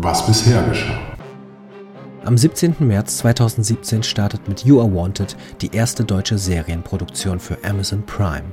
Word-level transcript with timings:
Was 0.00 0.24
bisher 0.24 0.62
geschah. 0.62 0.96
Am 2.24 2.38
17. 2.38 2.76
März 2.78 3.16
2017 3.16 4.04
startet 4.04 4.46
mit 4.46 4.64
You 4.64 4.78
Are 4.78 4.94
Wanted 4.94 5.36
die 5.60 5.74
erste 5.74 6.04
deutsche 6.04 6.38
Serienproduktion 6.38 7.40
für 7.40 7.58
Amazon 7.64 8.06
Prime. 8.06 8.44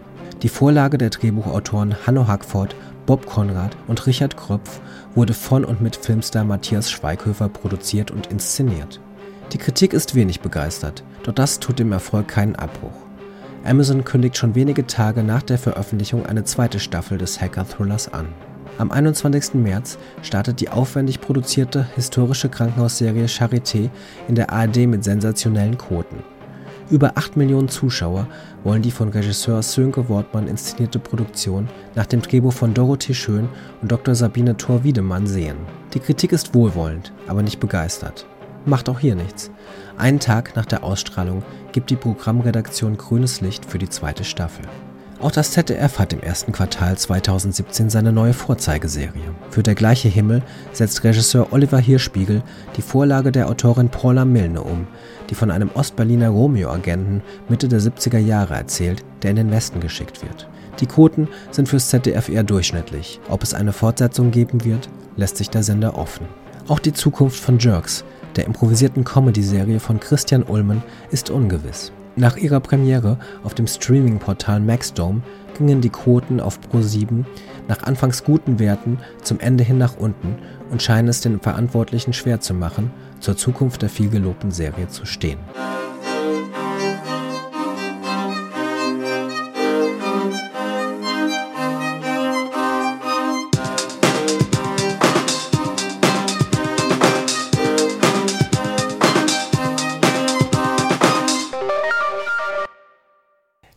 Die 0.42 0.50
Vorlage 0.50 0.98
der 0.98 1.12
Drehbuchautoren 1.12 1.96
Hanno 2.08 2.28
Hackford, 2.28 2.76
Bob 3.06 3.28
Konrad 3.28 3.78
und 3.86 4.08
Richard 4.08 4.36
Kröpf 4.36 4.82
wurde 5.14 5.36
von 5.36 5.64
und 5.64 5.82
mit 5.82 5.96
Filmstar 5.96 6.46
Matthias 6.46 6.90
Schweighöfer 6.90 7.48
produziert 7.48 8.10
und 8.10 8.26
inszeniert. 8.26 9.00
Die 9.54 9.60
Kritik 9.60 9.94
ist 9.94 10.16
wenig 10.16 10.40
begeistert, 10.40 11.04
doch 11.22 11.34
das 11.34 11.60
tut 11.60 11.78
dem 11.78 11.92
Erfolg 11.92 12.28
keinen 12.28 12.56
Abbruch. 12.56 13.06
Amazon 13.64 14.04
kündigt 14.04 14.36
schon 14.36 14.56
wenige 14.56 14.88
Tage 14.88 15.22
nach 15.22 15.44
der 15.44 15.60
Veröffentlichung 15.60 16.26
eine 16.26 16.44
zweite 16.44 16.80
Staffel 16.80 17.20
des 17.20 17.40
Hacker-Thrillers 17.40 18.12
an. 18.12 18.30
Am 18.78 18.92
21. 18.92 19.54
März 19.54 19.98
startet 20.22 20.60
die 20.60 20.70
aufwendig 20.70 21.22
produzierte 21.22 21.88
historische 21.96 22.50
Krankenhausserie 22.50 23.28
Charité 23.28 23.90
in 24.28 24.36
der 24.36 24.52
ARD 24.52 24.88
mit 24.88 25.04
sensationellen 25.04 25.78
Quoten. 25.78 26.18
Über 26.90 27.14
8 27.16 27.38
Millionen 27.38 27.70
Zuschauer 27.70 28.28
wollen 28.64 28.82
die 28.82 28.92
von 28.92 29.10
Regisseur 29.10 29.64
Sönke 29.64 30.10
Wortmann 30.10 30.48
inszenierte 30.48 31.00
Produktion 31.00 31.70
nach 31.96 32.06
dem 32.06 32.22
Drehbuch 32.22 32.52
von 32.52 32.74
Dorothee 32.74 33.14
Schön 33.14 33.48
und 33.82 33.92
Dr. 33.92 34.14
Sabine 34.14 34.58
Thor-Wiedemann 34.58 35.26
sehen. 35.26 35.58
Die 35.94 36.00
Kritik 36.00 36.34
ist 36.34 36.54
wohlwollend, 36.54 37.14
aber 37.28 37.42
nicht 37.42 37.62
begeistert. 37.62 38.28
Macht 38.66 38.90
auch 38.90 39.00
hier 39.00 39.16
nichts. 39.16 39.52
Einen 39.98 40.20
Tag 40.20 40.56
nach 40.56 40.66
der 40.66 40.84
Ausstrahlung 40.84 41.44
gibt 41.72 41.90
die 41.92 41.96
Programmredaktion 41.96 42.98
grünes 42.98 43.40
Licht 43.40 43.66
für 43.66 43.78
die 43.78 43.90
zweite 43.90 44.26
Staffel. 44.26 44.66
Auch 45.22 45.32
das 45.32 45.52
ZDF 45.52 45.98
hat 45.98 46.12
im 46.12 46.20
ersten 46.20 46.52
Quartal 46.52 46.98
2017 46.98 47.90
seine 47.90 48.12
neue 48.12 48.34
Vorzeigeserie. 48.34 49.34
Für 49.50 49.64
Der 49.64 49.74
gleiche 49.74 50.10
Himmel 50.10 50.44
setzt 50.74 51.04
Regisseur 51.06 51.54
Oliver 51.54 51.80
Hirschspiegel 51.80 52.44
die 52.76 52.82
Vorlage 52.82 53.32
der 53.32 53.50
Autorin 53.50 53.90
Paula 53.90 54.26
Milne 54.26 54.62
um, 54.62 54.88
die 55.30 55.36
von 55.36 55.52
einem 55.52 55.70
Ostberliner 55.74 56.30
Romeo-Agenten 56.30 57.22
Mitte 57.48 57.70
der 57.70 57.80
70er 57.80 58.18
Jahre 58.18 58.56
erzählt, 58.56 59.06
der 59.24 59.32
in 59.32 59.38
den 59.38 59.52
Westen 59.52 59.80
geschickt 59.80 60.22
wird. 60.22 60.50
Die 60.82 60.86
Quoten 60.86 61.30
sind 61.50 61.70
fürs 61.70 61.88
ZDF 61.88 62.28
eher 62.28 62.44
durchschnittlich. 62.44 63.22
Ob 63.30 63.42
es 63.42 63.54
eine 63.54 63.72
Fortsetzung 63.72 64.32
geben 64.32 64.66
wird, 64.66 64.90
lässt 65.16 65.38
sich 65.38 65.50
der 65.50 65.64
Sender 65.64 65.98
offen. 65.98 66.28
Auch 66.68 66.80
die 66.80 66.94
Zukunft 66.94 67.40
von 67.40 67.58
Jerks, 67.58 68.04
der 68.36 68.46
improvisierten 68.46 69.06
Comedy-Serie 69.06 69.80
von 69.80 70.02
Christian 70.02 70.44
Ulmen, 70.44 70.84
ist 71.10 71.30
ungewiss. 71.30 71.94
Nach 72.18 72.38
ihrer 72.38 72.62
Premiere 72.62 73.18
auf 73.44 73.54
dem 73.56 73.68
Streaming-Portal 73.68 74.62
Maxdome 74.62 75.22
gingen 75.58 75.82
die 75.82 75.90
Quoten 75.90 76.40
auf 76.40 76.60
Pro7 76.60 77.26
nach 77.68 77.84
anfangs 77.84 78.24
guten 78.24 78.58
Werten 78.58 79.00
zum 79.22 79.40
Ende 79.42 79.66
hin 79.66 79.78
nach 79.78 79.98
unten 79.98 80.38
und 80.72 80.82
scheinen 80.82 81.10
es 81.10 81.20
den 81.20 81.42
Verantwortlichen 81.42 82.14
schwer 82.14 82.40
zu 82.40 82.54
machen, 82.54 82.92
zur 83.20 83.36
Zukunft 83.36 83.82
der 83.82 83.90
vielgelobten 83.90 84.52
Serie 84.52 84.88
zu 84.88 85.06
stehen. 85.06 85.40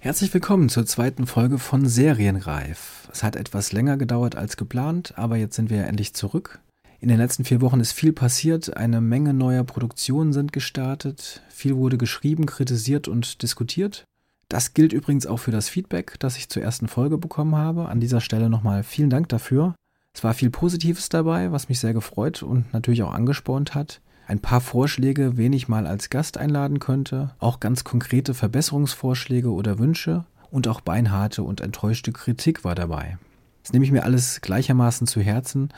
Herzlich 0.09 0.33
willkommen 0.33 0.70
zur 0.70 0.87
zweiten 0.87 1.27
Folge 1.27 1.59
von 1.59 1.87
Serienreif. 1.87 3.11
Es 3.12 3.23
hat 3.23 3.37
etwas 3.37 3.73
länger 3.73 3.98
gedauert 3.98 4.37
als 4.37 4.56
geplant, 4.56 5.12
aber 5.19 5.37
jetzt 5.37 5.55
sind 5.55 5.69
wir 5.69 5.77
ja 5.77 5.83
endlich 5.83 6.14
zurück. 6.14 6.61
In 6.98 7.11
den 7.11 7.19
letzten 7.19 7.45
vier 7.45 7.61
Wochen 7.61 7.78
ist 7.78 7.92
viel 7.92 8.14
passiert, 8.14 8.75
eine 8.75 9.03
Menge 9.03 9.34
neuer 9.34 9.64
Produktionen 9.64 10.33
sind 10.33 10.55
gestartet, 10.55 11.42
viel 11.51 11.77
wurde 11.77 11.98
geschrieben, 11.98 12.46
kritisiert 12.46 13.07
und 13.07 13.42
diskutiert. 13.42 14.07
Das 14.48 14.73
gilt 14.73 14.95
übrigens 14.95 15.27
auch 15.27 15.41
für 15.41 15.51
das 15.51 15.69
Feedback, 15.69 16.14
das 16.20 16.39
ich 16.39 16.48
zur 16.48 16.63
ersten 16.63 16.89
Folge 16.89 17.19
bekommen 17.19 17.57
habe. 17.57 17.90
An 17.90 18.01
dieser 18.01 18.23
Stelle 18.23 18.48
nochmal 18.48 18.85
vielen 18.85 19.11
Dank 19.11 19.29
dafür. 19.29 19.75
Es 20.14 20.25
war 20.25 20.33
viel 20.33 20.48
Positives 20.48 21.11
dabei, 21.11 21.52
was 21.52 21.69
mich 21.69 21.80
sehr 21.80 21.92
gefreut 21.92 22.42
und 22.42 22.73
natürlich 22.73 23.02
auch 23.02 23.13
angespornt 23.13 23.75
hat 23.75 24.01
ein 24.28 24.40
paar 24.40 24.61
Vorschläge, 24.61 25.36
wen 25.39 25.55
ich 25.55 25.68
mal 25.68 25.86
als 25.86 26.11
Gast 26.11 26.36
einladen 26.36 26.78
könnte, 26.80 27.30
auch 27.39 27.61
ganz 27.61 27.83
konkrete 27.83 28.34
Verbesserungsvorschläge 28.34 29.50
oder 29.50 29.78
Wünsche 29.78 30.27
und 30.50 30.68
auch 30.68 30.83
beinharte 30.83 31.42
und 31.42 31.62
enttäuschte 31.62 32.12
Kritik 32.12 32.62
war 32.62 32.74
dabei. 32.74 33.16
Das 33.62 33.72
nehme 33.72 33.86
ich 33.86 33.90
mir 33.90 34.05
alles 34.05 34.42
gleichermaßen 34.42 35.06
zu 35.06 35.22
Herzen 35.22 35.70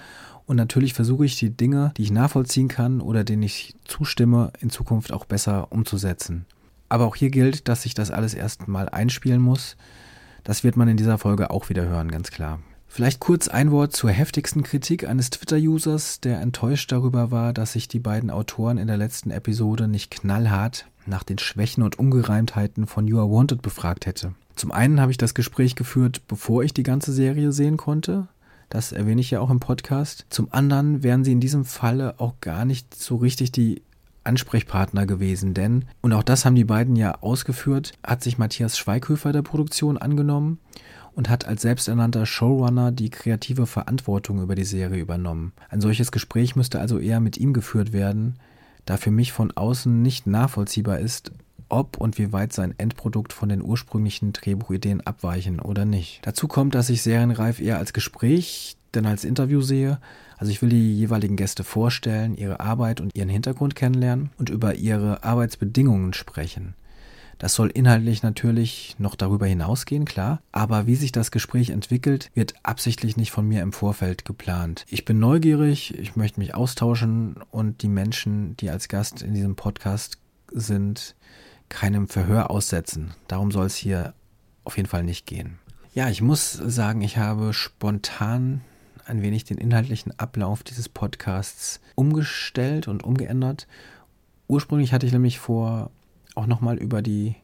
und 0.46 0.56
natürlich 0.56 0.94
versuche 0.94 1.24
ich 1.24 1.38
die 1.38 1.50
Dinge, 1.50 1.92
die 1.96 2.02
ich 2.02 2.10
nachvollziehen 2.10 2.66
kann 2.66 3.00
oder 3.00 3.22
denen 3.22 3.44
ich 3.44 3.76
zustimme, 3.84 4.52
in 4.58 4.68
Zukunft 4.68 5.12
auch 5.12 5.26
besser 5.26 5.70
umzusetzen. 5.70 6.44
Aber 6.88 7.06
auch 7.06 7.14
hier 7.14 7.30
gilt, 7.30 7.68
dass 7.68 7.86
ich 7.86 7.94
das 7.94 8.10
alles 8.10 8.34
erst 8.34 8.66
mal 8.66 8.88
einspielen 8.88 9.40
muss. 9.40 9.76
Das 10.42 10.64
wird 10.64 10.76
man 10.76 10.88
in 10.88 10.96
dieser 10.96 11.18
Folge 11.18 11.50
auch 11.50 11.68
wieder 11.68 11.84
hören, 11.84 12.10
ganz 12.10 12.32
klar. 12.32 12.58
Vielleicht 12.92 13.20
kurz 13.20 13.46
ein 13.46 13.70
Wort 13.70 13.94
zur 13.94 14.10
heftigsten 14.10 14.64
Kritik 14.64 15.08
eines 15.08 15.30
Twitter-Users, 15.30 16.20
der 16.20 16.40
enttäuscht 16.40 16.90
darüber 16.90 17.30
war, 17.30 17.52
dass 17.52 17.74
sich 17.74 17.86
die 17.86 18.00
beiden 18.00 18.30
Autoren 18.30 18.78
in 18.78 18.88
der 18.88 18.96
letzten 18.96 19.30
Episode 19.30 19.86
nicht 19.86 20.10
knallhart 20.10 20.86
nach 21.06 21.22
den 21.22 21.38
Schwächen 21.38 21.84
und 21.84 22.00
Ungereimtheiten 22.00 22.88
von 22.88 23.06
You 23.06 23.20
Are 23.20 23.30
Wanted 23.30 23.62
befragt 23.62 24.06
hätte. 24.06 24.34
Zum 24.56 24.72
einen 24.72 25.00
habe 25.00 25.12
ich 25.12 25.18
das 25.18 25.34
Gespräch 25.34 25.76
geführt, 25.76 26.22
bevor 26.26 26.64
ich 26.64 26.74
die 26.74 26.82
ganze 26.82 27.12
Serie 27.12 27.52
sehen 27.52 27.76
konnte. 27.76 28.26
Das 28.70 28.90
erwähne 28.90 29.20
ich 29.20 29.30
ja 29.30 29.38
auch 29.38 29.50
im 29.50 29.60
Podcast. 29.60 30.26
Zum 30.28 30.52
anderen 30.52 31.04
wären 31.04 31.22
sie 31.22 31.32
in 31.32 31.40
diesem 31.40 31.64
Falle 31.64 32.18
auch 32.18 32.40
gar 32.40 32.64
nicht 32.64 32.92
so 32.92 33.14
richtig 33.14 33.52
die 33.52 33.82
Ansprechpartner 34.24 35.06
gewesen, 35.06 35.54
denn, 35.54 35.84
und 36.00 36.12
auch 36.12 36.24
das 36.24 36.44
haben 36.44 36.56
die 36.56 36.64
beiden 36.64 36.96
ja 36.96 37.14
ausgeführt, 37.20 37.92
hat 38.04 38.24
sich 38.24 38.36
Matthias 38.36 38.76
Schweighöfer 38.76 39.32
der 39.32 39.42
Produktion 39.42 39.96
angenommen 39.96 40.58
und 41.14 41.28
hat 41.28 41.46
als 41.46 41.62
selbsternannter 41.62 42.26
Showrunner 42.26 42.92
die 42.92 43.10
kreative 43.10 43.66
Verantwortung 43.66 44.42
über 44.42 44.54
die 44.54 44.64
Serie 44.64 45.00
übernommen. 45.00 45.52
Ein 45.68 45.80
solches 45.80 46.12
Gespräch 46.12 46.56
müsste 46.56 46.80
also 46.80 46.98
eher 46.98 47.20
mit 47.20 47.36
ihm 47.36 47.52
geführt 47.52 47.92
werden, 47.92 48.36
da 48.84 48.96
für 48.96 49.10
mich 49.10 49.32
von 49.32 49.50
außen 49.50 50.02
nicht 50.02 50.26
nachvollziehbar 50.26 50.98
ist, 50.98 51.32
ob 51.68 51.98
und 51.98 52.18
wie 52.18 52.32
weit 52.32 52.52
sein 52.52 52.74
Endprodukt 52.78 53.32
von 53.32 53.48
den 53.48 53.62
ursprünglichen 53.62 54.32
Drehbuchideen 54.32 55.00
abweichen 55.06 55.60
oder 55.60 55.84
nicht. 55.84 56.20
Dazu 56.22 56.48
kommt, 56.48 56.74
dass 56.74 56.90
ich 56.90 57.02
Serienreif 57.02 57.60
eher 57.60 57.78
als 57.78 57.92
Gespräch 57.92 58.76
denn 58.94 59.06
als 59.06 59.24
Interview 59.24 59.60
sehe. 59.60 59.98
Also 60.36 60.50
ich 60.50 60.62
will 60.62 60.70
die 60.70 60.96
jeweiligen 60.96 61.36
Gäste 61.36 61.64
vorstellen, 61.64 62.34
ihre 62.34 62.60
Arbeit 62.60 63.00
und 63.00 63.14
ihren 63.14 63.28
Hintergrund 63.28 63.74
kennenlernen 63.74 64.30
und 64.38 64.50
über 64.50 64.74
ihre 64.74 65.22
Arbeitsbedingungen 65.22 66.12
sprechen. 66.12 66.74
Das 67.40 67.54
soll 67.54 67.70
inhaltlich 67.70 68.22
natürlich 68.22 68.96
noch 68.98 69.14
darüber 69.14 69.46
hinausgehen, 69.46 70.04
klar, 70.04 70.42
aber 70.52 70.86
wie 70.86 70.94
sich 70.94 71.10
das 71.10 71.30
Gespräch 71.30 71.70
entwickelt, 71.70 72.30
wird 72.34 72.52
absichtlich 72.62 73.16
nicht 73.16 73.30
von 73.30 73.48
mir 73.48 73.62
im 73.62 73.72
Vorfeld 73.72 74.26
geplant. 74.26 74.84
Ich 74.90 75.06
bin 75.06 75.18
neugierig, 75.18 75.98
ich 75.98 76.16
möchte 76.16 76.38
mich 76.38 76.54
austauschen 76.54 77.36
und 77.50 77.80
die 77.80 77.88
Menschen, 77.88 78.58
die 78.58 78.68
als 78.68 78.88
Gast 78.88 79.22
in 79.22 79.32
diesem 79.32 79.56
Podcast 79.56 80.18
sind, 80.52 81.16
keinem 81.70 82.08
Verhör 82.08 82.50
aussetzen. 82.50 83.14
Darum 83.26 83.50
soll 83.50 83.64
es 83.64 83.76
hier 83.76 84.12
auf 84.64 84.76
jeden 84.76 84.88
Fall 84.88 85.02
nicht 85.02 85.24
gehen. 85.24 85.58
Ja, 85.94 86.10
ich 86.10 86.20
muss 86.20 86.52
sagen, 86.52 87.00
ich 87.00 87.16
habe 87.16 87.54
spontan 87.54 88.60
ein 89.06 89.22
wenig 89.22 89.44
den 89.44 89.56
inhaltlichen 89.56 90.12
Ablauf 90.18 90.62
dieses 90.62 90.90
Podcasts 90.90 91.80
umgestellt 91.94 92.86
und 92.86 93.02
umgeändert. 93.02 93.66
Ursprünglich 94.46 94.92
hatte 94.92 95.06
ich 95.06 95.12
nämlich 95.12 95.38
vor, 95.38 95.90
auch 96.40 96.46
nochmal 96.46 96.78
über 96.78 97.02
die 97.02 97.36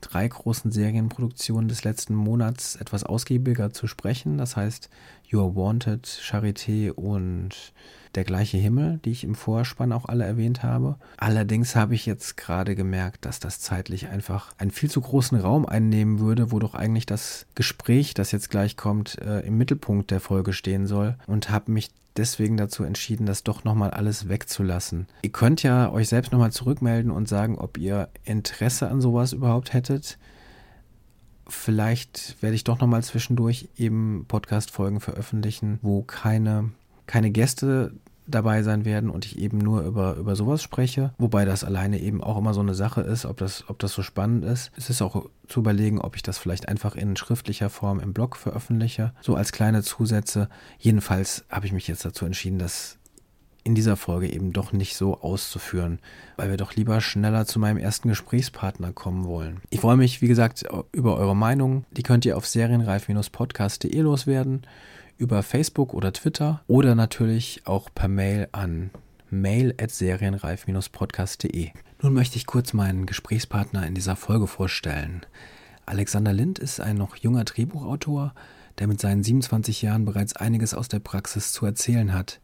drei 0.00 0.26
großen 0.26 0.72
Serienproduktionen 0.72 1.68
des 1.68 1.84
letzten 1.84 2.14
Monats 2.14 2.76
etwas 2.76 3.04
ausgiebiger 3.04 3.72
zu 3.72 3.86
sprechen. 3.86 4.38
Das 4.38 4.56
heißt 4.56 4.90
You 5.26 5.40
Are 5.40 5.54
Wanted, 5.54 6.06
Charité 6.06 6.90
und 6.90 7.72
Der 8.16 8.24
gleiche 8.24 8.56
Himmel, 8.56 8.98
die 9.04 9.12
ich 9.12 9.22
im 9.22 9.36
Vorspann 9.36 9.92
auch 9.92 10.06
alle 10.06 10.24
erwähnt 10.24 10.64
habe. 10.64 10.96
Allerdings 11.18 11.76
habe 11.76 11.94
ich 11.94 12.06
jetzt 12.06 12.36
gerade 12.36 12.74
gemerkt, 12.74 13.24
dass 13.24 13.38
das 13.38 13.60
zeitlich 13.60 14.08
einfach 14.08 14.52
einen 14.58 14.72
viel 14.72 14.90
zu 14.90 15.00
großen 15.00 15.38
Raum 15.38 15.64
einnehmen 15.64 16.18
würde, 16.18 16.50
wo 16.50 16.58
doch 16.58 16.74
eigentlich 16.74 17.06
das 17.06 17.46
Gespräch, 17.54 18.12
das 18.14 18.32
jetzt 18.32 18.50
gleich 18.50 18.76
kommt, 18.76 19.18
äh, 19.18 19.46
im 19.46 19.58
Mittelpunkt 19.58 20.10
der 20.10 20.18
Folge 20.18 20.52
stehen 20.52 20.88
soll 20.88 21.16
und 21.28 21.50
habe 21.50 21.70
mich 21.70 21.90
deswegen 22.16 22.56
dazu 22.56 22.84
entschieden, 22.84 23.26
das 23.26 23.42
doch 23.42 23.64
nochmal 23.64 23.90
alles 23.90 24.28
wegzulassen. 24.28 25.06
Ihr 25.22 25.32
könnt 25.32 25.62
ja 25.62 25.90
euch 25.90 26.08
selbst 26.08 26.32
nochmal 26.32 26.52
zurückmelden 26.52 27.10
und 27.10 27.28
sagen, 27.28 27.58
ob 27.58 27.78
ihr 27.78 28.08
Interesse 28.24 28.88
an 28.88 29.00
sowas 29.00 29.32
überhaupt 29.32 29.72
hättet. 29.72 30.18
Vielleicht 31.46 32.36
werde 32.42 32.54
ich 32.54 32.64
doch 32.64 32.80
nochmal 32.80 33.02
zwischendurch 33.02 33.68
eben 33.76 34.24
Podcast-Folgen 34.28 35.00
veröffentlichen, 35.00 35.78
wo 35.82 36.02
keine, 36.02 36.70
keine 37.06 37.30
Gäste 37.30 37.92
dabei 38.34 38.62
sein 38.62 38.84
werden 38.84 39.10
und 39.10 39.24
ich 39.24 39.38
eben 39.38 39.58
nur 39.58 39.82
über, 39.82 40.16
über 40.16 40.36
sowas 40.36 40.62
spreche, 40.62 41.12
wobei 41.18 41.44
das 41.44 41.64
alleine 41.64 41.98
eben 42.00 42.22
auch 42.22 42.38
immer 42.38 42.54
so 42.54 42.60
eine 42.60 42.74
Sache 42.74 43.00
ist, 43.00 43.26
ob 43.26 43.36
das, 43.36 43.64
ob 43.68 43.78
das 43.78 43.92
so 43.92 44.02
spannend 44.02 44.44
ist. 44.44 44.70
Es 44.76 44.90
ist 44.90 45.02
auch 45.02 45.26
zu 45.48 45.60
überlegen, 45.60 46.00
ob 46.00 46.16
ich 46.16 46.22
das 46.22 46.38
vielleicht 46.38 46.68
einfach 46.68 46.96
in 46.96 47.16
schriftlicher 47.16 47.70
Form 47.70 48.00
im 48.00 48.12
Blog 48.12 48.36
veröffentliche, 48.36 49.12
so 49.20 49.34
als 49.34 49.52
kleine 49.52 49.82
Zusätze. 49.82 50.48
Jedenfalls 50.78 51.44
habe 51.48 51.66
ich 51.66 51.72
mich 51.72 51.88
jetzt 51.88 52.04
dazu 52.04 52.24
entschieden, 52.24 52.58
das 52.58 52.98
in 53.62 53.74
dieser 53.74 53.96
Folge 53.96 54.32
eben 54.32 54.52
doch 54.52 54.72
nicht 54.72 54.96
so 54.96 55.20
auszuführen, 55.20 55.98
weil 56.36 56.50
wir 56.50 56.56
doch 56.56 56.74
lieber 56.74 57.00
schneller 57.00 57.46
zu 57.46 57.58
meinem 57.58 57.76
ersten 57.76 58.08
Gesprächspartner 58.08 58.92
kommen 58.92 59.26
wollen. 59.26 59.60
Ich 59.70 59.80
freue 59.80 59.96
mich, 59.96 60.22
wie 60.22 60.28
gesagt, 60.28 60.64
über 60.92 61.16
eure 61.16 61.36
Meinung. 61.36 61.84
Die 61.90 62.02
könnt 62.02 62.24
ihr 62.24 62.36
auf 62.36 62.46
serienreif-podcast.de 62.46 64.00
loswerden, 64.00 64.62
über 65.20 65.42
Facebook 65.42 65.92
oder 65.94 66.12
Twitter 66.12 66.62
oder 66.66 66.94
natürlich 66.94 67.62
auch 67.66 67.90
per 67.94 68.08
Mail 68.08 68.48
an 68.52 68.90
mail 69.28 69.74
at 69.80 69.90
serienreif-podcast.de. 69.90 71.70
Nun 72.02 72.14
möchte 72.14 72.36
ich 72.36 72.46
kurz 72.46 72.72
meinen 72.72 73.06
Gesprächspartner 73.06 73.86
in 73.86 73.94
dieser 73.94 74.16
Folge 74.16 74.46
vorstellen. 74.46 75.20
Alexander 75.86 76.32
Lind 76.32 76.58
ist 76.58 76.80
ein 76.80 76.96
noch 76.96 77.16
junger 77.16 77.44
Drehbuchautor, 77.44 78.34
der 78.78 78.86
mit 78.86 79.00
seinen 79.00 79.22
27 79.22 79.82
Jahren 79.82 80.04
bereits 80.04 80.34
einiges 80.34 80.74
aus 80.74 80.88
der 80.88 81.00
Praxis 81.00 81.52
zu 81.52 81.66
erzählen 81.66 82.12
hat. 82.12 82.40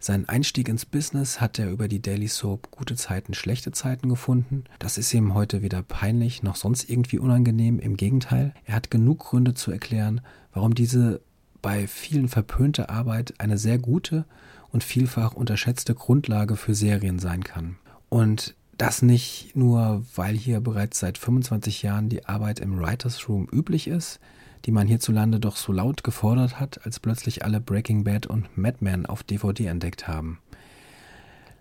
Seinen 0.00 0.28
Einstieg 0.28 0.68
ins 0.68 0.86
Business 0.86 1.40
hat 1.40 1.58
er 1.58 1.70
über 1.70 1.88
die 1.88 2.00
Daily 2.00 2.28
Soap 2.28 2.70
Gute 2.70 2.94
Zeiten, 2.94 3.34
schlechte 3.34 3.72
Zeiten 3.72 4.08
gefunden. 4.08 4.64
Das 4.78 4.96
ist 4.96 5.12
ihm 5.12 5.34
heute 5.34 5.60
weder 5.60 5.82
peinlich 5.82 6.42
noch 6.42 6.56
sonst 6.56 6.88
irgendwie 6.88 7.18
unangenehm. 7.18 7.80
Im 7.80 7.96
Gegenteil, 7.96 8.54
er 8.64 8.76
hat 8.76 8.92
genug 8.92 9.18
Gründe 9.18 9.54
zu 9.54 9.72
erklären, 9.72 10.20
warum 10.52 10.74
diese 10.74 11.20
bei 11.62 11.86
vielen 11.86 12.28
verpönte 12.28 12.88
Arbeit 12.88 13.34
eine 13.38 13.58
sehr 13.58 13.78
gute 13.78 14.24
und 14.70 14.84
vielfach 14.84 15.32
unterschätzte 15.34 15.94
Grundlage 15.94 16.56
für 16.56 16.74
Serien 16.74 17.18
sein 17.18 17.42
kann. 17.42 17.76
Und 18.08 18.54
das 18.76 19.02
nicht 19.02 19.56
nur, 19.56 20.04
weil 20.14 20.36
hier 20.36 20.60
bereits 20.60 21.00
seit 21.00 21.18
25 21.18 21.82
Jahren 21.82 22.08
die 22.08 22.26
Arbeit 22.26 22.60
im 22.60 22.78
Writers 22.78 23.28
Room 23.28 23.48
üblich 23.50 23.88
ist, 23.88 24.20
die 24.64 24.70
man 24.70 24.86
hierzulande 24.86 25.40
doch 25.40 25.56
so 25.56 25.72
laut 25.72 26.04
gefordert 26.04 26.60
hat, 26.60 26.84
als 26.84 27.00
plötzlich 27.00 27.44
alle 27.44 27.60
Breaking 27.60 28.04
Bad 28.04 28.26
und 28.26 28.56
Mad 28.56 28.78
Men 28.80 29.06
auf 29.06 29.22
DVD 29.22 29.66
entdeckt 29.66 30.06
haben. 30.06 30.38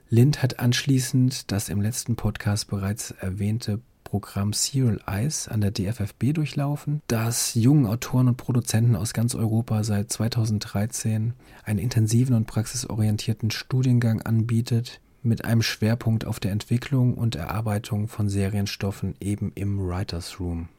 Lind 0.09 0.41
hat 0.41 0.59
anschließend 0.59 1.51
das 1.51 1.69
im 1.69 1.81
letzten 1.81 2.15
Podcast 2.15 2.69
bereits 2.69 3.11
erwähnte 3.11 3.81
Programm 4.07 4.53
Serial 4.53 5.01
Eyes 5.05 5.49
an 5.49 5.59
der 5.59 5.71
DFFB 5.71 6.31
durchlaufen, 6.33 7.01
das 7.07 7.55
jungen 7.55 7.85
Autoren 7.85 8.29
und 8.29 8.37
Produzenten 8.37 8.95
aus 8.95 9.11
ganz 9.11 9.35
Europa 9.35 9.83
seit 9.83 10.09
2013 10.09 11.33
einen 11.65 11.79
intensiven 11.79 12.33
und 12.33 12.47
praxisorientierten 12.47 13.51
Studiengang 13.51 14.21
anbietet, 14.21 15.01
mit 15.23 15.43
einem 15.43 15.61
Schwerpunkt 15.61 16.23
auf 16.23 16.39
der 16.39 16.53
Entwicklung 16.53 17.15
und 17.15 17.35
Erarbeitung 17.35 18.07
von 18.07 18.29
Serienstoffen 18.29 19.15
eben 19.19 19.51
im 19.55 19.77
Writers 19.77 20.39
Room. 20.39 20.69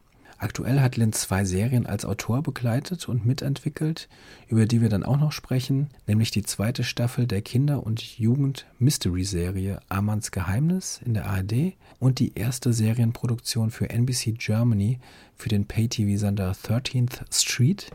Aktuell 0.41 0.79
hat 0.79 0.95
Lynn 0.95 1.11
zwei 1.11 1.43
Serien 1.43 1.85
als 1.85 2.05
Autor 2.05 2.41
begleitet 2.41 3.09
und 3.09 3.25
mitentwickelt, 3.25 4.07
über 4.47 4.65
die 4.65 4.81
wir 4.81 4.87
dann 4.87 5.03
auch 5.03 5.17
noch 5.17 5.33
sprechen, 5.33 5.89
nämlich 6.07 6.31
die 6.31 6.43
zweite 6.43 6.85
Staffel 6.85 7.27
der 7.27 7.41
Kinder- 7.41 7.85
und 7.85 8.01
Jugend-Mystery-Serie 8.17 9.81
Amanns 9.89 10.31
Geheimnis 10.31 11.01
in 11.05 11.13
der 11.13 11.25
ARD 11.25 11.73
und 11.99 12.19
die 12.19 12.35
erste 12.35 12.71
Serienproduktion 12.71 13.69
für 13.69 13.89
NBC 13.89 14.35
Germany 14.37 14.99
für 15.35 15.49
den 15.49 15.65
Pay-TV-Sender 15.65 16.53
13th 16.53 17.19
Street, 17.31 17.91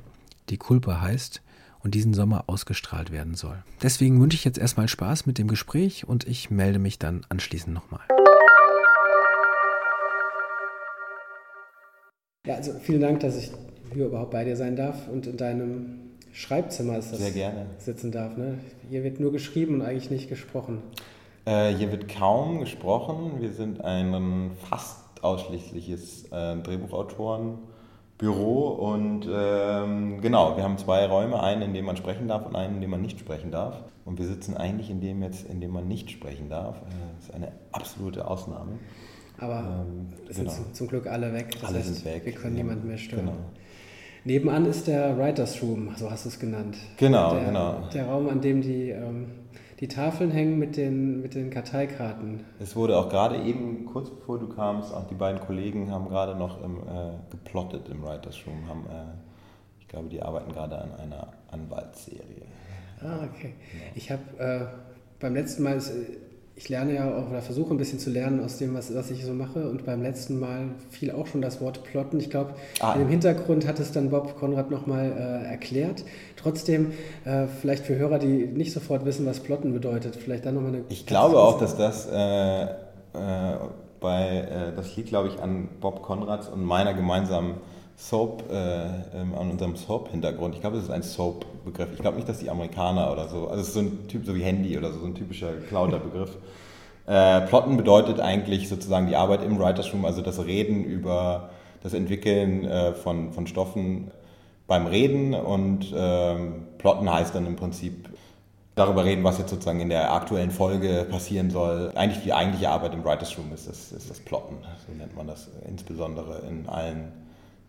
die 0.50 0.58
Kulpa 0.58 1.00
heißt 1.00 1.40
und 1.82 1.94
diesen 1.94 2.12
Sommer 2.12 2.44
ausgestrahlt 2.46 3.10
werden 3.10 3.36
soll. 3.36 3.62
Deswegen 3.82 4.20
wünsche 4.20 4.36
ich 4.36 4.44
jetzt 4.44 4.58
erstmal 4.58 4.88
Spaß 4.88 5.24
mit 5.24 5.38
dem 5.38 5.48
Gespräch 5.48 6.06
und 6.06 6.26
ich 6.26 6.50
melde 6.50 6.78
mich 6.78 6.98
dann 6.98 7.24
anschließend 7.30 7.72
nochmal. 7.72 8.02
Ja, 12.46 12.56
also 12.56 12.72
vielen 12.78 13.00
Dank, 13.00 13.20
dass 13.20 13.38
ich 13.38 13.50
hier 13.94 14.04
überhaupt 14.04 14.32
bei 14.32 14.44
dir 14.44 14.54
sein 14.54 14.76
darf 14.76 15.08
und 15.08 15.26
in 15.26 15.38
deinem 15.38 15.98
Schreibzimmer 16.32 16.98
ist 16.98 17.10
das 17.10 17.20
Sehr 17.20 17.30
gerne. 17.30 17.64
sitzen 17.78 18.12
darf. 18.12 18.36
Ne? 18.36 18.58
Hier 18.90 19.02
wird 19.02 19.18
nur 19.18 19.32
geschrieben 19.32 19.76
und 19.76 19.82
eigentlich 19.82 20.10
nicht 20.10 20.28
gesprochen. 20.28 20.82
Äh, 21.46 21.72
hier 21.72 21.90
wird 21.90 22.06
kaum 22.08 22.60
gesprochen. 22.60 23.40
Wir 23.40 23.50
sind 23.52 23.82
ein 23.82 24.50
fast 24.68 24.98
ausschließliches 25.22 26.26
äh, 26.32 26.56
Drehbuchautorenbüro 26.56 28.68
und 28.92 29.26
ähm, 29.32 30.20
genau, 30.20 30.58
wir 30.58 30.64
haben 30.64 30.76
zwei 30.76 31.06
Räume, 31.06 31.42
einen, 31.42 31.62
in 31.62 31.72
dem 31.72 31.86
man 31.86 31.96
sprechen 31.96 32.28
darf 32.28 32.44
und 32.44 32.56
einen, 32.56 32.74
in 32.74 32.80
dem 32.82 32.90
man 32.90 33.00
nicht 33.00 33.20
sprechen 33.20 33.52
darf. 33.52 33.82
Und 34.04 34.18
wir 34.18 34.26
sitzen 34.26 34.54
eigentlich 34.54 34.90
in 34.90 35.00
dem 35.00 35.22
jetzt, 35.22 35.48
in 35.48 35.62
dem 35.62 35.70
man 35.70 35.88
nicht 35.88 36.10
sprechen 36.10 36.50
darf. 36.50 36.76
Äh, 36.76 36.80
das 37.16 37.24
ist 37.28 37.34
eine 37.34 37.52
absolute 37.72 38.28
Ausnahme. 38.28 38.72
Aber 39.38 39.86
ähm, 39.86 40.12
sind 40.32 40.48
genau. 40.48 40.72
zum, 40.72 40.88
Glück 40.88 41.06
alle 41.06 41.32
weg. 41.32 41.48
Das 41.52 41.64
alle 41.64 41.78
heißt, 41.78 41.94
sind 41.94 42.04
weg. 42.04 42.24
Wir 42.24 42.32
können 42.32 42.56
ja. 42.56 42.62
niemanden 42.62 42.88
mehr 42.88 42.98
stören. 42.98 43.26
Genau. 43.26 43.36
Nebenan 44.24 44.64
ist 44.64 44.86
der 44.86 45.18
Writers 45.18 45.62
Room, 45.62 45.94
so 45.96 46.10
hast 46.10 46.24
du 46.24 46.30
es 46.30 46.38
genannt. 46.38 46.78
Genau, 46.96 47.34
der, 47.34 47.44
genau. 47.44 47.88
Der 47.92 48.06
Raum, 48.06 48.28
an 48.30 48.40
dem 48.40 48.62
die, 48.62 48.88
ähm, 48.88 49.26
die 49.80 49.88
Tafeln 49.88 50.30
hängen 50.30 50.58
mit 50.58 50.78
den, 50.78 51.20
mit 51.20 51.34
den 51.34 51.50
Karteikarten. 51.50 52.40
Es 52.58 52.74
wurde 52.74 52.96
auch 52.96 53.10
gerade 53.10 53.42
eben, 53.42 53.84
kurz 53.84 54.08
bevor 54.08 54.38
du 54.38 54.48
kamst, 54.48 54.94
auch 54.94 55.06
die 55.08 55.14
beiden 55.14 55.42
Kollegen 55.42 55.90
haben 55.90 56.08
gerade 56.08 56.36
noch 56.36 56.62
im, 56.62 56.78
äh, 56.78 57.10
geplottet 57.30 57.90
im 57.90 58.02
Writers 58.02 58.46
Room. 58.46 58.66
Haben, 58.66 58.86
äh, 58.86 59.12
ich 59.80 59.88
glaube, 59.88 60.08
die 60.08 60.22
arbeiten 60.22 60.52
gerade 60.52 60.78
an 60.78 60.94
einer 60.94 61.34
Anwaltsserie. 61.50 62.46
Ah, 63.02 63.18
okay. 63.30 63.52
Genau. 63.72 63.84
Ich 63.94 64.10
habe 64.10 64.22
äh, 64.38 64.66
beim 65.20 65.34
letzten 65.34 65.64
Mal, 65.64 65.82
ich 66.56 66.68
lerne 66.68 66.94
ja 66.94 67.18
auch 67.18 67.30
oder 67.30 67.42
versuche 67.42 67.74
ein 67.74 67.78
bisschen 67.78 67.98
zu 67.98 68.10
lernen 68.10 68.42
aus 68.42 68.58
dem, 68.58 68.74
was, 68.74 68.94
was 68.94 69.10
ich 69.10 69.24
so 69.24 69.32
mache. 69.32 69.68
Und 69.68 69.84
beim 69.84 70.02
letzten 70.02 70.38
Mal 70.38 70.68
fiel 70.90 71.10
auch 71.10 71.26
schon 71.26 71.42
das 71.42 71.60
Wort 71.60 71.82
Plotten. 71.82 72.20
Ich 72.20 72.30
glaube, 72.30 72.54
ah. 72.80 72.94
im 72.94 73.08
Hintergrund 73.08 73.66
hat 73.66 73.80
es 73.80 73.90
dann 73.90 74.10
Bob 74.10 74.38
Konrad 74.38 74.70
nochmal 74.70 75.10
äh, 75.10 75.50
erklärt. 75.50 76.04
Trotzdem, 76.36 76.92
äh, 77.24 77.46
vielleicht 77.60 77.84
für 77.84 77.96
Hörer, 77.96 78.20
die 78.20 78.46
nicht 78.46 78.72
sofort 78.72 79.04
wissen, 79.04 79.26
was 79.26 79.40
Plotten 79.40 79.72
bedeutet, 79.72 80.14
vielleicht 80.14 80.46
dann 80.46 80.54
nochmal 80.54 80.74
eine. 80.74 80.84
Ich 80.90 81.06
glaube 81.06 81.40
auch, 81.40 81.58
dass 81.58 81.76
das 81.76 82.06
äh, 82.06 82.64
äh, 82.64 82.68
bei, 83.98 84.28
äh, 84.38 84.76
das 84.76 84.94
liegt, 84.94 85.08
glaube 85.08 85.28
ich, 85.28 85.40
an 85.40 85.68
Bob 85.80 86.02
Konrads 86.02 86.48
und 86.48 86.64
meiner 86.64 86.94
gemeinsamen 86.94 87.54
Soap, 87.96 88.44
äh, 88.50 88.86
ähm, 89.14 89.34
an 89.38 89.50
unserem 89.50 89.76
Soap-Hintergrund. 89.76 90.54
Ich 90.54 90.60
glaube, 90.60 90.76
das 90.76 90.86
ist 90.86 90.90
ein 90.90 91.02
Soap-Begriff. 91.02 91.88
Ich 91.94 92.00
glaube 92.00 92.16
nicht, 92.16 92.28
dass 92.28 92.38
die 92.38 92.50
Amerikaner 92.50 93.12
oder 93.12 93.28
so, 93.28 93.48
also 93.48 93.60
es 93.60 93.68
ist 93.68 93.74
so 93.74 93.80
ein 93.80 94.08
Typ, 94.08 94.26
so 94.26 94.34
wie 94.34 94.42
Handy 94.42 94.76
oder 94.76 94.92
so, 94.92 95.00
so 95.00 95.06
ein 95.06 95.14
typischer 95.14 95.52
Clouder-Begriff. 95.68 96.36
Äh, 97.06 97.42
Plotten 97.42 97.76
bedeutet 97.76 98.18
eigentlich 98.18 98.66
sozusagen 98.66 99.08
die 99.08 99.14
Arbeit 99.14 99.42
im 99.42 99.58
Writers 99.58 99.92
Room, 99.92 100.06
also 100.06 100.22
das 100.22 100.42
Reden 100.46 100.84
über 100.84 101.50
das 101.82 101.92
Entwickeln 101.92 102.64
äh, 102.64 102.94
von, 102.94 103.30
von 103.34 103.46
Stoffen 103.46 104.10
beim 104.66 104.86
Reden 104.86 105.34
und 105.34 105.92
ähm, 105.94 106.66
Plotten 106.78 107.12
heißt 107.12 107.34
dann 107.34 107.46
im 107.46 107.56
Prinzip 107.56 108.08
darüber 108.74 109.04
reden, 109.04 109.22
was 109.22 109.36
jetzt 109.36 109.50
sozusagen 109.50 109.80
in 109.80 109.90
der 109.90 110.14
aktuellen 110.14 110.50
Folge 110.50 111.06
passieren 111.10 111.50
soll. 111.50 111.92
Eigentlich 111.94 112.24
die 112.24 112.32
eigentliche 112.32 112.70
Arbeit 112.70 112.94
im 112.94 113.04
Writers 113.04 113.36
Room 113.36 113.52
ist 113.52 113.68
das, 113.68 113.92
ist 113.92 114.08
das 114.08 114.20
Plotten, 114.20 114.56
so 114.86 114.94
nennt 114.94 115.14
man 115.14 115.26
das 115.26 115.50
insbesondere 115.68 116.40
in 116.48 116.66
allen 116.68 117.12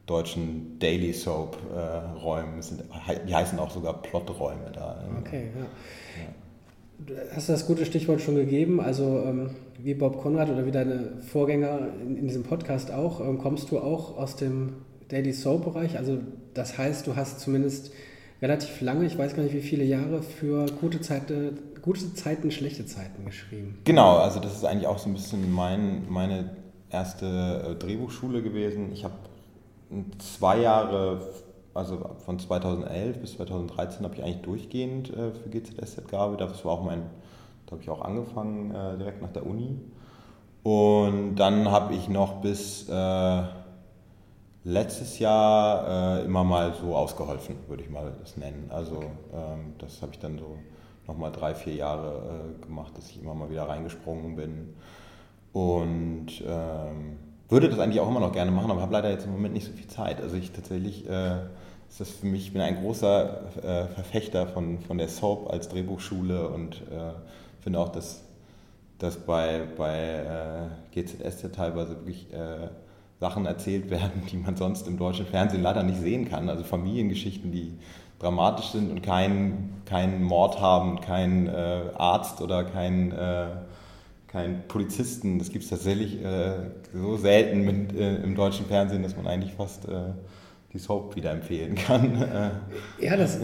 deutschen 0.05 0.77
Daily 0.79 1.13
Soap 1.13 1.57
äh, 1.74 2.19
Räumen. 2.19 2.62
Sind, 2.62 2.83
die 3.27 3.35
heißen 3.35 3.57
auch 3.59 3.71
sogar 3.71 4.01
Ploträume 4.01 4.71
da. 4.74 5.03
Okay, 5.19 5.50
ja. 5.55 5.62
ja. 6.21 7.21
Hast 7.35 7.50
du 7.50 7.53
das 7.53 7.65
gute 7.67 7.85
Stichwort 7.85 8.21
schon 8.21 8.35
gegeben? 8.35 8.79
Also 8.79 9.24
ähm, 9.25 9.50
wie 9.79 9.93
Bob 9.93 10.21
Konrad 10.21 10.50
oder 10.50 10.65
wie 10.65 10.71
deine 10.71 11.21
Vorgänger 11.21 11.89
in, 12.01 12.17
in 12.17 12.27
diesem 12.27 12.43
Podcast 12.43 12.91
auch, 12.91 13.19
ähm, 13.19 13.38
kommst 13.38 13.71
du 13.71 13.79
auch 13.79 14.17
aus 14.17 14.35
dem 14.35 14.74
Daily 15.09 15.33
Soap 15.33 15.65
Bereich? 15.65 15.97
Also 15.97 16.19
das 16.53 16.77
heißt, 16.77 17.05
du 17.07 17.15
hast 17.15 17.39
zumindest 17.39 17.91
relativ 18.41 18.81
lange, 18.81 19.05
ich 19.05 19.17
weiß 19.17 19.35
gar 19.35 19.43
nicht 19.43 19.55
wie 19.55 19.62
viele 19.62 19.83
Jahre, 19.83 20.21
für 20.21 20.67
gute, 20.79 21.01
Zeiten, 21.01 21.59
gute 21.81 22.13
Zeiten, 22.13 22.51
schlechte 22.51 22.85
Zeiten 22.85 23.25
geschrieben. 23.25 23.79
Genau, 23.83 24.17
also 24.17 24.39
das 24.39 24.53
ist 24.53 24.65
eigentlich 24.65 24.88
auch 24.88 25.00
so 25.00 25.09
ein 25.09 25.13
bisschen 25.13 25.51
mein, 25.51 26.03
meine 26.09 26.51
erste 26.89 27.71
äh, 27.71 27.75
Drehbuchschule 27.75 28.41
gewesen. 28.41 28.91
Ich 28.93 29.03
habe 29.03 29.15
zwei 30.20 30.60
Jahre, 30.62 31.22
also 31.74 32.00
von 32.25 32.40
2011 32.40 33.20
bis 33.20 33.34
2013 33.34 34.04
habe 34.04 34.16
ich 34.16 34.24
eigentlich 34.24 34.42
durchgehend 34.42 35.10
äh, 35.10 35.32
für 35.32 35.50
GZSZ 35.50 36.08
gearbeitet. 36.08 36.50
Das 36.50 36.66
war 36.66 36.74
auch 36.74 36.84
mein, 36.84 37.04
da 37.66 37.74
habe 37.74 37.82
ich 37.82 37.90
auch 37.90 38.02
angefangen 38.02 38.74
äh, 38.74 38.98
direkt 38.98 39.22
nach 39.22 39.32
der 39.32 39.46
Uni. 39.46 39.80
Und 40.64 41.36
dann 41.36 41.70
habe 41.70 41.94
ich 41.94 42.10
noch 42.10 42.42
bis 42.42 42.90
äh, 42.90 43.44
letztes 44.64 45.20
Jahr 45.20 46.20
äh, 46.20 46.25
immer 46.25 46.44
mal 46.44 46.74
so 46.74 46.96
ausgeholfen, 46.96 47.56
würde 47.68 47.84
ich 47.84 47.90
mal 47.90 48.14
das 48.20 48.36
nennen. 48.36 48.70
Also 48.70 49.04
ähm, 49.34 49.75
das 49.78 50.02
habe 50.02 50.14
ich 50.14 50.20
dann 50.20 50.40
so 50.40 50.58
nochmal 51.08 51.32
drei, 51.32 51.54
vier 51.54 51.75
Jahre 51.75 52.56
äh, 52.60 52.66
gemacht, 52.66 52.98
dass 52.98 53.10
ich 53.12 53.22
immer 53.22 53.36
mal 53.36 53.50
wieder 53.50 53.70
reingesprungen 53.70 54.36
bin. 54.36 54.74
Und 55.54 56.44
ähm, 56.46 57.18
würde 57.50 57.70
das 57.70 57.80
eigentlich 57.80 58.00
auch 58.00 58.10
immer 58.10 58.20
noch 58.20 58.32
gerne 58.32 58.52
machen, 58.52 58.72
aber 58.72 58.82
habe 58.82 58.94
leider 58.94 59.12
jetzt 59.12 59.25
im 59.25 59.32
Moment 59.32 59.54
nicht 59.54 59.66
so 59.66 59.72
viel 59.72 59.88
Zeit. 59.88 60.22
Also 60.22 60.36
ich 60.36 60.52
tatsächlich, 60.52 61.08
äh, 61.08 61.38
ist 61.90 62.00
das 62.00 62.10
für 62.10 62.25
mich, 62.25 62.48
ich 62.48 62.54
bin 62.54 62.62
ein 62.62 62.82
großer 62.82 63.42
äh, 63.58 63.86
Verfechter 63.94 64.48
von, 64.48 64.80
von 64.80 64.98
der 64.98 65.08
Soap 65.08 65.52
als 65.52 65.70
Drehbuchschule 65.70 66.50
und 66.50 66.75
äh, 66.92 67.14
finde 67.62 67.80
auch, 67.80 67.90
dass, 67.90 68.24
dass 68.98 69.18
bei, 69.18 69.62
bei 69.78 70.70
äh, 70.94 71.00
GZS 71.00 71.52
teilweise 71.56 71.92
wirklich 71.92 72.34
äh, 72.34 72.70
Sachen 73.20 73.46
erzählt 73.46 73.90
werden, 73.90 74.24
die 74.32 74.38
man 74.38 74.56
sonst 74.56 74.88
im 74.88 74.98
deutschen 74.98 75.25
Fernsehen 75.25 75.62
leider 75.62 75.84
nicht 75.84 76.00
sehen 76.00 76.28
kann. 76.28 76.50
Also 76.50 76.64
Familiengeschichten, 76.64 77.52
die 77.52 77.74
dramatisch 78.20 78.68
sind 78.68 78.92
und 78.92 79.02
keinen 79.02 79.75
keinen 79.86 80.24
Mord 80.24 80.60
haben, 80.60 81.00
keinen 81.02 81.48
äh, 81.48 81.92
Arzt 81.96 82.42
oder 82.42 82.64
keinen 82.64 83.12
äh, 84.36 84.42
kein 84.44 84.68
Polizisten. 84.68 85.39
Das 85.39 85.50
gibt 85.50 85.63
es 85.63 85.70
tatsächlich 85.70 86.24
äh, 86.24 86.58
so 86.94 87.18
selten 87.18 87.62
mit, 87.62 87.96
äh, 87.96 88.18
im 88.18 88.36
deutschen 88.36 88.65
Fernsehen, 88.65 89.04
dass 89.04 89.15
man 89.15 89.27
eigentlich 89.27 89.54
fast 89.54 89.86
äh, 89.86 90.13
die 90.74 90.80
Soap 90.80 91.15
wieder 91.15 91.32
empfehlen 91.32 91.75
kann. 91.75 92.25
ja, 93.00 93.15
das, 93.15 93.39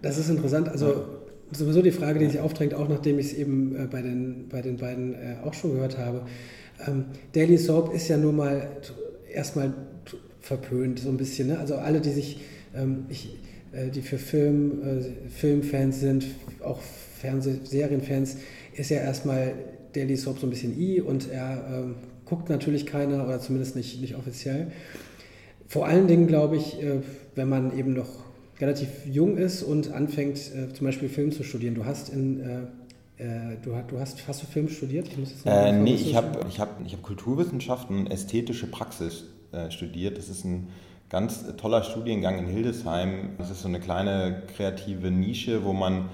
das 0.00 0.18
ist 0.18 0.28
interessant. 0.28 0.68
Also 0.68 1.04
sowieso 1.50 1.82
die 1.82 1.90
Frage, 1.90 2.18
die 2.18 2.26
sich 2.26 2.40
aufdrängt, 2.40 2.74
auch 2.74 2.88
nachdem 2.88 3.18
ich 3.18 3.26
es 3.26 3.32
eben 3.34 3.74
äh, 3.76 3.86
bei, 3.86 4.02
den, 4.02 4.48
bei 4.48 4.62
den 4.62 4.76
beiden 4.76 5.14
äh, 5.14 5.36
auch 5.44 5.54
schon 5.54 5.74
gehört 5.74 5.98
habe. 5.98 6.22
Ähm, 6.86 7.06
Daily 7.32 7.58
Soap 7.58 7.92
ist 7.92 8.08
ja 8.08 8.16
nur 8.16 8.32
mal 8.32 8.68
erstmal 9.32 9.74
verpönt, 10.40 11.00
so 11.00 11.08
ein 11.08 11.16
bisschen. 11.16 11.48
Ne? 11.48 11.58
Also 11.58 11.74
alle, 11.76 12.00
die 12.00 12.10
sich, 12.10 12.40
ähm, 12.74 13.06
ich, 13.08 13.36
äh, 13.72 13.88
die 13.88 14.02
für 14.02 14.18
Film, 14.18 14.82
äh, 14.82 15.28
Filmfans 15.30 16.00
sind, 16.00 16.26
auch 16.62 16.80
Fernsehserienfans, 17.20 18.36
ist 18.74 18.90
ja 18.90 18.98
erstmal 18.98 19.54
Daily 19.98 20.16
Soap 20.16 20.38
so 20.38 20.46
ein 20.46 20.50
bisschen 20.50 20.78
i 20.78 21.00
und 21.00 21.30
er 21.30 21.64
ähm, 21.72 21.96
guckt 22.24 22.48
natürlich 22.48 22.86
keiner 22.86 23.24
oder 23.24 23.40
zumindest 23.40 23.74
nicht, 23.74 24.00
nicht 24.00 24.14
offiziell. 24.14 24.70
Vor 25.66 25.86
allen 25.86 26.06
Dingen 26.06 26.26
glaube 26.26 26.56
ich, 26.56 26.80
äh, 26.82 27.00
wenn 27.34 27.48
man 27.48 27.76
eben 27.76 27.94
noch 27.94 28.08
relativ 28.60 28.88
jung 29.06 29.36
ist 29.36 29.62
und 29.62 29.92
anfängt 29.92 30.38
äh, 30.54 30.72
zum 30.72 30.86
Beispiel 30.86 31.08
Film 31.08 31.32
zu 31.32 31.42
studieren. 31.42 31.74
Du 31.74 31.84
hast 31.84 32.08
in 32.10 32.40
äh, 32.40 33.22
äh 33.22 33.56
Du, 33.62 33.72
du, 33.88 33.98
hast, 33.98 34.26
hast 34.28 34.42
du 34.42 34.46
Film 34.46 34.68
studiert? 34.68 35.08
Ich 35.08 35.18
muss 35.18 35.30
jetzt 35.30 35.46
äh, 35.46 35.72
nee, 35.72 35.94
ich 35.94 36.14
habe 36.14 36.40
ich 36.48 36.60
hab, 36.60 36.80
ich 36.84 36.92
hab 36.92 37.02
Kulturwissenschaften 37.02 37.98
und 37.98 38.06
ästhetische 38.10 38.68
Praxis 38.68 39.24
äh, 39.52 39.70
studiert. 39.70 40.16
Das 40.16 40.28
ist 40.28 40.44
ein 40.44 40.68
ganz 41.10 41.44
toller 41.56 41.82
Studiengang 41.82 42.38
in 42.38 42.46
Hildesheim. 42.46 43.30
Das 43.38 43.50
ist 43.50 43.62
so 43.62 43.68
eine 43.68 43.80
kleine 43.80 44.42
kreative 44.54 45.10
Nische, 45.10 45.64
wo 45.64 45.72
man 45.72 46.10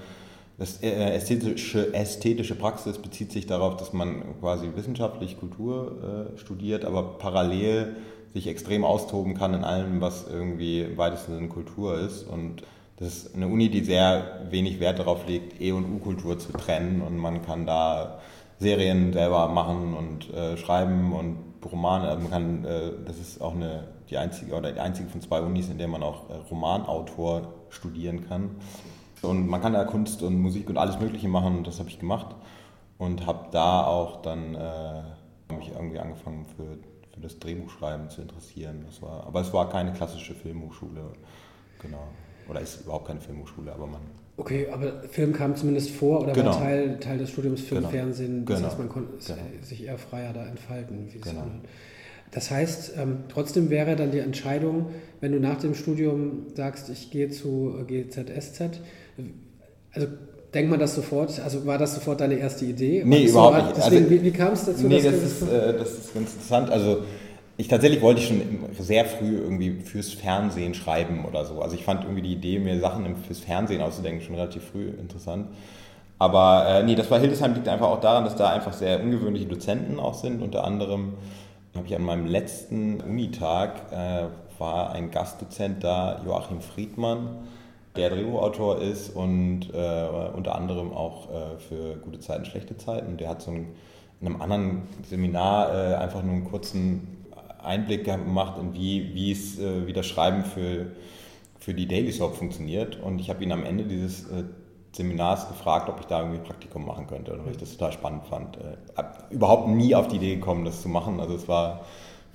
das 0.57 0.81
äh, 0.81 1.13
ästhetische, 1.13 1.93
ästhetische 1.93 2.55
Praxis 2.55 2.97
bezieht 2.97 3.31
sich 3.31 3.45
darauf, 3.45 3.75
dass 3.75 3.91
man 3.91 4.39
quasi 4.39 4.69
wissenschaftlich 4.75 5.39
Kultur 5.39 6.31
äh, 6.33 6.37
studiert, 6.37 6.85
aber 6.85 7.17
parallel 7.17 7.97
sich 8.33 8.47
extrem 8.47 8.83
austoben 8.83 9.33
kann 9.33 9.53
in 9.53 9.63
allem, 9.63 10.01
was 10.01 10.27
irgendwie 10.29 10.81
im 10.81 10.97
weitesten 10.97 11.35
Sinne 11.35 11.47
Kultur 11.47 11.99
ist. 11.99 12.23
Und 12.23 12.63
das 12.97 13.09
ist 13.09 13.35
eine 13.35 13.47
Uni, 13.47 13.69
die 13.69 13.83
sehr 13.83 14.45
wenig 14.49 14.79
Wert 14.79 14.99
darauf 14.99 15.27
legt, 15.27 15.59
E- 15.61 15.71
und 15.71 15.85
U-Kultur 15.85 16.39
zu 16.39 16.51
trennen. 16.53 17.01
Und 17.01 17.17
man 17.17 17.45
kann 17.45 17.65
da 17.65 18.19
Serien 18.59 19.11
selber 19.11 19.49
machen 19.49 19.93
und 19.93 20.33
äh, 20.33 20.57
schreiben 20.57 21.13
und 21.13 21.37
Romane. 21.69 22.07
Also 22.07 22.21
man 22.21 22.31
kann, 22.31 22.65
äh, 22.65 22.91
das 23.05 23.17
ist 23.17 23.41
auch 23.41 23.55
eine, 23.55 23.87
die 24.09 24.17
einzige 24.17 24.53
oder 24.53 24.71
die 24.71 24.79
einzige 24.79 25.09
von 25.09 25.21
zwei 25.21 25.41
Unis, 25.41 25.69
in 25.69 25.77
der 25.77 25.87
man 25.87 26.03
auch 26.03 26.29
äh, 26.29 26.33
Romanautor 26.49 27.53
studieren 27.69 28.27
kann. 28.27 28.51
Und 29.21 29.47
man 29.47 29.61
kann 29.61 29.73
da 29.73 29.83
Kunst 29.85 30.21
und 30.21 30.39
Musik 30.39 30.69
und 30.69 30.77
alles 30.77 30.99
Mögliche 30.99 31.27
machen 31.27 31.57
und 31.57 31.67
das 31.67 31.79
habe 31.79 31.89
ich 31.89 31.99
gemacht 31.99 32.35
und 32.97 33.25
habe 33.25 33.47
da 33.51 33.85
auch 33.85 34.21
dann 34.21 34.55
äh, 34.55 35.53
mich 35.53 35.71
irgendwie 35.73 35.99
angefangen 35.99 36.45
für, 36.45 36.77
für 37.13 37.21
das 37.21 37.39
Drehbuchschreiben 37.39 38.09
zu 38.09 38.21
interessieren. 38.21 38.83
Das 38.85 39.01
war, 39.01 39.25
aber 39.25 39.41
es 39.41 39.53
war 39.53 39.69
keine 39.69 39.93
klassische 39.93 40.33
Filmhochschule, 40.33 41.01
genau. 41.81 42.07
Oder 42.49 42.61
ist 42.61 42.81
überhaupt 42.81 43.07
keine 43.07 43.21
Filmhochschule, 43.21 43.73
aber 43.73 43.87
man. 43.87 44.01
Okay, 44.37 44.67
aber 44.71 45.03
Film 45.03 45.33
kam 45.33 45.55
zumindest 45.55 45.91
vor 45.91 46.21
oder 46.21 46.33
genau. 46.33 46.51
war 46.51 46.59
Teil, 46.59 46.99
Teil 46.99 47.17
des 47.17 47.31
Studiums 47.31 47.61
Film, 47.61 47.81
genau. 47.81 47.91
Fernsehen. 47.91 48.45
Das 48.45 48.57
genau. 48.57 48.69
heißt, 48.69 48.79
man 48.79 48.89
konnte 48.89 49.13
genau. 49.25 49.39
sich 49.61 49.85
eher 49.85 49.97
freier 49.97 50.33
da 50.33 50.45
entfalten. 50.45 51.09
Wie 51.11 51.19
genau. 51.19 51.45
Das 52.31 52.51
heißt, 52.51 52.97
ähm, 52.97 53.19
trotzdem 53.29 53.69
wäre 53.69 53.95
dann 53.95 54.11
die 54.11 54.19
Entscheidung, 54.19 54.87
wenn 55.21 55.31
du 55.31 55.39
nach 55.39 55.57
dem 55.57 55.73
Studium 55.73 56.47
sagst, 56.53 56.89
ich 56.89 57.09
gehe 57.09 57.29
zu 57.29 57.85
GZSZ, 57.87 58.81
also 59.93 60.07
denkt 60.53 60.71
man 60.71 60.79
das 60.79 60.95
sofort, 60.95 61.39
also 61.39 61.65
war 61.65 61.77
das 61.77 61.95
sofort 61.95 62.21
deine 62.21 62.35
erste 62.35 62.65
Idee? 62.65 63.03
Nee, 63.05 63.25
überhaupt 63.25 63.57
nicht. 63.57 63.77
Deswegen, 63.77 64.05
also, 64.05 64.09
wie, 64.09 64.23
wie 64.23 64.31
kam 64.31 64.53
es 64.53 64.65
dazu? 64.65 64.87
Nee, 64.87 65.01
das, 65.01 65.15
ist, 65.15 65.41
äh, 65.43 65.77
das 65.77 65.91
ist 65.91 66.13
ganz 66.13 66.33
interessant. 66.33 66.69
Also 66.69 67.03
ich 67.57 67.67
tatsächlich 67.67 68.01
wollte 68.01 68.21
ich 68.21 68.27
schon 68.27 68.41
sehr 68.79 69.05
früh 69.05 69.37
irgendwie 69.37 69.81
fürs 69.81 70.13
Fernsehen 70.13 70.73
schreiben 70.73 71.25
oder 71.25 71.45
so. 71.45 71.61
Also 71.61 71.75
ich 71.75 71.83
fand 71.83 72.03
irgendwie 72.03 72.21
die 72.21 72.33
Idee, 72.33 72.59
mir 72.59 72.79
Sachen 72.79 73.15
fürs 73.17 73.39
Fernsehen 73.39 73.81
auszudenken, 73.81 74.21
schon 74.21 74.35
relativ 74.35 74.63
früh 74.63 74.87
interessant. 74.87 75.47
Aber 76.17 76.65
äh, 76.67 76.83
nee, 76.83 76.95
das 76.95 77.07
bei 77.07 77.19
Hildesheim 77.19 77.53
liegt 77.53 77.67
einfach 77.67 77.87
auch 77.87 77.99
daran, 77.99 78.23
dass 78.23 78.35
da 78.35 78.49
einfach 78.49 78.73
sehr 78.73 79.01
ungewöhnliche 79.01 79.45
Dozenten 79.45 79.99
auch 79.99 80.13
sind. 80.13 80.41
Unter 80.41 80.63
anderem 80.63 81.13
habe 81.75 81.85
ich 81.87 81.95
an 81.95 82.03
meinem 82.03 82.25
letzten 82.25 83.01
Unitag 83.01 83.91
äh, 83.91 84.25
war 84.57 84.93
ein 84.93 85.11
Gastdozent 85.11 85.83
da, 85.83 86.21
Joachim 86.25 86.61
Friedmann 86.61 87.39
der 87.95 88.09
Drehbuchautor 88.09 88.81
ist 88.81 89.15
und 89.15 89.73
äh, 89.73 90.07
unter 90.35 90.55
anderem 90.55 90.93
auch 90.93 91.29
äh, 91.29 91.57
für 91.57 91.95
gute 91.97 92.19
Zeiten, 92.19 92.45
schlechte 92.45 92.77
Zeiten. 92.77 93.17
Der 93.17 93.29
hat 93.29 93.41
so 93.41 93.51
ein, 93.51 93.67
in 94.21 94.27
einem 94.27 94.41
anderen 94.41 94.83
Seminar 95.07 95.73
äh, 95.73 95.95
einfach 95.95 96.23
nur 96.23 96.33
einen 96.33 96.45
kurzen 96.45 97.25
Einblick 97.63 98.05
gemacht, 98.05 98.57
in 98.59 98.73
wie, 98.73 99.13
wie 99.13 99.31
es, 99.31 99.59
äh, 99.59 99.87
wie 99.87 99.93
das 99.93 100.05
Schreiben 100.05 100.43
für, 100.43 100.87
für 101.59 101.73
die 101.73 101.87
Daily 101.87 102.11
Soap 102.11 102.35
funktioniert. 102.35 103.01
Und 103.01 103.19
ich 103.19 103.29
habe 103.29 103.43
ihn 103.43 103.51
am 103.51 103.63
Ende 103.63 103.85
dieses 103.85 104.29
äh, 104.29 104.43
Seminars 104.91 105.47
gefragt, 105.47 105.89
ob 105.89 105.99
ich 105.99 106.05
da 106.05 106.21
irgendwie 106.21 106.39
Praktikum 106.39 106.85
machen 106.85 107.07
könnte, 107.07 107.37
weil 107.43 107.51
ich 107.51 107.57
das 107.57 107.71
total 107.71 107.91
spannend 107.91 108.25
fand. 108.25 108.57
Äh, 108.57 109.03
überhaupt 109.29 109.67
nie 109.67 109.95
auf 109.95 110.07
die 110.07 110.17
Idee 110.17 110.35
gekommen, 110.35 110.63
das 110.63 110.81
zu 110.81 110.89
machen. 110.89 111.19
Also 111.19 111.35
es 111.35 111.47
war 111.47 111.81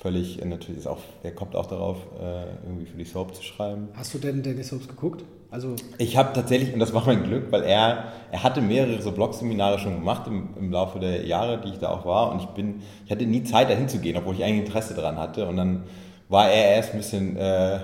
völlig, 0.01 0.45
natürlich 0.45 0.81
ist 0.81 0.87
auch, 0.87 0.99
er 1.23 1.33
kommt 1.33 1.55
auch 1.55 1.67
darauf, 1.67 1.99
irgendwie 2.65 2.87
für 2.87 2.97
die 2.97 3.05
Soap 3.05 3.35
zu 3.35 3.43
schreiben. 3.43 3.89
Hast 3.95 4.15
du 4.15 4.19
denn 4.19 4.43
Daily 4.43 4.63
Soaps 4.63 4.89
geguckt? 4.89 5.25
Also 5.53 5.75
ich 5.99 6.17
habe 6.17 6.33
tatsächlich, 6.33 6.73
und 6.73 6.79
das 6.79 6.95
war 6.95 7.05
mein 7.05 7.25
Glück, 7.25 7.51
weil 7.51 7.65
er, 7.65 8.05
er 8.31 8.43
hatte 8.45 8.61
mehrere 8.61 9.03
so 9.03 9.11
Blogseminare 9.11 9.81
schon 9.81 9.95
gemacht 9.95 10.29
im, 10.29 10.51
im 10.57 10.71
Laufe 10.71 11.01
der 11.01 11.27
Jahre, 11.27 11.61
die 11.61 11.71
ich 11.71 11.79
da 11.79 11.89
auch 11.89 12.07
war. 12.07 12.31
Und 12.31 12.41
ich 12.41 12.47
bin, 12.49 12.83
ich 13.05 13.11
hatte 13.11 13.27
nie 13.27 13.43
Zeit, 13.43 13.69
dahin 13.69 13.89
zu 13.89 13.99
gehen, 13.99 14.17
obwohl 14.17 14.35
ich 14.37 14.45
eigentlich 14.45 14.67
Interesse 14.67 14.95
daran 14.95 15.19
hatte. 15.19 15.49
Und 15.49 15.57
dann 15.57 15.83
war 16.29 16.49
er 16.49 16.77
erst 16.77 16.93
ein 16.93 16.99
bisschen, 16.99 17.37
äh, 17.37 17.81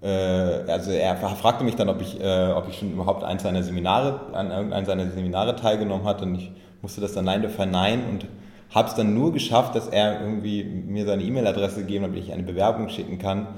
äh, 0.00 0.70
also 0.70 0.90
er 0.90 1.14
fragte 1.16 1.62
mich 1.62 1.76
dann, 1.76 1.90
ob 1.90 2.00
ich, 2.00 2.18
äh, 2.20 2.52
ob 2.52 2.68
ich 2.68 2.78
schon 2.78 2.92
überhaupt 2.92 3.22
eins 3.22 3.42
seiner 3.42 3.62
Seminare, 3.62 4.20
an 4.32 4.50
irgendeinem 4.50 4.86
seiner 4.86 5.10
Seminare 5.10 5.56
teilgenommen 5.56 6.06
hatte. 6.06 6.24
Und 6.24 6.36
ich 6.36 6.50
musste 6.80 7.02
das 7.02 7.12
dann 7.12 7.26
leider 7.26 7.50
verneinen 7.50 8.08
und 8.08 8.24
habe 8.70 8.88
es 8.88 8.94
dann 8.94 9.14
nur 9.14 9.32
geschafft, 9.32 9.74
dass 9.74 9.88
er 9.88 10.20
irgendwie 10.20 10.64
mir 10.64 11.06
seine 11.06 11.22
E-Mail-Adresse 11.22 11.80
gegeben 11.80 12.04
hat, 12.04 12.10
damit 12.10 12.24
ich 12.24 12.32
eine 12.32 12.42
Bewerbung 12.42 12.88
schicken 12.88 13.18
kann 13.18 13.48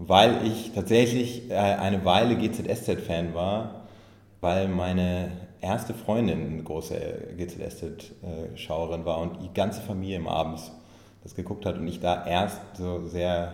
weil 0.00 0.46
ich 0.46 0.72
tatsächlich 0.72 1.50
äh, 1.50 1.54
eine 1.54 2.04
Weile 2.06 2.34
GZSZ-Fan 2.36 3.34
war, 3.34 3.82
weil 4.40 4.66
meine 4.66 5.30
erste 5.60 5.92
Freundin 5.92 6.52
eine 6.52 6.62
große 6.62 6.96
GZSZ-Schauerin 7.36 9.04
war 9.04 9.18
und 9.18 9.42
die 9.42 9.52
ganze 9.52 9.82
Familie 9.82 10.16
im 10.16 10.26
Abends 10.26 10.72
das 11.22 11.34
geguckt 11.34 11.66
hat 11.66 11.76
und 11.76 11.86
ich 11.86 12.00
da 12.00 12.26
erst 12.26 12.58
so 12.78 13.06
sehr, 13.06 13.52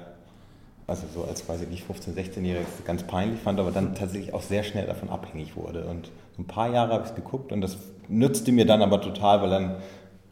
also 0.86 1.02
so 1.12 1.24
als 1.24 1.44
quasi 1.44 1.66
nicht 1.66 1.84
15-, 1.84 2.14
16-Jähriges 2.14 2.84
ganz 2.84 3.02
peinlich 3.02 3.40
fand, 3.40 3.58
aber 3.58 3.72
dann 3.72 3.96
tatsächlich 3.96 4.32
auch 4.32 4.42
sehr 4.42 4.62
schnell 4.62 4.86
davon 4.86 5.10
abhängig 5.10 5.56
wurde. 5.56 5.86
Und 5.86 6.12
so 6.36 6.42
ein 6.42 6.46
paar 6.46 6.72
Jahre 6.72 6.92
habe 6.92 7.02
ich 7.02 7.10
es 7.10 7.16
geguckt 7.16 7.50
und 7.50 7.60
das 7.60 7.76
nützte 8.06 8.52
mir 8.52 8.66
dann 8.66 8.82
aber 8.82 9.00
total, 9.00 9.42
weil 9.42 9.50
dann 9.50 9.74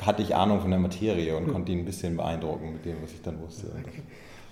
hatte 0.02 0.22
ich 0.22 0.34
Ahnung 0.34 0.60
von 0.60 0.70
der 0.70 0.80
Materie 0.80 1.36
und 1.36 1.46
hm. 1.46 1.52
konnte 1.52 1.72
ihn 1.72 1.80
ein 1.80 1.84
bisschen 1.84 2.16
beeindrucken 2.16 2.72
mit 2.72 2.84
dem, 2.84 2.96
was 3.02 3.12
ich 3.12 3.22
dann 3.22 3.40
wusste. 3.40 3.66
Okay 3.68 4.02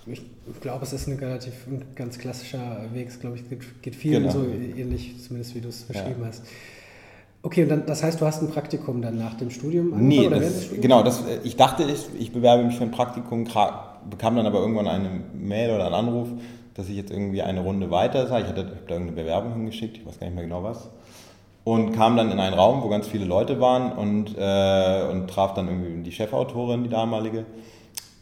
ich 0.05 0.21
glaube, 0.61 0.83
es 0.83 0.93
ist 0.93 1.07
ein 1.07 1.17
relativ 1.17 1.53
ein 1.67 1.85
ganz 1.95 2.17
klassischer 2.17 2.87
Weg. 2.93 3.07
Es 3.07 3.19
glaube 3.19 3.37
ich, 3.37 3.49
geht, 3.49 3.81
geht 3.81 3.95
vielen 3.95 4.23
genau. 4.23 4.33
so 4.33 4.45
ähnlich, 4.45 5.15
zumindest 5.21 5.55
wie 5.55 5.61
du 5.61 5.69
es 5.69 5.83
beschrieben 5.83 6.21
ja. 6.21 6.27
hast. 6.27 6.43
Okay, 7.41 7.63
und 7.63 7.69
dann, 7.69 7.85
das 7.85 8.03
heißt, 8.03 8.21
du 8.21 8.25
hast 8.25 8.41
ein 8.41 8.49
Praktikum 8.49 9.01
dann 9.01 9.17
nach 9.17 9.33
dem 9.35 9.49
Studium 9.49 10.07
Nee, 10.07 10.29
das, 10.29 10.69
genau, 10.79 11.03
das, 11.03 11.23
ich 11.43 11.57
dachte, 11.57 11.83
ich, 11.83 12.05
ich 12.17 12.31
bewerbe 12.31 12.63
mich 12.63 12.75
für 12.75 12.83
ein 12.83 12.91
Praktikum, 12.91 13.45
bekam 14.09 14.35
dann 14.35 14.45
aber 14.45 14.59
irgendwann 14.59 14.87
eine 14.87 15.09
Mail 15.33 15.71
oder 15.71 15.85
einen 15.85 15.95
Anruf, 15.95 16.29
dass 16.73 16.87
ich 16.87 16.95
jetzt 16.95 17.11
irgendwie 17.11 17.41
eine 17.41 17.59
Runde 17.59 17.91
weiter 17.91 18.27
sei. 18.27 18.41
Ich 18.41 18.47
hatte 18.47 18.63
da 18.63 18.93
irgendeine 18.93 19.21
Bewerbung 19.21 19.53
hingeschickt, 19.53 19.97
ich 19.97 20.05
weiß 20.05 20.19
gar 20.19 20.27
nicht 20.27 20.35
mehr 20.35 20.45
genau 20.45 20.63
was. 20.63 20.89
Und 21.63 21.93
kam 21.93 22.17
dann 22.17 22.29
in 22.29 22.39
einen 22.39 22.55
Raum, 22.55 22.83
wo 22.83 22.89
ganz 22.89 23.07
viele 23.07 23.23
Leute 23.23 23.61
waren 23.61 23.93
und, 23.93 24.37
äh, 24.37 25.07
und 25.09 25.29
traf 25.29 25.53
dann 25.53 25.67
irgendwie 25.67 26.03
die 26.03 26.11
Chefautorin, 26.11 26.83
die 26.83 26.89
damalige 26.89 27.45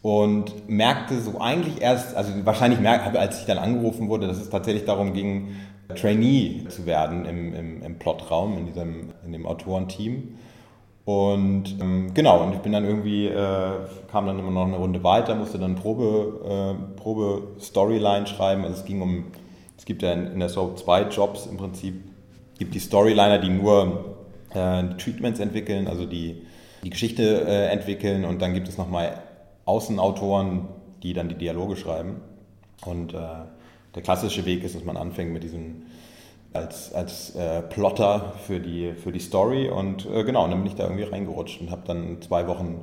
und 0.02 0.68
merkte 0.68 1.20
so 1.20 1.40
eigentlich 1.40 1.80
erst, 1.80 2.16
also 2.16 2.32
wahrscheinlich 2.44 2.80
merkte, 2.80 3.18
als 3.18 3.40
ich 3.40 3.46
dann 3.46 3.58
angerufen 3.58 4.08
wurde, 4.08 4.26
dass 4.26 4.38
es 4.38 4.50
tatsächlich 4.50 4.84
darum 4.84 5.12
ging, 5.12 5.56
Trainee 5.94 6.64
zu 6.68 6.86
werden 6.86 7.24
im, 7.24 7.54
im, 7.54 7.82
im 7.82 7.98
Plotraum, 7.98 8.58
in, 8.58 8.66
diesem, 8.66 9.10
in 9.24 9.32
dem 9.32 9.46
Autorenteam. 9.46 10.36
Und 11.04 11.80
ähm, 11.80 12.14
genau, 12.14 12.42
und 12.44 12.54
ich 12.54 12.60
bin 12.60 12.72
dann 12.72 12.84
irgendwie, 12.84 13.26
äh, 13.26 13.70
kam 14.10 14.26
dann 14.26 14.38
immer 14.38 14.50
noch 14.50 14.66
eine 14.66 14.76
Runde 14.76 15.02
weiter, 15.02 15.34
musste 15.34 15.58
dann 15.58 15.74
Probe, 15.74 16.76
äh, 16.76 17.00
Probe 17.00 17.42
Storyline 17.60 18.26
schreiben. 18.26 18.64
Also 18.64 18.76
es 18.76 18.84
ging 18.84 19.02
um, 19.02 19.24
es 19.76 19.84
gibt 19.84 20.02
ja 20.02 20.12
in, 20.12 20.32
in 20.32 20.40
der 20.40 20.48
Soap 20.48 20.78
zwei 20.78 21.02
Jobs 21.02 21.46
im 21.46 21.56
Prinzip. 21.56 22.11
Gibt 22.62 22.74
die 22.76 22.80
Storyliner, 22.80 23.38
die 23.38 23.48
nur 23.48 24.18
äh, 24.50 24.84
Treatments 24.96 25.40
entwickeln, 25.40 25.88
also 25.88 26.06
die 26.06 26.46
die 26.84 26.90
Geschichte 26.90 27.44
äh, 27.44 27.72
entwickeln 27.72 28.24
und 28.24 28.40
dann 28.40 28.54
gibt 28.54 28.68
es 28.68 28.78
nochmal 28.78 29.20
Außenautoren, 29.64 30.68
die 31.02 31.12
dann 31.12 31.28
die 31.28 31.34
Dialoge 31.34 31.74
schreiben. 31.74 32.20
Und 32.84 33.14
äh, 33.14 33.18
der 33.96 34.02
klassische 34.02 34.44
Weg 34.44 34.62
ist, 34.62 34.76
dass 34.76 34.84
man 34.84 34.96
anfängt 34.96 35.32
mit 35.32 35.42
diesen 35.42 35.86
als, 36.52 36.94
als 36.94 37.34
äh, 37.34 37.62
Plotter 37.62 38.34
für 38.46 38.60
die, 38.60 38.92
für 38.92 39.10
die 39.10 39.18
Story 39.18 39.68
und 39.68 40.06
äh, 40.06 40.22
genau, 40.22 40.44
und 40.44 40.50
dann 40.50 40.62
bin 40.62 40.70
ich 40.70 40.76
da 40.76 40.84
irgendwie 40.84 41.02
reingerutscht 41.02 41.60
und 41.60 41.70
habe 41.72 41.82
dann 41.84 42.22
zwei 42.22 42.46
Wochen 42.46 42.82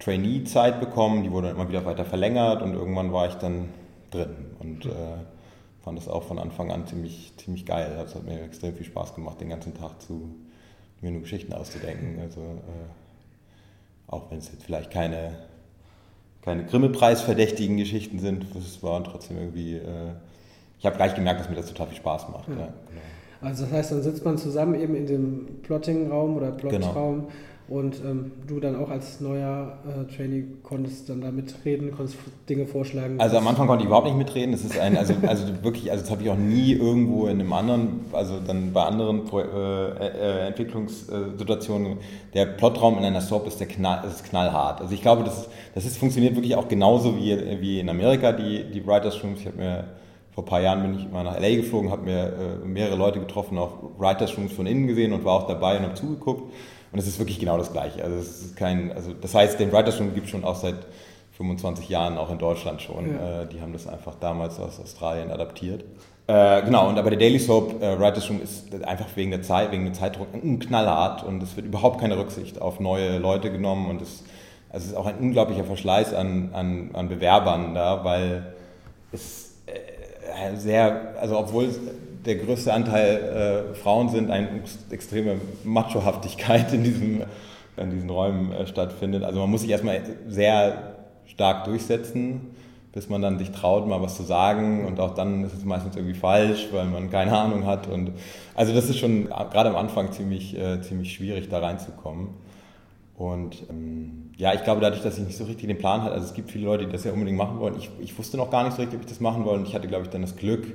Trainee-Zeit 0.00 0.80
bekommen, 0.80 1.22
die 1.22 1.30
wurde 1.30 1.46
dann 1.46 1.56
immer 1.56 1.68
wieder 1.68 1.84
weiter 1.84 2.04
verlängert 2.04 2.60
und 2.60 2.74
irgendwann 2.74 3.12
war 3.12 3.28
ich 3.28 3.34
dann 3.34 3.68
drin 4.10 4.34
und 4.58 4.86
äh, 4.86 4.88
fand 5.86 5.96
das 5.96 6.08
auch 6.08 6.24
von 6.24 6.40
Anfang 6.40 6.72
an 6.72 6.84
ziemlich, 6.86 7.32
ziemlich 7.36 7.64
geil. 7.64 7.92
Das 7.96 8.16
hat 8.16 8.24
mir 8.24 8.42
extrem 8.42 8.74
viel 8.74 8.84
Spaß 8.84 9.14
gemacht, 9.14 9.40
den 9.40 9.50
ganzen 9.50 9.72
Tag 9.72 10.02
zu 10.02 10.34
mir 11.00 11.12
nur 11.12 11.20
Geschichten 11.20 11.52
auszudenken. 11.52 12.18
Also 12.20 12.40
äh, 12.40 14.08
auch 14.08 14.28
wenn 14.30 14.38
es 14.38 14.50
jetzt 14.50 14.64
vielleicht 14.64 14.90
keine, 14.90 15.34
keine 16.42 16.64
Grimme-Preis-verdächtigen 16.64 17.76
Geschichten 17.76 18.18
sind, 18.18 18.46
das 18.52 18.82
war 18.82 19.04
trotzdem 19.04 19.38
irgendwie 19.38 19.76
äh, 19.76 20.10
ich 20.78 20.84
habe 20.84 20.96
gleich 20.96 21.14
gemerkt, 21.14 21.40
dass 21.40 21.48
mir 21.48 21.54
das 21.54 21.66
total 21.66 21.86
viel 21.86 21.98
Spaß 21.98 22.30
macht. 22.30 22.48
Ja. 22.48 22.54
Ja, 22.54 22.66
genau. 22.66 23.00
Also 23.40 23.64
das 23.64 23.72
heißt, 23.72 23.92
dann 23.92 24.02
sitzt 24.02 24.24
man 24.24 24.38
zusammen 24.38 24.74
eben 24.74 24.96
in 24.96 25.06
dem 25.06 25.62
Plotting-Raum 25.62 26.36
oder 26.36 26.50
Plotraum 26.50 27.20
genau. 27.20 27.32
Und 27.68 27.96
ähm, 28.04 28.30
du 28.46 28.60
dann 28.60 28.76
auch 28.76 28.90
als 28.90 29.20
neuer 29.20 29.78
äh, 29.88 30.14
Trainee 30.14 30.44
konntest 30.62 31.08
dann 31.08 31.20
da 31.20 31.32
mitreden, 31.32 31.90
konntest 31.90 32.16
Dinge 32.48 32.64
vorschlagen. 32.64 33.18
Also 33.18 33.38
am 33.38 33.48
Anfang 33.48 33.66
konnte 33.66 33.82
ich 33.82 33.88
überhaupt 33.88 34.06
nicht 34.06 34.16
mitreden. 34.16 34.52
Das 34.52 34.64
ist 34.64 34.78
ein, 34.78 34.96
also, 34.96 35.14
also 35.26 35.44
wirklich, 35.64 35.90
also 35.90 36.02
das 36.02 36.10
habe 36.12 36.22
ich 36.22 36.30
auch 36.30 36.36
nie 36.36 36.74
irgendwo 36.74 37.26
in 37.26 37.40
einem 37.40 37.52
anderen, 37.52 38.04
also 38.12 38.38
dann 38.38 38.72
bei 38.72 38.84
anderen 38.84 39.22
äh, 39.32 40.06
äh, 40.06 40.46
Entwicklungssituationen. 40.46 41.98
Der 42.34 42.46
Plotraum 42.46 42.98
in 42.98 43.04
einer 43.04 43.20
Soap 43.20 43.48
ist 43.48 43.58
der 43.58 43.66
knall, 43.66 44.06
ist 44.06 44.24
knallhart. 44.24 44.80
Also 44.80 44.94
ich 44.94 45.02
glaube, 45.02 45.24
das, 45.24 45.48
das 45.74 45.84
ist, 45.84 45.98
funktioniert 45.98 46.36
wirklich 46.36 46.54
auch 46.54 46.68
genauso 46.68 47.16
wie, 47.16 47.36
wie 47.60 47.80
in 47.80 47.88
Amerika, 47.88 48.30
die, 48.30 48.62
die 48.70 48.86
Writers 48.86 49.22
Rooms. 49.24 49.40
Ich 49.40 49.46
habe 49.46 49.56
mir 49.56 49.84
vor 50.36 50.44
ein 50.44 50.48
paar 50.48 50.60
Jahren 50.60 50.82
bin 50.82 50.98
ich 51.00 51.10
mal 51.10 51.24
nach 51.24 51.40
LA 51.40 51.56
geflogen, 51.56 51.90
habe 51.90 52.02
mir 52.02 52.60
äh, 52.62 52.66
mehrere 52.66 52.94
Leute 52.94 53.18
getroffen, 53.18 53.58
auch 53.58 53.72
Writers 53.98 54.36
Rooms 54.36 54.52
von 54.52 54.66
innen 54.66 54.86
gesehen 54.86 55.12
und 55.12 55.24
war 55.24 55.32
auch 55.32 55.46
dabei 55.48 55.78
und 55.78 55.84
habe 55.84 55.94
zugeguckt. 55.94 56.52
Und 56.92 56.98
es 56.98 57.06
ist 57.06 57.18
wirklich 57.18 57.38
genau 57.38 57.58
das 57.58 57.72
Gleiche. 57.72 58.02
Also 58.02 58.16
es 58.16 58.42
ist 58.42 58.56
kein, 58.56 58.92
also 58.92 59.12
das 59.12 59.34
heißt, 59.34 59.58
den 59.58 59.72
Writers 59.72 59.98
Room 59.98 60.14
gibt 60.14 60.26
es 60.26 60.30
schon 60.30 60.44
auch 60.44 60.56
seit 60.56 60.76
25 61.36 61.88
Jahren, 61.88 62.16
auch 62.16 62.30
in 62.30 62.38
Deutschland 62.38 62.80
schon. 62.80 63.14
Ja. 63.14 63.42
Äh, 63.42 63.46
die 63.48 63.60
haben 63.60 63.72
das 63.72 63.86
einfach 63.86 64.14
damals 64.20 64.58
aus 64.58 64.80
Australien 64.80 65.30
adaptiert. 65.30 65.84
Äh, 66.28 66.62
genau, 66.62 66.88
und 66.88 66.98
aber 66.98 67.10
der 67.10 67.18
Daily 67.20 67.38
Soap 67.38 67.80
äh, 67.80 67.98
Writers 68.00 68.28
Room 68.28 68.42
ist 68.42 68.74
einfach 68.84 69.06
wegen 69.14 69.30
der 69.30 69.42
Zeit, 69.42 69.70
wegen 69.70 69.84
dem 69.84 69.94
Zeitdruck 69.94 70.28
ein 70.34 70.58
knallhart 70.58 71.22
und 71.22 71.40
es 71.40 71.54
wird 71.54 71.66
überhaupt 71.66 72.00
keine 72.00 72.18
Rücksicht 72.18 72.60
auf 72.60 72.80
neue 72.80 73.18
Leute 73.18 73.52
genommen 73.52 73.88
und 73.88 74.02
es, 74.02 74.24
also 74.70 74.86
es 74.86 74.92
ist 74.92 74.96
auch 74.96 75.06
ein 75.06 75.18
unglaublicher 75.18 75.62
Verschleiß 75.62 76.14
an, 76.14 76.50
an, 76.52 76.90
an 76.94 77.08
Bewerbern 77.08 77.74
da, 77.74 78.02
weil 78.04 78.54
es 79.12 79.54
äh, 79.66 80.56
sehr, 80.56 81.14
also 81.20 81.38
obwohl 81.38 81.66
der 82.26 82.36
größte 82.36 82.72
Anteil 82.72 83.70
äh, 83.72 83.74
Frauen 83.74 84.08
sind, 84.08 84.30
eine 84.30 84.48
extreme 84.90 85.36
Machohaftigkeit 85.64 86.72
in, 86.72 86.84
diesem, 86.84 87.22
in 87.76 87.90
diesen 87.90 88.10
Räumen 88.10 88.52
äh, 88.52 88.66
stattfindet. 88.66 89.22
Also 89.24 89.40
man 89.40 89.50
muss 89.50 89.62
sich 89.62 89.70
erstmal 89.70 90.02
sehr 90.28 90.96
stark 91.26 91.64
durchsetzen, 91.64 92.40
bis 92.92 93.08
man 93.08 93.22
dann 93.22 93.38
sich 93.38 93.50
traut, 93.50 93.86
mal 93.86 94.00
was 94.00 94.16
zu 94.16 94.22
sagen 94.22 94.86
und 94.86 95.00
auch 95.00 95.14
dann 95.14 95.44
ist 95.44 95.54
es 95.54 95.64
meistens 95.64 95.96
irgendwie 95.96 96.14
falsch, 96.14 96.68
weil 96.72 96.86
man 96.86 97.10
keine 97.10 97.36
Ahnung 97.36 97.66
hat. 97.66 97.86
Und 97.86 98.12
also 98.54 98.74
das 98.74 98.88
ist 98.88 98.98
schon 98.98 99.26
gerade 99.26 99.68
am 99.68 99.76
Anfang 99.76 100.12
ziemlich, 100.12 100.58
äh, 100.58 100.80
ziemlich 100.82 101.12
schwierig, 101.12 101.48
da 101.48 101.58
reinzukommen. 101.58 102.28
Und 103.16 103.64
ähm, 103.70 104.30
ja, 104.36 104.52
ich 104.52 104.62
glaube, 104.64 104.80
dadurch, 104.80 105.02
dass 105.02 105.18
ich 105.18 105.24
nicht 105.24 105.36
so 105.36 105.44
richtig 105.44 105.68
den 105.68 105.78
Plan 105.78 106.02
hatte, 106.02 106.14
also 106.14 106.26
es 106.26 106.34
gibt 106.34 106.50
viele 106.50 106.66
Leute, 106.66 106.86
die 106.86 106.92
das 106.92 107.04
ja 107.04 107.12
unbedingt 107.12 107.38
machen 107.38 107.58
wollen. 107.58 107.76
Ich, 107.78 107.90
ich 108.00 108.18
wusste 108.18 108.36
noch 108.36 108.50
gar 108.50 108.64
nicht 108.64 108.74
so 108.74 108.82
richtig, 108.82 108.98
ob 108.98 109.04
ich 109.04 109.10
das 109.10 109.20
machen 109.20 109.44
wollte. 109.44 109.60
Und 109.60 109.68
ich 109.68 109.74
hatte, 109.74 109.88
glaube 109.88 110.04
ich, 110.04 110.10
dann 110.10 110.20
das 110.20 110.36
Glück, 110.36 110.66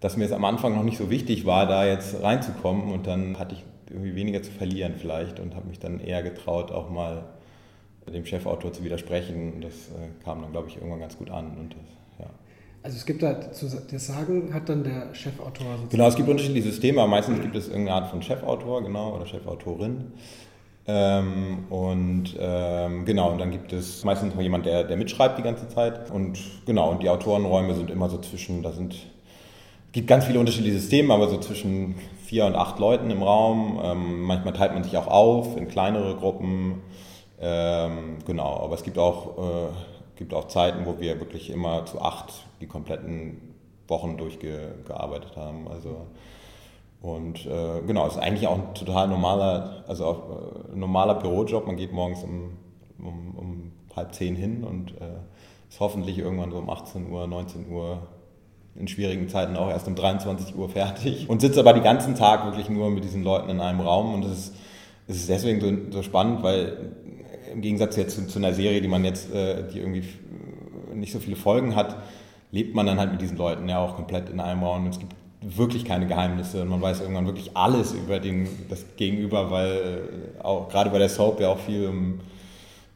dass 0.00 0.16
mir 0.16 0.24
es 0.24 0.32
am 0.32 0.44
Anfang 0.44 0.74
noch 0.74 0.82
nicht 0.82 0.98
so 0.98 1.10
wichtig 1.10 1.46
war, 1.46 1.66
da 1.66 1.86
jetzt 1.86 2.22
reinzukommen. 2.22 2.92
Und 2.92 3.06
dann 3.06 3.38
hatte 3.38 3.54
ich 3.54 3.64
irgendwie 3.90 4.14
weniger 4.14 4.42
zu 4.42 4.50
verlieren 4.50 4.94
vielleicht 4.98 5.40
und 5.40 5.54
habe 5.54 5.68
mich 5.68 5.78
dann 5.78 6.00
eher 6.00 6.22
getraut, 6.22 6.72
auch 6.72 6.90
mal 6.90 7.24
dem 8.12 8.24
Chefautor 8.24 8.72
zu 8.72 8.84
widersprechen. 8.84 9.54
Und 9.54 9.64
das 9.64 9.72
äh, 9.72 10.24
kam 10.24 10.42
dann, 10.42 10.52
glaube 10.52 10.68
ich, 10.68 10.76
irgendwann 10.76 11.00
ganz 11.00 11.16
gut 11.18 11.30
an. 11.30 11.56
Und 11.58 11.74
das, 11.74 12.20
ja. 12.20 12.26
Also 12.82 12.98
es 12.98 13.06
gibt 13.06 13.22
da, 13.22 13.32
das 13.32 14.06
Sagen 14.06 14.54
hat 14.54 14.68
dann 14.68 14.84
der 14.84 15.14
Chefautor 15.14 15.66
sozusagen. 15.66 15.88
Genau, 15.90 16.06
es 16.06 16.14
gibt 16.14 16.28
unterschiedliche 16.28 16.68
Systeme, 16.68 17.00
aber 17.00 17.10
meistens 17.10 17.40
gibt 17.40 17.56
es 17.56 17.68
irgendeine 17.68 17.96
Art 17.96 18.10
von 18.10 18.22
Chefautor, 18.22 18.82
genau, 18.82 19.16
oder 19.16 19.26
Chefautorin. 19.26 20.12
Ähm, 20.88 21.64
und 21.68 22.36
ähm, 22.38 23.04
genau, 23.04 23.32
und 23.32 23.38
dann 23.38 23.50
gibt 23.50 23.72
es 23.72 24.04
meistens 24.04 24.34
noch 24.34 24.40
jemand, 24.40 24.66
der, 24.66 24.84
der 24.84 24.96
mitschreibt 24.96 25.36
die 25.36 25.42
ganze 25.42 25.68
Zeit. 25.68 26.10
Und 26.12 26.38
genau, 26.64 26.90
und 26.92 27.02
die 27.02 27.08
Autorenräume 27.08 27.74
sind 27.74 27.90
immer 27.90 28.08
so 28.08 28.18
zwischen, 28.18 28.62
da 28.62 28.72
sind, 28.72 28.94
gibt 29.96 30.08
ganz 30.08 30.26
viele 30.26 30.38
unterschiedliche 30.38 30.78
Systeme, 30.78 31.14
aber 31.14 31.30
so 31.30 31.38
zwischen 31.38 31.94
vier 32.26 32.44
und 32.44 32.54
acht 32.54 32.78
Leuten 32.78 33.10
im 33.10 33.22
Raum. 33.22 33.80
Ähm, 33.82 34.20
manchmal 34.20 34.52
teilt 34.52 34.74
man 34.74 34.84
sich 34.84 34.94
auch 34.98 35.06
auf 35.06 35.56
in 35.56 35.68
kleinere 35.68 36.16
Gruppen. 36.16 36.82
Ähm, 37.40 38.18
genau, 38.26 38.58
aber 38.58 38.74
es 38.74 38.82
gibt 38.82 38.98
auch, 38.98 39.38
äh, 39.38 39.68
gibt 40.16 40.34
auch 40.34 40.48
Zeiten, 40.48 40.84
wo 40.84 41.00
wir 41.00 41.18
wirklich 41.18 41.48
immer 41.48 41.86
zu 41.86 42.02
acht 42.02 42.44
die 42.60 42.66
kompletten 42.66 43.54
Wochen 43.88 44.18
durchgearbeitet 44.18 45.34
haben. 45.34 45.66
Also 45.66 46.06
und 47.00 47.46
äh, 47.46 47.80
genau, 47.86 48.06
ist 48.06 48.18
eigentlich 48.18 48.48
auch 48.48 48.58
ein 48.58 48.74
total 48.74 49.08
normaler, 49.08 49.82
also 49.88 50.04
auch, 50.04 50.18
äh, 50.18 50.76
normaler 50.76 51.14
Bürojob. 51.14 51.66
Man 51.66 51.76
geht 51.76 51.92
morgens 51.92 52.22
um, 52.22 52.58
um, 52.98 53.34
um 53.34 53.72
halb 53.96 54.14
zehn 54.14 54.36
hin 54.36 54.62
und 54.62 54.90
äh, 55.00 55.20
ist 55.70 55.80
hoffentlich 55.80 56.18
irgendwann 56.18 56.50
so 56.50 56.58
um 56.58 56.68
18 56.68 57.10
Uhr, 57.10 57.26
19 57.26 57.70
Uhr 57.70 58.02
in 58.78 58.88
schwierigen 58.88 59.28
Zeiten 59.28 59.56
auch 59.56 59.70
erst 59.70 59.86
um 59.88 59.94
23 59.94 60.54
Uhr 60.54 60.68
fertig 60.68 61.28
und 61.28 61.40
sitzt 61.40 61.58
aber 61.58 61.72
den 61.72 61.82
ganzen 61.82 62.14
Tag 62.14 62.44
wirklich 62.44 62.68
nur 62.68 62.90
mit 62.90 63.04
diesen 63.04 63.22
Leuten 63.22 63.48
in 63.48 63.60
einem 63.60 63.80
Raum 63.80 64.14
und 64.14 64.24
das 64.24 64.32
ist, 64.32 64.54
ist 65.08 65.28
deswegen 65.28 65.60
so, 65.60 65.96
so 65.98 66.02
spannend, 66.02 66.42
weil 66.42 66.76
im 67.52 67.60
Gegensatz 67.62 67.96
jetzt 67.96 68.16
zu, 68.16 68.26
zu 68.26 68.38
einer 68.38 68.52
Serie, 68.52 68.80
die 68.80 68.88
man 68.88 69.04
jetzt, 69.04 69.32
äh, 69.32 69.64
die 69.72 69.78
irgendwie 69.78 70.04
nicht 70.94 71.12
so 71.12 71.18
viele 71.18 71.36
Folgen 71.36 71.76
hat, 71.76 71.96
lebt 72.50 72.74
man 72.74 72.86
dann 72.86 72.98
halt 72.98 73.12
mit 73.12 73.20
diesen 73.20 73.36
Leuten 73.36 73.68
ja 73.68 73.78
auch 73.78 73.96
komplett 73.96 74.28
in 74.28 74.40
einem 74.40 74.62
Raum 74.62 74.84
und 74.84 74.90
es 74.90 74.98
gibt 74.98 75.14
wirklich 75.40 75.84
keine 75.84 76.06
Geheimnisse 76.06 76.62
und 76.62 76.68
man 76.68 76.80
weiß 76.80 77.00
irgendwann 77.00 77.26
wirklich 77.26 77.56
alles 77.56 77.92
über 77.92 78.18
den, 78.18 78.48
das 78.68 78.84
Gegenüber, 78.96 79.50
weil 79.50 79.70
äh, 80.40 80.42
auch 80.42 80.68
gerade 80.68 80.90
bei 80.90 80.98
der 80.98 81.08
Soap 81.08 81.40
ja 81.40 81.48
auch 81.48 81.58
viel 81.58 81.86
um, 81.86 82.20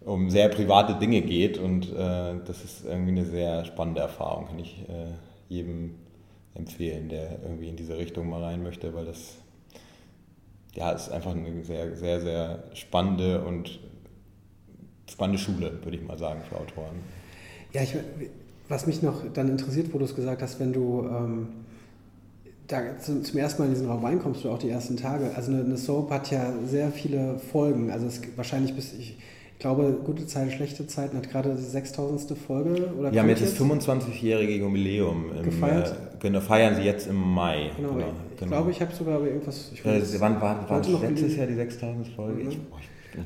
um 0.01 0.31
sehr 0.31 0.49
private 0.49 0.95
Dinge 0.95 1.23
geht 1.23 1.59
und 1.59 1.93
äh, 1.93 2.35
das 2.45 2.65
ist 2.65 2.85
irgendwie 2.87 3.13
eine 3.13 3.25
sehr 3.25 3.65
spannende 3.65 4.01
Erfahrung, 4.01 4.47
kann 4.49 4.59
ich 4.59 4.83
äh, 4.89 5.13
jedem 5.51 5.97
empfehlen, 6.55 7.11
der 7.11 7.43
irgendwie 7.43 7.69
in 7.69 7.77
diese 7.77 7.99
Richtung 7.99 8.31
mal 8.31 8.43
rein 8.43 8.63
möchte, 8.63 8.95
weil 8.95 9.05
das 9.05 9.35
ja 10.73 10.93
ist 10.93 11.11
einfach 11.11 11.33
eine 11.33 11.63
sehr, 11.65 11.95
sehr, 11.95 12.21
sehr 12.23 12.65
spannende 12.73 13.45
und 13.45 13.79
spannende 15.11 15.39
Schule, 15.39 15.85
würde 15.85 15.99
ich 15.99 16.03
mal 16.03 16.17
sagen, 16.17 16.41
für 16.49 16.57
Autoren. 16.57 16.97
Ja, 17.73 17.83
ich, 17.83 17.95
was 18.69 18.87
mich 18.87 19.03
noch 19.03 19.23
dann 19.35 19.49
interessiert, 19.49 19.93
wo 19.93 19.99
du 19.99 20.07
es 20.07 20.15
gesagt 20.15 20.41
hast, 20.41 20.59
wenn 20.59 20.73
du 20.73 21.07
ähm 21.07 21.49
da 22.71 22.99
zum, 22.99 23.25
zum, 23.25 23.39
ersten 23.39 23.63
Mal 23.63 23.67
in 23.69 23.75
diesen 23.75 23.89
Raum 23.89 24.05
reinkommst 24.05 24.45
du 24.45 24.51
auch 24.51 24.59
die 24.59 24.71
ersten 24.71 24.97
Tage. 24.97 25.33
Also 25.35 25.51
eine, 25.51 25.65
eine 25.65 25.77
Soap 25.77 26.11
hat 26.11 26.31
ja 26.31 26.53
sehr 26.67 26.91
viele 26.91 27.39
Folgen. 27.39 27.91
Also 27.91 28.07
es 28.07 28.21
wahrscheinlich 28.37 28.75
bis 28.75 28.93
ich, 28.95 29.19
glaube, 29.61 29.97
gute 30.05 30.27
Zeiten, 30.27 30.51
schlechte 30.51 30.87
Zeiten 30.87 31.17
hat 31.17 31.31
gerade 31.31 31.55
die 31.55 31.63
6000. 31.63 32.37
Folge 32.37 32.93
oder 32.99 33.13
Wir 33.13 33.21
haben 33.21 33.29
jetzt 33.29 33.43
das 33.43 33.57
25-jährige 33.57 34.57
Jubiläum 34.57 35.27
im, 35.37 35.45
gefeiert. 35.45 35.91
Äh, 35.91 36.19
genau, 36.19 36.41
feiern 36.41 36.75
sie 36.75 36.83
jetzt 36.83 37.07
im 37.07 37.17
Mai. 37.17 37.71
Genau, 37.77 37.93
genau. 37.93 38.07
ich 38.33 38.41
genau. 38.41 38.51
glaube, 38.51 38.71
ich 38.73 38.81
habe 38.81 38.93
sogar 38.93 39.21
irgendwas. 39.25 39.71
Ich 39.73 39.85
weiß, 39.85 40.15
äh, 40.15 40.21
wann 40.21 40.41
war, 40.41 40.69
war 40.69 40.83
letztes 41.03 41.37
Jahr 41.37 41.47
die 41.47 41.55
6000. 41.55 42.09
Folge? 42.09 42.45
Mhm. 42.45 42.51
Ich, 42.51 42.59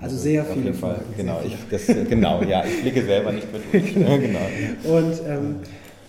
also 0.00 0.16
sehr 0.16 0.44
viele 0.44 0.74
Folgen. 0.74 1.02
Genau, 1.16 1.40
ich, 1.46 1.56
das, 1.70 1.86
genau, 1.86 2.42
ja, 2.42 2.64
ich 2.64 2.82
blicke 2.82 3.04
selber 3.04 3.32
nicht 3.32 3.46
mit. 3.52 3.94
genau. 3.94 4.96
Und 4.96 5.22
ähm, 5.26 5.56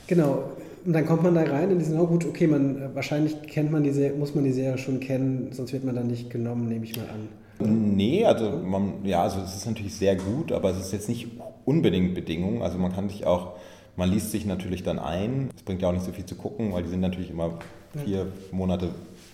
genau, 0.08 0.44
und 0.86 0.94
dann 0.94 1.06
kommt 1.06 1.24
man 1.24 1.36
da 1.36 1.44
rein 1.44 1.72
in 1.72 1.80
diesen, 1.80 2.00
oh 2.00 2.06
gut, 2.06 2.26
okay, 2.26 2.48
man, 2.48 2.96
wahrscheinlich 2.96 3.42
kennt 3.44 3.72
man 3.72 3.84
die 3.84 3.92
Serie, 3.92 4.18
muss 4.18 4.36
man 4.36 4.44
die 4.44 4.52
Serie 4.52 4.78
schon 4.78 5.00
kennen, 5.00 5.50
sonst 5.52 5.74
wird 5.74 5.84
man 5.84 5.96
da 5.96 6.04
nicht 6.04 6.30
genommen, 6.30 6.70
nehme 6.70 6.86
ich 6.86 6.96
mal 6.96 7.10
an. 7.10 7.28
Nee, 7.60 8.26
also 8.26 8.52
man, 8.52 9.06
ja, 9.06 9.24
also 9.24 9.40
es 9.40 9.56
ist 9.56 9.66
natürlich 9.66 9.96
sehr 9.96 10.16
gut, 10.16 10.52
aber 10.52 10.72
es 10.72 10.78
ist 10.78 10.92
jetzt 10.92 11.10
nicht 11.10 11.28
unbedingt 11.64 12.14
Bedingung. 12.14 12.64
Also 12.64 12.78
man 12.78 12.94
kann 12.94 13.10
sich 13.10 13.26
auch, 13.26 13.54
man 13.96 14.12
liest 14.12 14.32
sich 14.32 14.46
natürlich 14.46 14.84
dann 14.84 15.00
ein. 15.00 15.50
Es 15.56 15.64
bringt 15.64 15.82
ja 15.82 15.90
auch 15.90 15.94
nicht 15.94 16.06
so 16.06 16.12
viel 16.12 16.26
zu 16.26 16.36
gucken, 16.36 16.74
weil 16.74 16.84
die 16.84 16.90
sind 16.90 17.00
natürlich 17.02 17.30
immer 17.30 17.60
vier 18.04 18.28
Monate 18.52 18.90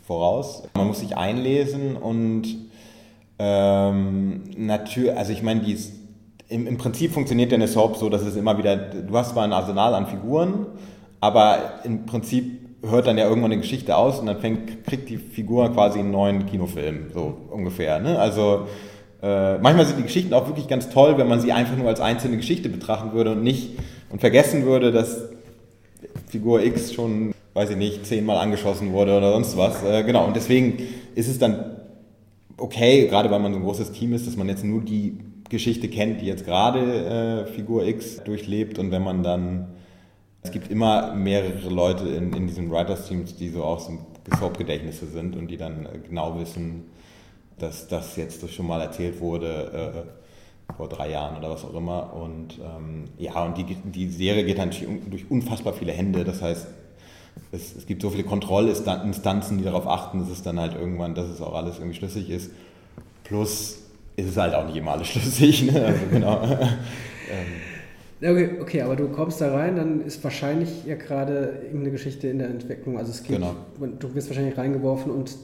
voraus. 0.05 0.63
Man 0.75 0.87
muss 0.87 0.99
sich 0.99 1.17
einlesen 1.17 1.95
und 1.95 2.47
ähm, 3.39 4.43
natürlich, 4.55 5.17
also 5.17 5.31
ich 5.31 5.41
meine, 5.41 5.61
die 5.61 5.73
ist, 5.73 5.93
im, 6.47 6.67
im 6.67 6.77
Prinzip 6.77 7.11
funktioniert 7.11 7.51
ja 7.51 7.55
eine 7.55 7.67
Soap 7.67 7.97
so, 7.97 8.09
dass 8.09 8.21
es 8.21 8.35
immer 8.35 8.57
wieder, 8.57 8.75
du 8.75 9.17
hast 9.17 9.31
zwar 9.31 9.43
ein 9.43 9.53
Arsenal 9.53 9.95
an 9.95 10.05
Figuren, 10.05 10.67
aber 11.21 11.79
im 11.83 12.05
Prinzip 12.05 12.60
hört 12.83 13.07
dann 13.07 13.17
ja 13.17 13.27
irgendwann 13.27 13.51
eine 13.51 13.61
Geschichte 13.61 13.95
aus 13.95 14.19
und 14.19 14.25
dann 14.25 14.39
fängt, 14.39 14.83
kriegt 14.85 15.09
die 15.09 15.17
Figur 15.17 15.71
quasi 15.71 15.99
einen 15.99 16.11
neuen 16.11 16.45
Kinofilm, 16.45 17.11
so 17.13 17.37
ungefähr. 17.49 17.99
Ne? 17.99 18.17
Also 18.17 18.67
äh, 19.21 19.57
manchmal 19.59 19.85
sind 19.85 19.99
die 19.99 20.03
Geschichten 20.03 20.33
auch 20.33 20.47
wirklich 20.47 20.67
ganz 20.67 20.89
toll, 20.89 21.17
wenn 21.17 21.27
man 21.27 21.39
sie 21.39 21.51
einfach 21.51 21.77
nur 21.77 21.87
als 21.87 21.99
einzelne 21.99 22.37
Geschichte 22.37 22.69
betrachten 22.69 23.13
würde 23.13 23.33
und 23.33 23.43
nicht 23.43 23.77
und 24.09 24.19
vergessen 24.19 24.65
würde, 24.65 24.91
dass 24.91 25.29
Figur 26.27 26.63
X 26.63 26.93
schon 26.93 27.33
weiß 27.53 27.71
ich 27.71 27.77
nicht, 27.77 28.05
zehnmal 28.05 28.37
angeschossen 28.37 28.93
wurde 28.93 29.17
oder 29.17 29.33
sonst 29.33 29.57
was. 29.57 29.83
Äh, 29.83 30.03
genau, 30.03 30.25
und 30.25 30.35
deswegen 30.35 30.77
ist 31.15 31.27
es 31.27 31.37
dann 31.37 31.77
okay, 32.57 33.07
gerade 33.07 33.29
weil 33.31 33.39
man 33.39 33.53
so 33.53 33.59
ein 33.59 33.65
großes 33.65 33.91
Team 33.91 34.13
ist, 34.13 34.27
dass 34.27 34.37
man 34.37 34.47
jetzt 34.47 34.63
nur 34.63 34.81
die 34.81 35.17
Geschichte 35.49 35.89
kennt, 35.89 36.21
die 36.21 36.27
jetzt 36.27 36.45
gerade 36.45 37.45
äh, 37.49 37.51
Figur 37.51 37.85
X 37.85 38.23
durchlebt 38.23 38.79
und 38.79 38.91
wenn 38.91 39.03
man 39.03 39.23
dann, 39.23 39.67
es 40.43 40.51
gibt 40.51 40.69
immer 40.69 41.13
mehrere 41.13 41.69
Leute 41.69 42.09
in, 42.09 42.33
in 42.33 42.47
diesen 42.47 42.71
Writers-Teams, 42.71 43.35
die 43.35 43.49
so 43.49 43.63
auch 43.63 43.79
so 43.79 43.99
Soap-Gedächtnisse 44.39 45.07
sind 45.07 45.35
und 45.35 45.47
die 45.47 45.57
dann 45.57 45.85
äh, 45.85 45.99
genau 45.99 46.39
wissen, 46.39 46.85
dass 47.59 47.87
das 47.87 48.15
jetzt 48.15 48.49
schon 48.51 48.67
mal 48.67 48.81
erzählt 48.81 49.19
wurde 49.19 50.07
äh, 50.07 50.73
vor 50.73 50.89
drei 50.89 51.11
Jahren 51.11 51.37
oder 51.37 51.49
was 51.49 51.63
auch 51.63 51.73
immer. 51.75 52.13
Und 52.13 52.59
ähm, 52.59 53.05
ja, 53.17 53.43
und 53.43 53.57
die, 53.57 53.65
die 53.65 54.09
Serie 54.09 54.43
geht 54.43 54.57
natürlich 54.57 54.87
durch 55.09 55.29
unfassbar 55.29 55.73
viele 55.73 55.91
Hände. 55.91 56.23
Das 56.23 56.41
heißt, 56.41 56.67
es, 57.51 57.75
es 57.75 57.85
gibt 57.85 58.01
so 58.01 58.09
viele 58.09 58.23
Kontrollinstanzen, 58.23 59.57
die 59.57 59.63
darauf 59.63 59.87
achten, 59.87 60.19
dass 60.19 60.29
es 60.29 60.41
dann 60.41 60.59
halt 60.59 60.73
irgendwann, 60.73 61.13
dass 61.13 61.27
es 61.27 61.41
auch 61.41 61.53
alles 61.53 61.77
irgendwie 61.77 61.97
schlüssig 61.97 62.29
ist. 62.29 62.51
Plus 63.23 63.79
ist 64.15 64.29
es 64.29 64.37
halt 64.37 64.55
auch 64.55 64.65
nicht 64.65 64.75
immer 64.75 64.91
alles 64.91 65.07
schlüssig. 65.07 65.63
Ne? 65.71 65.85
Also 65.85 66.01
genau. 66.11 66.41
Okay, 68.23 68.59
okay, 68.61 68.81
aber 68.81 68.95
du 68.95 69.07
kommst 69.07 69.41
da 69.41 69.53
rein, 69.53 69.75
dann 69.75 70.05
ist 70.05 70.23
wahrscheinlich 70.23 70.85
ja 70.85 70.95
gerade 70.95 71.59
irgendeine 71.63 71.91
Geschichte 71.91 72.27
in 72.27 72.37
der 72.37 72.49
Entwicklung. 72.49 72.97
Also 72.97 73.11
es 73.11 73.23
geht, 73.23 73.37
genau. 73.37 73.55
du 73.79 74.13
wirst 74.13 74.29
wahrscheinlich 74.29 74.57
reingeworfen 74.57 75.11
und 75.11 75.35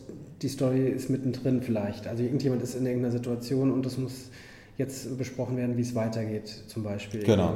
die 0.42 0.48
Story 0.48 0.88
ist 0.88 1.10
mittendrin 1.10 1.64
vielleicht. 1.64 2.08
Also 2.08 2.22
irgendjemand 2.22 2.62
ist 2.62 2.76
in 2.76 2.86
irgendeiner 2.86 3.12
Situation 3.12 3.72
und 3.72 3.86
es 3.86 3.98
muss 3.98 4.30
jetzt 4.78 5.18
besprochen 5.18 5.58
werden, 5.58 5.76
wie 5.76 5.82
es 5.82 5.96
weitergeht, 5.96 6.48
zum 6.68 6.84
Beispiel. 6.84 7.24
Genau. 7.24 7.56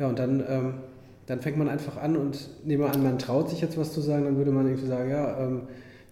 Ja, 0.00 0.08
und 0.08 0.18
dann 0.18 0.42
ähm, 0.48 0.74
dann 1.26 1.40
fängt 1.40 1.56
man 1.56 1.68
einfach 1.68 1.96
an 1.96 2.16
und 2.16 2.48
nehmen 2.64 2.82
wir 2.82 2.92
an, 2.92 3.02
man 3.02 3.18
traut 3.18 3.50
sich 3.50 3.60
jetzt 3.60 3.78
was 3.78 3.92
zu 3.92 4.00
sagen, 4.00 4.24
dann 4.24 4.36
würde 4.36 4.50
man 4.50 4.66
irgendwie 4.66 4.86
sagen, 4.86 5.10
ja, 5.10 5.38
ähm, 5.38 5.62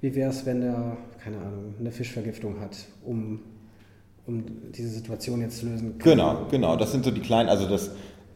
wie 0.00 0.14
wäre 0.14 0.30
es, 0.30 0.46
wenn 0.46 0.60
der, 0.60 0.96
keine 1.22 1.36
Ahnung, 1.38 1.74
eine 1.78 1.90
Fischvergiftung 1.90 2.60
hat, 2.60 2.76
um, 3.04 3.40
um 4.26 4.44
diese 4.72 4.88
Situation 4.88 5.40
jetzt 5.40 5.58
zu 5.58 5.66
lösen? 5.66 5.98
Genau, 5.98 6.46
genau. 6.50 6.76
Das 6.76 6.92
sind 6.92 7.04
so 7.04 7.10
die 7.10 7.20
kleinen, 7.20 7.48
also 7.48 7.68
das 7.68 7.90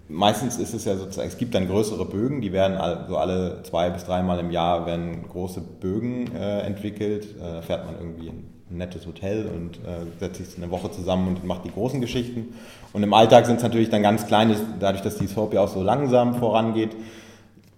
meistens 0.09 0.59
ist 0.59 0.75
es 0.75 0.85
ja 0.85 0.97
sozusagen, 0.97 1.29
es 1.29 1.39
gibt 1.39 1.55
dann 1.55 1.69
größere 1.69 2.05
Bögen, 2.05 2.41
die 2.41 2.53
werden 2.53 2.79
so 3.09 3.17
alle 3.17 3.63
zwei 3.63 3.91
bis 3.91 4.05
dreimal 4.05 4.39
im 4.39 4.51
Jahr 4.51 4.87
werden 4.87 5.27
große 5.29 5.61
Bögen 5.61 6.35
äh, 6.35 6.61
entwickelt. 6.61 7.25
Äh, 7.37 7.55
da 7.55 7.63
fährt 7.63 7.87
man 7.87 7.97
irgendwie 7.99 8.29
ein 8.29 8.45
nettes 8.71 9.07
Hotel 9.07 9.47
und 9.47 9.77
äh, 9.77 10.07
setzt 10.19 10.45
sich 10.45 10.57
eine 10.63 10.71
Woche 10.71 10.91
zusammen 10.91 11.29
und 11.29 11.45
macht 11.45 11.65
die 11.65 11.71
großen 11.71 12.01
Geschichten. 12.01 12.55
Und 12.93 13.03
im 13.03 13.15
Alltag 13.15 13.47
sind 13.47 13.57
es 13.57 13.63
natürlich 13.63 13.91
dann 13.91 14.03
ganz 14.03 14.27
kleine, 14.27 14.57
dadurch, 14.81 15.03
dass 15.03 15.17
die 15.17 15.27
Soap 15.27 15.55
ja 15.55 15.63
auch 15.63 15.69
so 15.69 15.83
langsam 15.83 16.35
vorangeht, 16.35 16.97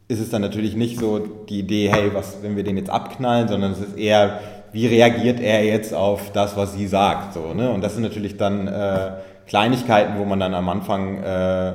ist 0.09 0.21
es 0.21 0.31
dann 0.31 0.43
natürlich 0.43 0.77
nicht 0.77 0.99
so 1.01 1.19
die 1.19 1.61
Idee, 1.61 1.91
hey, 1.91 2.15
was, 2.15 2.43
wenn 2.43 2.57
wir 2.57 2.63
den 2.63 2.77
jetzt 2.77 2.91
abknallen, 2.91 3.49
sondern 3.49 3.73
es 3.73 3.81
ist 3.81 3.97
eher, 3.97 4.39
wie 4.73 4.87
reagiert 4.87 5.41
er 5.41 5.65
jetzt 5.65 5.93
auf 5.93 6.33
das, 6.33 6.57
was 6.57 6.75
sie 6.75 6.87
sagt. 6.87 7.35
So, 7.35 7.55
ne? 7.55 7.71
Und 7.71 7.83
das 7.83 7.95
sind 7.95 8.03
natürlich 8.03 8.37
dann 8.37 8.69
äh, 8.69 9.13
Kleinigkeiten, 9.47 10.19
wo 10.19 10.25
man 10.25 10.39
dann 10.39 10.55
am 10.55 10.69
Anfang 10.69 11.23
äh, 11.23 11.75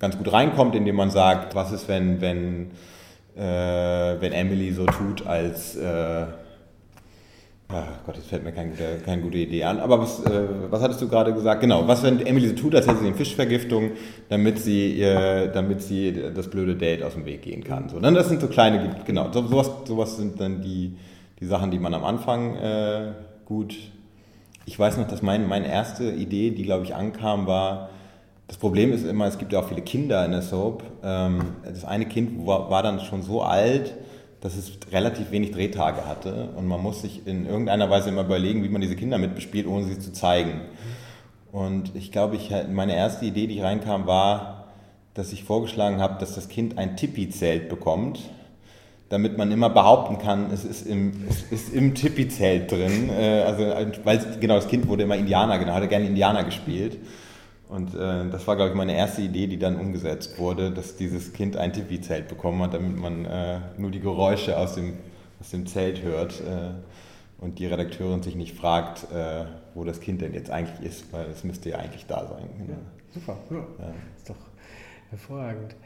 ganz 0.00 0.18
gut 0.18 0.32
reinkommt, 0.32 0.74
indem 0.74 0.96
man 0.96 1.10
sagt, 1.10 1.54
was 1.54 1.70
ist, 1.70 1.86
wenn, 1.86 2.20
wenn, 2.20 2.72
äh, 3.36 4.20
wenn 4.20 4.32
Emily 4.32 4.72
so 4.72 4.86
tut, 4.86 5.26
als 5.26 5.76
äh, 5.76 6.26
Ach 7.72 8.04
Gott, 8.04 8.16
jetzt 8.16 8.26
fällt 8.28 8.42
mir 8.42 8.50
keine, 8.50 8.72
keine 9.04 9.22
gute 9.22 9.38
Idee 9.38 9.62
an. 9.62 9.78
Aber 9.78 10.00
was, 10.00 10.24
äh, 10.24 10.42
was 10.70 10.82
hattest 10.82 11.00
du 11.02 11.08
gerade 11.08 11.32
gesagt? 11.32 11.60
Genau, 11.60 11.86
was, 11.86 12.02
wenn 12.02 12.24
Emily 12.26 12.48
so 12.48 12.54
tut, 12.54 12.74
als 12.74 12.88
hätte 12.88 12.98
sie 12.98 13.06
eine 13.06 13.14
Fischvergiftung, 13.14 13.92
damit 14.28 14.58
sie, 14.58 14.92
ihr, 14.94 15.46
damit 15.46 15.80
sie 15.80 16.12
das 16.34 16.48
blöde 16.48 16.74
Date 16.74 17.04
aus 17.04 17.14
dem 17.14 17.26
Weg 17.26 17.42
gehen 17.42 17.62
kann. 17.62 17.88
So, 17.88 18.00
ne? 18.00 18.12
Das 18.12 18.28
sind 18.28 18.40
so 18.40 18.48
kleine, 18.48 18.96
genau, 19.06 19.30
so, 19.30 19.46
sowas, 19.46 19.70
sowas 19.84 20.16
sind 20.16 20.40
dann 20.40 20.62
die, 20.62 20.96
die 21.38 21.46
Sachen, 21.46 21.70
die 21.70 21.78
man 21.78 21.94
am 21.94 22.04
Anfang 22.04 22.56
äh, 22.56 23.12
gut. 23.44 23.76
Ich 24.66 24.76
weiß 24.76 24.96
noch, 24.96 25.06
dass 25.06 25.22
mein, 25.22 25.46
meine 25.46 25.68
erste 25.68 26.10
Idee, 26.10 26.50
die 26.50 26.64
glaube 26.64 26.84
ich 26.84 26.96
ankam, 26.96 27.46
war, 27.46 27.89
das 28.50 28.56
Problem 28.56 28.92
ist 28.92 29.06
immer, 29.06 29.26
es 29.26 29.38
gibt 29.38 29.52
ja 29.52 29.60
auch 29.60 29.68
viele 29.68 29.82
Kinder 29.82 30.24
in 30.24 30.32
der 30.32 30.42
Soap. 30.42 30.82
Ähm, 31.04 31.40
das 31.64 31.84
eine 31.84 32.06
Kind 32.06 32.44
war, 32.44 32.82
dann 32.82 32.98
schon 32.98 33.22
so 33.22 33.42
alt, 33.42 33.94
dass 34.40 34.56
es 34.56 34.72
relativ 34.90 35.30
wenig 35.30 35.52
Drehtage 35.52 36.04
hatte 36.04 36.48
und 36.56 36.66
man 36.66 36.82
muss 36.82 37.02
sich 37.02 37.28
in 37.28 37.46
irgendeiner 37.46 37.88
Weise 37.90 38.08
immer 38.08 38.22
überlegen, 38.22 38.64
wie 38.64 38.68
man 38.68 38.80
diese 38.80 38.96
Kinder 38.96 39.18
mitbespielt, 39.18 39.68
ohne 39.68 39.84
sie 39.84 40.00
zu 40.00 40.12
zeigen. 40.12 40.62
Und 41.52 41.94
ich 41.94 42.10
glaube, 42.10 42.34
ich, 42.34 42.50
meine 42.72 42.96
erste 42.96 43.24
Idee, 43.24 43.46
die 43.46 43.60
reinkam, 43.60 44.08
war, 44.08 44.64
dass 45.14 45.32
ich 45.32 45.44
vorgeschlagen 45.44 46.00
habe, 46.00 46.18
dass 46.18 46.34
das 46.34 46.48
Kind 46.48 46.76
ein 46.76 46.96
Tippi-Zelt 46.96 47.68
bekommt, 47.68 48.18
damit 49.10 49.38
man 49.38 49.52
immer 49.52 49.70
behaupten 49.70 50.18
kann, 50.18 50.50
es 50.52 50.64
ist 50.64 50.88
im, 50.88 51.12
es 51.30 51.44
ist 51.52 51.72
im 51.72 51.94
Tippi-Zelt 51.94 52.72
drin. 52.72 53.10
Äh, 53.10 53.42
also, 53.42 53.62
weil 54.02 54.20
genau, 54.40 54.56
das 54.56 54.66
Kind 54.66 54.88
wurde 54.88 55.04
immer 55.04 55.16
Indianer, 55.16 55.56
genau, 55.60 55.72
hatte 55.72 55.86
gerne 55.86 56.06
Indianer 56.06 56.42
gespielt. 56.42 56.98
Und 57.70 57.94
äh, 57.94 58.28
das 58.28 58.48
war, 58.48 58.56
glaube 58.56 58.70
ich, 58.70 58.76
meine 58.76 58.96
erste 58.96 59.22
Idee, 59.22 59.46
die 59.46 59.58
dann 59.58 59.78
umgesetzt 59.78 60.38
wurde, 60.38 60.72
dass 60.72 60.96
dieses 60.96 61.32
Kind 61.32 61.56
ein 61.56 61.72
TV-Zelt 61.72 62.26
bekommen 62.26 62.60
hat, 62.62 62.74
damit 62.74 62.96
man 62.96 63.24
äh, 63.24 63.60
nur 63.78 63.92
die 63.92 64.00
Geräusche 64.00 64.58
aus 64.58 64.74
dem, 64.74 64.94
aus 65.40 65.50
dem 65.50 65.66
Zelt 65.66 66.02
hört 66.02 66.40
äh, 66.40 66.72
und 67.38 67.60
die 67.60 67.66
Redakteurin 67.66 68.24
sich 68.24 68.34
nicht 68.34 68.56
fragt, 68.56 69.04
äh, 69.12 69.44
wo 69.74 69.84
das 69.84 70.00
Kind 70.00 70.20
denn 70.20 70.34
jetzt 70.34 70.50
eigentlich 70.50 70.84
ist, 70.84 71.12
weil 71.12 71.26
es 71.26 71.44
müsste 71.44 71.70
ja 71.70 71.78
eigentlich 71.78 72.06
da 72.06 72.26
sein. 72.26 72.48
Genau. 72.58 72.72
Ja, 72.72 72.78
super, 73.14 73.38
ja. 73.50 73.56
ja. 73.56 73.94
ist 74.16 74.28
doch 74.28 74.36
hervorragend. 75.10 75.76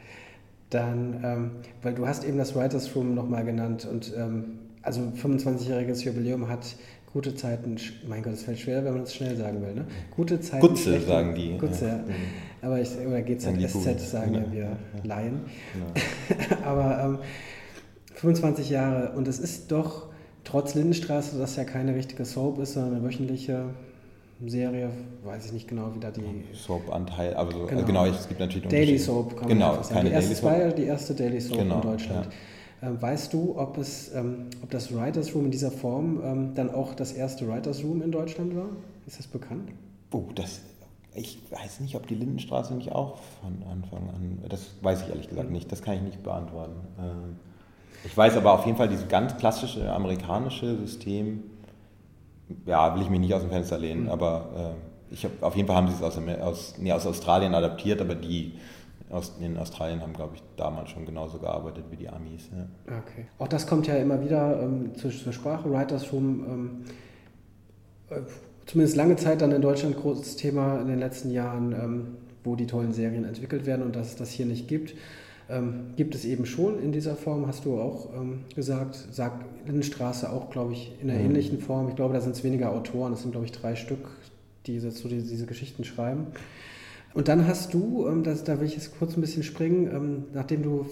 Dann, 0.71 1.21
ähm, 1.23 1.51
weil 1.83 1.93
du 1.93 2.07
hast 2.07 2.23
eben 2.23 2.39
das 2.39 2.55
Writers 2.55 2.95
Room 2.95 3.13
nochmal 3.13 3.45
genannt 3.45 3.85
und 3.85 4.11
ähm, 4.17 4.59
also 4.81 5.01
25-jähriges 5.01 6.03
Jubiläum 6.03 6.47
hat 6.47 6.75
Gute 7.15 7.33
Zeiten, 7.33 7.77
mein 8.09 8.21
Gott, 8.21 8.33
es 8.33 8.43
fällt 8.43 8.59
schwer, 8.59 8.83
wenn 8.83 8.91
man 8.91 9.03
es 9.03 9.15
schnell 9.15 9.37
sagen 9.37 9.61
will. 9.61 9.73
Ne? 9.73 9.85
Gute 10.13 10.41
Zeiten. 10.41 10.67
Gutze 10.67 10.89
schlechte, 10.89 11.07
sagen 11.07 11.33
die. 11.33 11.57
Gutze, 11.57 11.87
ja. 11.87 12.03
Aber 12.61 12.81
ich, 12.81 12.89
oder 13.07 13.21
GZSZ 13.21 14.11
sagen 14.11 14.33
ja 14.33 14.51
wir 14.51 14.61
ja. 14.63 14.77
Laien. 15.05 15.39
Genau. 15.71 16.61
Aber 16.65 17.01
ähm, 17.05 17.19
25 18.15 18.69
Jahre 18.69 19.13
und 19.15 19.29
es 19.29 19.39
ist 19.39 19.71
doch 19.71 20.09
trotz 20.43 20.75
Lindenstraße, 20.75 21.39
das 21.39 21.55
ja 21.55 21.63
keine 21.63 21.95
richtige 21.95 22.25
Soap 22.25 22.59
ist, 22.59 22.73
sondern 22.73 22.95
eine 22.95 23.03
wöchentliche 23.05 23.69
Serie, 24.45 24.89
weiß 25.23 25.45
ich 25.45 25.53
nicht 25.53 25.69
genau, 25.69 25.95
wie 25.95 26.01
da 26.01 26.11
die. 26.11 26.21
Soap-Anteil, 26.51 27.33
aber 27.35 27.53
so, 27.53 27.65
genau. 27.65 27.85
genau. 27.85 28.05
es 28.07 28.27
gibt 28.27 28.41
natürlich 28.41 28.67
Daily 28.67 28.97
Soap, 28.97 29.37
kann 29.37 29.47
genau, 29.47 29.75
man 29.75 29.83
sagen. 29.85 29.95
Keine 29.95 30.09
die 30.09 30.15
erste, 30.15 30.35
Daily 30.35 30.41
Soap. 30.41 30.67
war 30.67 30.75
die 30.75 30.83
erste 30.83 31.13
Daily 31.13 31.39
Soap 31.39 31.57
genau, 31.59 31.75
in 31.75 31.81
Deutschland. 31.81 32.25
Ja. 32.25 32.31
Ähm, 32.81 33.01
weißt 33.01 33.33
du, 33.33 33.57
ob, 33.57 33.77
es, 33.77 34.13
ähm, 34.13 34.47
ob 34.61 34.69
das 34.69 34.93
Writers 34.93 35.33
Room 35.33 35.45
in 35.45 35.51
dieser 35.51 35.71
Form 35.71 36.21
ähm, 36.23 36.51
dann 36.55 36.73
auch 36.73 36.93
das 36.93 37.13
erste 37.13 37.47
Writers 37.47 37.83
Room 37.83 38.01
in 38.01 38.11
Deutschland 38.11 38.55
war? 38.55 38.67
Ist 39.07 39.19
das 39.19 39.27
bekannt? 39.27 39.69
Oh, 40.11 40.23
das, 40.35 40.61
ich 41.13 41.39
weiß 41.49 41.79
nicht, 41.79 41.95
ob 41.95 42.07
die 42.07 42.15
Lindenstraße 42.15 42.73
nicht 42.73 42.91
auch 42.91 43.17
von 43.41 43.63
Anfang 43.71 44.09
an, 44.09 44.39
das 44.49 44.71
weiß 44.81 45.03
ich 45.03 45.09
ehrlich 45.09 45.29
gesagt 45.29 45.51
nicht, 45.51 45.71
das 45.71 45.81
kann 45.81 45.95
ich 45.95 46.01
nicht 46.01 46.23
beantworten. 46.23 46.75
Ich 48.03 48.15
weiß 48.15 48.37
aber 48.37 48.53
auf 48.53 48.65
jeden 48.65 48.77
Fall, 48.77 48.87
dieses 48.87 49.07
ganz 49.07 49.35
klassische 49.37 49.91
amerikanische 49.91 50.77
System, 50.77 51.43
ja, 52.65 52.95
will 52.95 53.01
ich 53.01 53.09
mich 53.09 53.19
nicht 53.19 53.33
aus 53.33 53.41
dem 53.41 53.49
Fenster 53.49 53.77
lehnen, 53.77 54.03
mhm. 54.03 54.09
aber 54.09 54.75
ich 55.09 55.23
habe 55.23 55.33
auf 55.41 55.55
jeden 55.55 55.67
Fall 55.67 55.77
haben 55.77 55.87
sie 55.87 55.95
es 55.95 56.01
aus, 56.01 56.17
aus, 56.41 56.75
nee, 56.77 56.91
aus 56.91 57.05
Australien 57.05 57.55
adaptiert, 57.55 58.01
aber 58.01 58.15
die 58.15 58.53
in 59.39 59.57
Australien 59.57 60.01
haben, 60.01 60.13
glaube 60.13 60.35
ich, 60.35 60.43
damals 60.57 60.89
schon 60.89 61.05
genauso 61.05 61.37
gearbeitet 61.37 61.85
wie 61.91 61.95
die 61.95 62.09
Amis. 62.09 62.49
Ja. 62.51 62.97
Okay. 62.97 63.25
Auch 63.37 63.47
das 63.47 63.67
kommt 63.67 63.87
ja 63.87 63.95
immer 63.95 64.23
wieder 64.23 64.61
ähm, 64.61 64.95
zur, 64.95 65.11
zur, 65.11 65.31
Sprache. 65.31 65.71
Writers 65.71 66.11
Room, 66.11 66.45
ähm, 66.47 66.85
äh, 68.09 68.21
zumindest 68.65 68.97
lange 68.97 69.15
Zeit 69.15 69.41
dann 69.41 69.51
in 69.51 69.61
Deutschland 69.61 69.97
großes 69.97 70.37
Thema 70.37 70.81
in 70.81 70.87
den 70.87 70.99
letzten 70.99 71.31
Jahren, 71.31 71.71
ähm, 71.71 72.07
wo 72.43 72.55
die 72.55 72.65
tollen 72.67 72.93
Serien 72.93 73.25
entwickelt 73.25 73.65
werden 73.65 73.83
und 73.83 73.95
dass 73.95 74.07
es 74.07 74.15
das 74.15 74.31
hier 74.31 74.45
nicht 74.45 74.67
gibt. 74.67 74.95
Ähm, 75.47 75.93
gibt 75.95 76.15
es 76.15 76.25
eben 76.25 76.47
schon 76.47 76.81
in 76.81 76.91
dieser 76.91 77.15
Form, 77.15 77.45
hast 77.45 77.65
du 77.65 77.79
auch 77.79 78.11
ähm, 78.15 78.45
gesagt, 78.55 78.95
sagt 79.11 79.45
Lindenstraße 79.67 80.31
auch, 80.31 80.49
glaube 80.49 80.73
ich, 80.73 80.91
in 80.99 81.11
einer 81.11 81.19
mhm. 81.19 81.25
ähnlichen 81.25 81.59
Form. 81.59 81.87
Ich 81.89 81.95
glaube, 81.95 82.15
da 82.15 82.21
sind 82.21 82.31
es 82.31 82.43
weniger 82.43 82.71
Autoren, 82.71 83.13
es 83.13 83.21
sind, 83.21 83.31
glaube 83.31 83.45
ich, 83.45 83.51
drei 83.51 83.75
Stück, 83.75 84.09
die 84.65 84.79
diese, 84.79 84.89
diese 84.89 85.45
Geschichten 85.45 85.83
schreiben. 85.83 86.27
Und 87.15 87.29
dann 87.29 87.47
hast 87.47 87.73
du, 87.73 88.07
ähm, 88.07 88.23
das, 88.23 88.43
da 88.43 88.59
will 88.59 88.67
ich 88.67 88.75
jetzt 88.75 88.99
kurz 88.99 89.17
ein 89.17 89.21
bisschen 89.21 89.41
springen, 89.41 89.89
ähm, 89.91 90.23
nachdem 90.33 90.61
du 90.61 90.85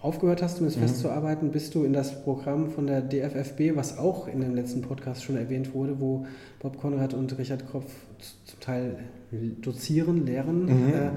aufgehört 0.00 0.42
hast, 0.42 0.60
um 0.60 0.66
es 0.66 0.76
mhm. 0.76 0.80
festzuarbeiten, 0.80 1.52
bist 1.52 1.74
du 1.74 1.84
in 1.84 1.92
das 1.92 2.24
Programm 2.24 2.70
von 2.70 2.86
der 2.86 3.02
DFFB, 3.02 3.76
was 3.76 3.98
auch 3.98 4.26
in 4.26 4.40
dem 4.40 4.54
letzten 4.54 4.80
Podcast 4.80 5.22
schon 5.22 5.36
erwähnt 5.36 5.74
wurde, 5.74 6.00
wo 6.00 6.26
Bob 6.58 6.80
Konrad 6.80 7.14
und 7.14 7.38
Richard 7.38 7.70
Kropf 7.70 7.84
zum 8.46 8.60
Teil 8.60 8.96
dozieren, 9.60 10.26
lehren. 10.26 10.64
Mhm. 10.64 10.88
Äh, 10.88 11.10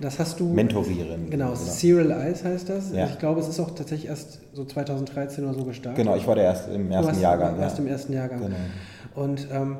das 0.00 0.18
hast 0.18 0.40
du. 0.40 0.52
Mentorieren. 0.52 1.30
Genau, 1.30 1.50
genau. 1.50 1.54
Serial 1.54 2.10
Eyes 2.10 2.44
heißt 2.44 2.68
das. 2.68 2.92
Ja. 2.92 3.06
Ich 3.06 3.18
glaube, 3.18 3.40
es 3.40 3.48
ist 3.48 3.60
auch 3.60 3.74
tatsächlich 3.74 4.08
erst 4.08 4.40
so 4.52 4.64
2013 4.64 5.44
oder 5.44 5.54
so 5.54 5.64
gestartet. 5.64 6.02
Genau, 6.02 6.16
ich 6.16 6.26
war 6.26 6.34
der 6.34 6.44
erste 6.44 6.72
im 6.72 6.90
ersten 6.90 7.20
Jahrgang. 7.20 7.58
Erst 7.58 7.78
ja. 7.78 7.84
im 7.84 7.90
ersten 7.90 8.12
Jahrgang. 8.12 8.40
Genau. 8.40 8.56
Und 9.14 9.48
ähm, 9.52 9.76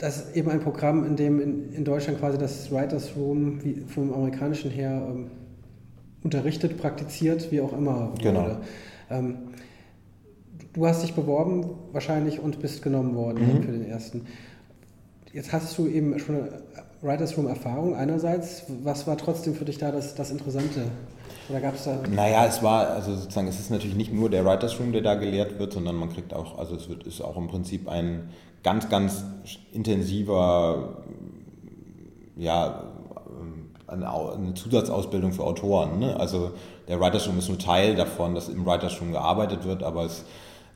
das 0.00 0.16
ist 0.16 0.36
eben 0.36 0.50
ein 0.50 0.60
Programm, 0.60 1.04
in 1.04 1.14
dem 1.14 1.40
in, 1.40 1.72
in 1.72 1.84
Deutschland 1.84 2.18
quasi 2.18 2.38
das 2.38 2.72
Writers 2.72 3.14
Room 3.16 3.62
wie 3.62 3.84
vom 3.86 4.12
amerikanischen 4.12 4.70
her 4.70 5.06
ähm, 5.06 5.26
unterrichtet, 6.22 6.78
praktiziert, 6.78 7.52
wie 7.52 7.60
auch 7.60 7.74
immer 7.74 8.12
wurde. 8.12 8.22
Genau. 8.22 8.56
Ähm, 9.10 9.36
du 10.72 10.86
hast 10.86 11.02
dich 11.02 11.14
beworben 11.14 11.66
wahrscheinlich 11.92 12.40
und 12.40 12.60
bist 12.60 12.82
genommen 12.82 13.14
worden 13.14 13.58
mhm. 13.58 13.62
für 13.62 13.72
den 13.72 13.84
ersten. 13.86 14.22
Jetzt 15.32 15.52
hast 15.52 15.76
du 15.76 15.86
eben 15.86 16.18
schon 16.18 16.36
eine 16.36 16.62
Writers 17.02 17.36
Room 17.36 17.46
Erfahrung 17.46 17.94
einerseits. 17.94 18.64
Was 18.82 19.06
war 19.06 19.18
trotzdem 19.18 19.54
für 19.54 19.66
dich 19.66 19.78
da 19.78 19.92
das, 19.92 20.14
das 20.14 20.30
Interessante? 20.30 20.86
Oder 21.50 21.60
gab 21.60 21.74
es 21.74 21.84
da. 21.84 21.98
Naja, 22.08 22.46
es 22.46 22.62
war, 22.62 22.88
also 22.88 23.14
sozusagen, 23.14 23.48
es 23.48 23.58
ist 23.58 23.70
natürlich 23.70 23.96
nicht 23.96 24.12
nur 24.12 24.30
der 24.30 24.44
Writers 24.44 24.78
Room, 24.78 24.92
der 24.92 25.02
da 25.02 25.14
gelehrt 25.14 25.58
wird, 25.58 25.72
sondern 25.72 25.96
man 25.96 26.12
kriegt 26.12 26.32
auch, 26.32 26.58
also 26.58 26.76
es 26.76 26.88
wird, 26.88 27.04
ist 27.04 27.20
auch 27.20 27.36
im 27.36 27.48
Prinzip 27.48 27.88
ein 27.88 28.30
ganz, 28.62 28.88
ganz 28.88 29.24
intensiver, 29.72 31.02
ja, 32.36 32.84
eine, 33.88 34.54
Zusatzausbildung 34.54 35.32
für 35.32 35.42
Autoren. 35.42 35.98
Ne? 35.98 36.18
Also 36.18 36.52
der 36.86 37.00
Writers 37.00 37.26
Room 37.26 37.38
ist 37.38 37.48
nur 37.48 37.58
Teil 37.58 37.96
davon, 37.96 38.34
dass 38.34 38.48
im 38.48 38.64
Writers 38.64 39.00
Room 39.00 39.12
gearbeitet 39.12 39.64
wird, 39.64 39.82
aber 39.82 40.04
es 40.04 40.24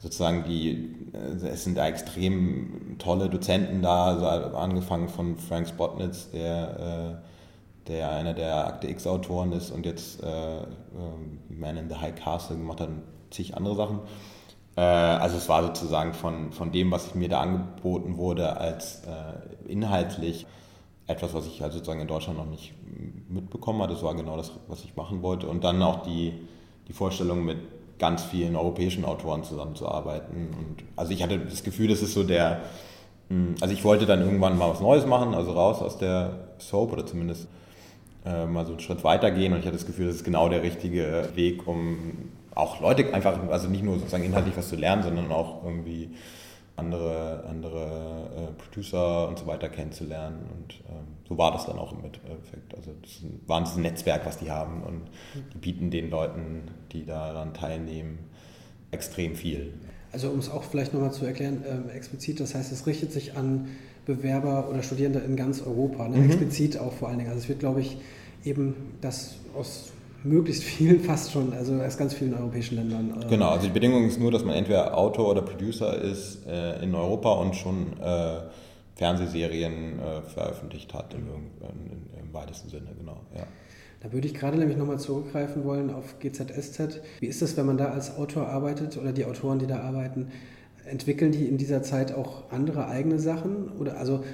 sozusagen 0.00 0.44
die, 0.44 0.94
äh, 1.12 1.46
es 1.46 1.64
sind 1.64 1.76
da 1.76 1.86
extrem 1.86 2.96
tolle 2.98 3.28
Dozenten 3.28 3.82
da, 3.82 4.06
also 4.06 4.26
angefangen 4.56 5.08
von 5.08 5.38
Frank 5.38 5.68
Spotnitz, 5.68 6.30
der, 6.30 7.22
äh, 7.84 7.88
der 7.88 8.10
einer 8.10 8.34
der 8.34 8.66
Akte 8.66 8.88
X-Autoren 8.88 9.52
ist 9.52 9.70
und 9.70 9.86
jetzt 9.86 10.22
äh, 10.22 10.60
Man 11.48 11.76
in 11.76 11.88
the 11.88 11.96
High 11.96 12.14
Castle 12.14 12.56
gemacht 12.56 12.80
hat 12.80 12.88
und 12.88 13.02
zig 13.30 13.56
andere 13.56 13.74
Sachen. 13.74 14.00
Also 14.76 15.36
es 15.36 15.48
war 15.48 15.62
sozusagen 15.62 16.14
von, 16.14 16.50
von 16.50 16.72
dem, 16.72 16.90
was 16.90 17.14
mir 17.14 17.28
da 17.28 17.40
angeboten 17.40 18.16
wurde, 18.16 18.56
als 18.56 19.02
inhaltlich 19.68 20.46
etwas, 21.06 21.32
was 21.32 21.46
ich 21.46 21.62
halt 21.62 21.72
sozusagen 21.72 22.00
in 22.00 22.08
Deutschland 22.08 22.38
noch 22.38 22.46
nicht 22.46 22.74
mitbekommen 23.28 23.80
hatte. 23.82 23.92
Das 23.92 24.02
war 24.02 24.16
genau 24.16 24.36
das, 24.36 24.50
was 24.66 24.82
ich 24.84 24.96
machen 24.96 25.22
wollte. 25.22 25.46
Und 25.46 25.62
dann 25.62 25.80
auch 25.80 26.02
die, 26.02 26.32
die 26.88 26.92
Vorstellung 26.92 27.44
mit 27.44 27.58
ganz 27.98 28.24
vielen 28.24 28.56
europäischen 28.56 29.04
Autoren 29.04 29.44
zusammenzuarbeiten. 29.44 30.48
Und 30.48 30.84
also 30.96 31.12
ich 31.12 31.22
hatte 31.22 31.38
das 31.38 31.62
Gefühl, 31.62 31.88
das 31.88 32.02
ist 32.02 32.14
so 32.14 32.24
der, 32.24 32.62
hm, 33.28 33.54
also 33.60 33.72
ich 33.72 33.84
wollte 33.84 34.06
dann 34.06 34.20
irgendwann 34.20 34.58
mal 34.58 34.70
was 34.70 34.80
Neues 34.80 35.06
machen, 35.06 35.34
also 35.34 35.52
raus 35.52 35.80
aus 35.80 35.98
der 35.98 36.48
Soap 36.58 36.92
oder 36.92 37.06
zumindest 37.06 37.48
äh, 38.24 38.46
mal 38.46 38.64
so 38.64 38.72
einen 38.72 38.80
Schritt 38.80 39.04
weiter 39.04 39.30
gehen 39.30 39.52
und 39.52 39.60
ich 39.60 39.66
hatte 39.66 39.76
das 39.76 39.86
Gefühl, 39.86 40.06
das 40.06 40.16
ist 40.16 40.24
genau 40.24 40.48
der 40.48 40.62
richtige 40.62 41.28
Weg, 41.34 41.66
um 41.66 42.30
auch 42.54 42.80
Leute 42.80 43.12
einfach, 43.12 43.38
also 43.50 43.68
nicht 43.68 43.82
nur 43.82 43.98
sozusagen 43.98 44.24
inhaltlich 44.24 44.56
was 44.56 44.68
zu 44.68 44.76
lernen, 44.76 45.02
sondern 45.02 45.32
auch 45.32 45.64
irgendwie 45.64 46.10
andere, 46.76 47.44
andere 47.48 48.30
äh, 48.36 48.62
Producer 48.62 49.28
und 49.28 49.38
so 49.38 49.46
weiter 49.46 49.68
kennenzulernen. 49.68 50.38
Und 50.52 50.74
ähm, 50.88 51.06
so 51.28 51.38
war 51.38 51.52
das 51.52 51.66
dann 51.66 51.78
auch 51.78 51.92
im 51.92 51.98
Endeffekt. 51.98 52.74
Also 52.74 52.90
das 53.02 53.10
ist 53.70 53.76
ein 53.76 53.82
Netzwerk, 53.82 54.26
was 54.26 54.38
die 54.38 54.50
haben 54.50 54.82
und 54.82 55.02
die 55.52 55.58
bieten 55.58 55.90
den 55.90 56.10
Leuten, 56.10 56.62
die 56.92 57.04
daran 57.04 57.54
teilnehmen, 57.54 58.18
extrem 58.90 59.34
viel. 59.34 59.74
Also 60.12 60.30
um 60.30 60.38
es 60.38 60.48
auch 60.48 60.62
vielleicht 60.62 60.94
nochmal 60.94 61.12
zu 61.12 61.24
erklären, 61.26 61.64
ähm, 61.68 61.90
explizit, 61.90 62.38
das 62.40 62.54
heißt, 62.54 62.72
es 62.72 62.86
richtet 62.86 63.12
sich 63.12 63.36
an 63.36 63.68
Bewerber 64.06 64.68
oder 64.70 64.82
Studierende 64.82 65.20
in 65.20 65.36
ganz 65.36 65.62
Europa, 65.62 66.08
ne? 66.08 66.18
mhm. 66.18 66.26
explizit 66.26 66.78
auch 66.78 66.92
vor 66.92 67.08
allen 67.08 67.18
Dingen. 67.18 67.30
Also 67.30 67.42
es 67.42 67.48
wird, 67.48 67.60
glaube 67.60 67.80
ich, 67.80 67.96
eben 68.44 68.74
das 69.00 69.36
aus 69.56 69.92
möglichst 70.22 70.64
vielen 70.64 71.00
fast 71.04 71.32
schon, 71.32 71.52
also 71.52 71.74
aus 71.74 71.96
ganz 71.96 72.14
vielen 72.14 72.34
europäischen 72.34 72.76
Ländern. 72.76 73.22
Äh 73.22 73.28
genau, 73.28 73.50
also 73.50 73.66
die 73.66 73.72
Bedingung 73.72 74.06
ist 74.06 74.18
nur, 74.18 74.30
dass 74.30 74.44
man 74.44 74.54
entweder 74.54 74.96
Autor 74.96 75.30
oder 75.30 75.42
Producer 75.42 76.00
ist 76.00 76.46
äh, 76.46 76.82
in 76.82 76.94
Europa 76.94 77.32
und 77.32 77.54
schon 77.54 77.92
äh, 78.00 78.40
Fernsehserien 78.96 79.98
äh, 79.98 80.22
veröffentlicht 80.22 80.94
hat 80.94 81.14
im, 81.14 81.20
in, 81.20 82.26
im 82.26 82.32
weitesten 82.32 82.68
Sinne, 82.68 82.88
genau. 82.98 83.20
Ja. 83.34 83.46
Da 84.04 84.12
würde 84.12 84.26
ich 84.26 84.34
gerade 84.34 84.58
nämlich 84.58 84.76
nochmal 84.76 84.98
zurückgreifen 84.98 85.64
wollen 85.64 85.90
auf 85.90 86.18
GZSZ. 86.18 87.00
Wie 87.20 87.26
ist 87.26 87.40
es, 87.40 87.56
wenn 87.56 87.64
man 87.64 87.78
da 87.78 87.86
als 87.86 88.16
Autor 88.18 88.48
arbeitet 88.48 88.98
oder 88.98 89.12
die 89.12 89.24
Autoren, 89.24 89.58
die 89.58 89.66
da 89.66 89.80
arbeiten, 89.80 90.30
entwickeln 90.86 91.32
die 91.32 91.46
in 91.46 91.58
dieser 91.58 91.82
Zeit 91.82 92.14
auch 92.14 92.44
andere 92.50 92.88
eigene 92.88 93.18
Sachen? 93.18 93.70
Oder 93.78 93.98
also 93.98 94.24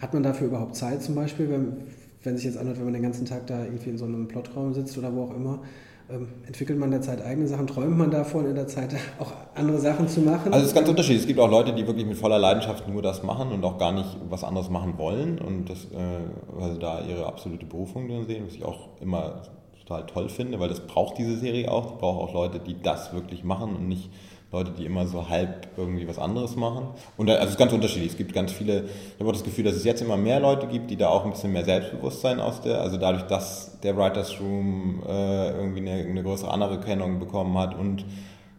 hat 0.00 0.14
man 0.14 0.22
dafür 0.22 0.48
überhaupt 0.48 0.76
Zeit 0.76 1.02
zum 1.02 1.14
Beispiel, 1.14 1.50
wenn, 1.50 1.76
wenn 2.22 2.36
sich 2.36 2.46
jetzt 2.46 2.58
anhört, 2.58 2.78
wenn 2.78 2.84
man 2.84 2.94
den 2.94 3.02
ganzen 3.02 3.24
Tag 3.24 3.46
da 3.46 3.64
irgendwie 3.64 3.90
in 3.90 3.98
so 3.98 4.04
einem 4.04 4.28
Plotraum 4.28 4.74
sitzt 4.74 4.96
oder 4.98 5.14
wo 5.14 5.24
auch 5.24 5.34
immer, 5.34 5.60
ähm, 6.08 6.28
entwickelt 6.46 6.78
man 6.78 6.90
derzeit 6.90 7.24
eigene 7.24 7.48
Sachen? 7.48 7.66
Träumt 7.66 7.98
man 7.98 8.10
davon, 8.10 8.46
in 8.46 8.54
der 8.54 8.68
Zeit 8.68 8.94
auch 9.18 9.32
andere 9.54 9.78
Sachen 9.78 10.08
zu 10.08 10.20
machen? 10.20 10.52
Also 10.52 10.64
es 10.64 10.68
ist 10.70 10.74
ganz 10.74 10.88
unterschiedlich. 10.88 11.22
Es 11.22 11.26
gibt 11.26 11.40
auch 11.40 11.50
Leute, 11.50 11.74
die 11.74 11.86
wirklich 11.86 12.06
mit 12.06 12.16
voller 12.16 12.38
Leidenschaft 12.38 12.86
nur 12.88 13.02
das 13.02 13.22
machen 13.22 13.50
und 13.50 13.64
auch 13.64 13.78
gar 13.78 13.92
nicht 13.92 14.16
was 14.28 14.44
anderes 14.44 14.70
machen 14.70 14.98
wollen 14.98 15.38
und 15.38 15.68
das, 15.68 15.86
äh, 15.86 16.62
also 16.62 16.78
da 16.78 17.00
ihre 17.00 17.26
absolute 17.26 17.66
Berufung 17.66 18.08
drin 18.08 18.24
sehen, 18.26 18.44
was 18.46 18.54
ich 18.54 18.64
auch 18.64 18.88
immer 19.00 19.42
total 19.84 20.06
toll 20.06 20.28
finde, 20.28 20.60
weil 20.60 20.68
das 20.68 20.80
braucht 20.80 21.18
diese 21.18 21.36
Serie 21.36 21.70
auch. 21.70 21.92
Die 21.92 21.98
braucht 21.98 22.28
auch 22.28 22.34
Leute, 22.34 22.60
die 22.60 22.80
das 22.80 23.12
wirklich 23.12 23.44
machen 23.44 23.74
und 23.74 23.88
nicht 23.88 24.10
Leute, 24.56 24.72
die 24.72 24.86
immer 24.86 25.06
so 25.06 25.28
halb 25.28 25.68
irgendwie 25.76 26.08
was 26.08 26.18
anderes 26.18 26.56
machen. 26.56 26.88
Und 27.16 27.28
also 27.28 27.44
es 27.44 27.50
ist 27.50 27.58
ganz 27.58 27.72
unterschiedlich. 27.72 28.12
Es 28.12 28.16
gibt 28.16 28.32
ganz 28.32 28.52
viele, 28.52 28.84
ich 28.84 29.20
habe 29.20 29.28
auch 29.28 29.34
das 29.34 29.44
Gefühl, 29.44 29.64
dass 29.64 29.74
es 29.74 29.84
jetzt 29.84 30.00
immer 30.00 30.16
mehr 30.16 30.40
Leute 30.40 30.66
gibt, 30.66 30.90
die 30.90 30.96
da 30.96 31.08
auch 31.08 31.24
ein 31.24 31.30
bisschen 31.30 31.52
mehr 31.52 31.64
Selbstbewusstsein 31.64 32.40
aus 32.40 32.62
der, 32.62 32.80
also 32.80 32.96
dadurch, 32.96 33.24
dass 33.24 33.78
der 33.80 33.96
Writers 33.96 34.40
Room 34.40 35.02
äh, 35.06 35.50
irgendwie 35.50 35.80
eine, 35.80 36.08
eine 36.08 36.22
größere 36.22 36.50
Anerkennung 36.50 37.18
bekommen 37.18 37.56
hat 37.58 37.74
und 37.74 38.04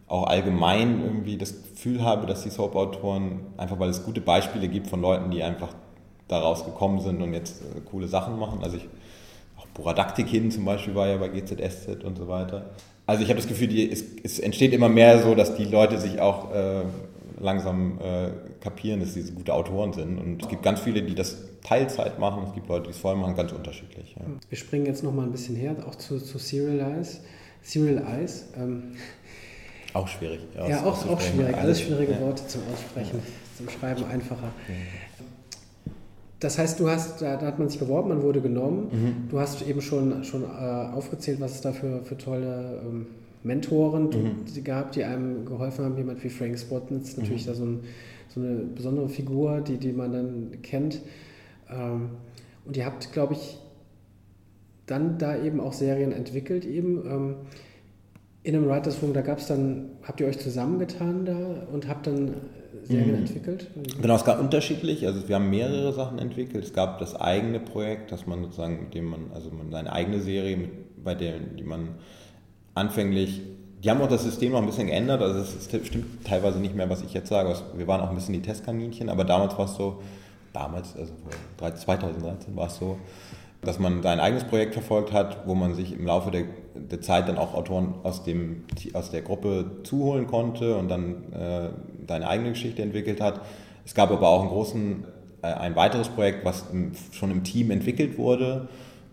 auch 0.07 0.27
allgemein 0.27 1.01
irgendwie 1.03 1.37
das 1.37 1.53
Gefühl 1.63 2.03
habe, 2.03 2.27
dass 2.27 2.43
die 2.43 2.49
Soap-Autoren, 2.49 3.41
einfach 3.57 3.79
weil 3.79 3.89
es 3.89 4.05
gute 4.05 4.21
Beispiele 4.21 4.67
gibt 4.67 4.87
von 4.87 5.01
Leuten, 5.01 5.31
die 5.31 5.43
einfach 5.43 5.69
daraus 6.27 6.63
gekommen 6.63 6.99
sind 7.01 7.21
und 7.21 7.33
jetzt 7.33 7.61
äh, 7.61 7.81
coole 7.81 8.07
Sachen 8.07 8.37
machen. 8.37 8.59
Also 8.63 8.77
ich, 8.77 8.87
auch 9.57 9.65
Boradaktikin 9.67 10.51
zum 10.51 10.65
Beispiel 10.65 10.95
war 10.95 11.07
ja 11.07 11.17
bei 11.17 11.29
GZSZ 11.29 12.03
und 12.03 12.17
so 12.17 12.27
weiter. 12.27 12.69
Also 13.07 13.23
ich 13.23 13.29
habe 13.29 13.39
das 13.39 13.47
Gefühl, 13.47 13.67
die, 13.67 13.89
es, 13.89 14.03
es, 14.23 14.37
entsteht 14.37 14.73
immer 14.73 14.89
mehr 14.89 15.23
so, 15.23 15.33
dass 15.33 15.55
die 15.55 15.63
Leute 15.63 15.97
sich 15.97 16.19
auch 16.19 16.53
äh, 16.53 16.83
langsam 17.39 17.99
äh, 18.01 18.31
kapieren, 18.59 18.99
dass 18.99 19.13
sie 19.13 19.21
so 19.21 19.33
gute 19.33 19.53
Autoren 19.53 19.93
sind. 19.93 20.19
Und 20.19 20.43
es 20.43 20.49
gibt 20.49 20.61
ganz 20.61 20.81
viele, 20.81 21.01
die 21.01 21.15
das 21.15 21.37
Teilzeit 21.63 22.19
machen, 22.19 22.43
es 22.47 22.53
gibt 22.53 22.67
Leute, 22.67 22.83
die 22.83 22.89
es 22.89 22.97
voll 22.97 23.15
machen, 23.15 23.35
ganz 23.35 23.53
unterschiedlich. 23.53 24.13
Ja. 24.19 24.25
Wir 24.49 24.57
springen 24.57 24.85
jetzt 24.85 25.03
nochmal 25.03 25.25
ein 25.25 25.31
bisschen 25.31 25.55
her, 25.55 25.75
auch 25.87 25.95
zu, 25.95 26.19
zu 26.19 26.37
Serial 26.37 26.97
Eyes. 26.97 27.21
Serial 27.61 28.03
Eyes. 28.05 28.49
Ähm, 28.57 28.97
auch 29.93 30.07
schwierig. 30.09 30.41
Ja, 30.55 30.83
auch, 30.83 31.09
auch 31.09 31.21
schwierig. 31.21 31.55
Alles 31.55 31.81
schwierige 31.81 32.11
ja. 32.11 32.21
Worte 32.21 32.45
zum 32.45 32.61
Aussprechen, 32.73 33.19
zum 33.57 33.69
Schreiben 33.69 34.03
einfacher. 34.05 34.51
Das 36.39 36.59
heißt, 36.59 36.79
du 36.79 36.89
hast, 36.89 37.21
da, 37.21 37.41
hat 37.41 37.57
man 37.57 37.67
sich 37.67 37.79
beworben, 37.79 38.09
man 38.09 38.21
wurde 38.21 38.41
genommen. 38.41 38.89
Mhm. 38.91 39.29
Du 39.29 39.39
hast 39.39 39.67
eben 39.67 39.81
schon, 39.81 40.23
schon 40.23 40.43
äh, 40.43 40.45
aufgezählt, 40.45 41.39
was 41.39 41.55
es 41.55 41.61
da 41.61 41.71
für, 41.71 42.03
für 42.03 42.17
tolle 42.17 42.81
ähm, 42.85 43.07
Mentoren 43.43 44.09
mhm. 44.09 44.63
gab, 44.63 44.91
die 44.91 45.03
einem 45.03 45.45
geholfen 45.45 45.85
haben. 45.85 45.97
Jemand 45.97 46.23
wie 46.23 46.29
Frank 46.29 46.59
Spotnitz, 46.59 47.17
natürlich 47.17 47.45
mhm. 47.45 47.49
da 47.49 47.55
so, 47.55 47.65
ein, 47.65 47.79
so, 48.29 48.39
eine 48.39 48.55
besondere 48.75 49.09
Figur, 49.09 49.61
die, 49.61 49.77
die 49.77 49.93
man 49.93 50.11
dann 50.11 50.61
kennt. 50.61 51.01
Ähm, 51.71 52.09
und 52.65 52.77
ihr 52.77 52.85
habt, 52.85 53.11
glaube 53.13 53.33
ich, 53.33 53.57
dann 54.85 55.17
da 55.17 55.41
eben 55.41 55.59
auch 55.59 55.73
Serien 55.73 56.11
entwickelt 56.11 56.65
eben. 56.65 57.03
Ähm, 57.07 57.35
in 58.43 58.55
einem 58.55 58.69
Writers 58.69 59.01
Room, 59.01 59.13
da 59.13 59.21
gab 59.21 59.39
es 59.39 59.47
dann, 59.47 59.89
habt 60.03 60.21
ihr 60.21 60.27
euch 60.27 60.39
zusammengetan 60.39 61.25
da 61.25 61.67
und 61.73 61.87
habt 61.87 62.07
dann 62.07 62.35
Serien 62.83 63.11
mhm. 63.11 63.15
entwickelt? 63.15 63.67
Genau, 64.01 64.15
es 64.15 64.25
gab 64.25 64.39
unterschiedlich, 64.39 65.05
also 65.05 65.27
wir 65.27 65.35
haben 65.35 65.49
mehrere 65.49 65.93
Sachen 65.93 66.19
entwickelt. 66.19 66.63
Es 66.63 66.73
gab 66.73 66.99
das 66.99 67.15
eigene 67.15 67.59
Projekt, 67.59 68.11
dass 68.11 68.27
man 68.27 68.43
sozusagen, 68.43 68.81
mit 68.81 68.93
dem 68.93 69.05
man, 69.05 69.31
also 69.33 69.49
man 69.51 69.71
seine 69.71 69.91
eigene 69.91 70.21
Serie, 70.21 70.57
mit, 70.57 71.03
bei 71.03 71.15
der 71.15 71.39
die 71.39 71.63
man 71.63 71.95
anfänglich, 72.75 73.41
die 73.83 73.89
haben 73.89 74.01
auch 74.01 74.09
das 74.09 74.23
System 74.23 74.53
noch 74.53 74.59
ein 74.59 74.65
bisschen 74.65 74.87
geändert, 74.87 75.21
also 75.21 75.39
es 75.39 75.65
stimmt 75.87 76.25
teilweise 76.25 76.59
nicht 76.59 76.75
mehr, 76.75 76.89
was 76.89 77.03
ich 77.03 77.13
jetzt 77.13 77.29
sage. 77.29 77.53
Wir 77.75 77.87
waren 77.87 78.01
auch 78.01 78.09
ein 78.09 78.15
bisschen 78.15 78.33
die 78.33 78.41
Testkaninchen, 78.41 79.09
aber 79.09 79.23
damals 79.23 79.57
war 79.57 79.65
es 79.65 79.75
so, 79.75 80.01
damals, 80.53 80.95
also 80.95 81.13
2013 81.57 82.55
war 82.55 82.67
es 82.67 82.77
so, 82.77 82.97
dass 83.61 83.79
man 83.79 84.01
sein 84.01 84.19
eigenes 84.19 84.43
Projekt 84.45 84.73
verfolgt 84.73 85.11
hat, 85.11 85.47
wo 85.47 85.55
man 85.55 85.75
sich 85.75 85.93
im 85.93 86.05
Laufe 86.05 86.31
der, 86.31 86.45
der 86.91 87.01
Zeit 87.01 87.27
dann 87.27 87.37
auch 87.37 87.53
Autoren 87.53 87.95
aus, 88.03 88.23
dem, 88.23 88.63
aus 88.93 89.11
der 89.11 89.21
Gruppe 89.21 89.71
zuholen 89.83 90.27
konnte 90.27 90.75
und 90.75 90.89
dann 90.89 91.33
äh, 91.33 91.69
seine 92.07 92.27
eigene 92.27 92.49
Geschichte 92.49 92.81
entwickelt 92.81 93.21
hat. 93.21 93.41
Es 93.85 93.93
gab 93.93 94.11
aber 94.11 94.27
auch 94.29 94.41
einen 94.41 94.49
großen, 94.49 95.05
äh, 95.41 95.47
ein 95.47 95.75
weiteres 95.75 96.09
Projekt, 96.09 96.45
was 96.45 96.65
im, 96.71 96.91
schon 97.11 97.31
im 97.31 97.43
Team 97.43 97.71
entwickelt 97.71 98.17
wurde 98.17 98.67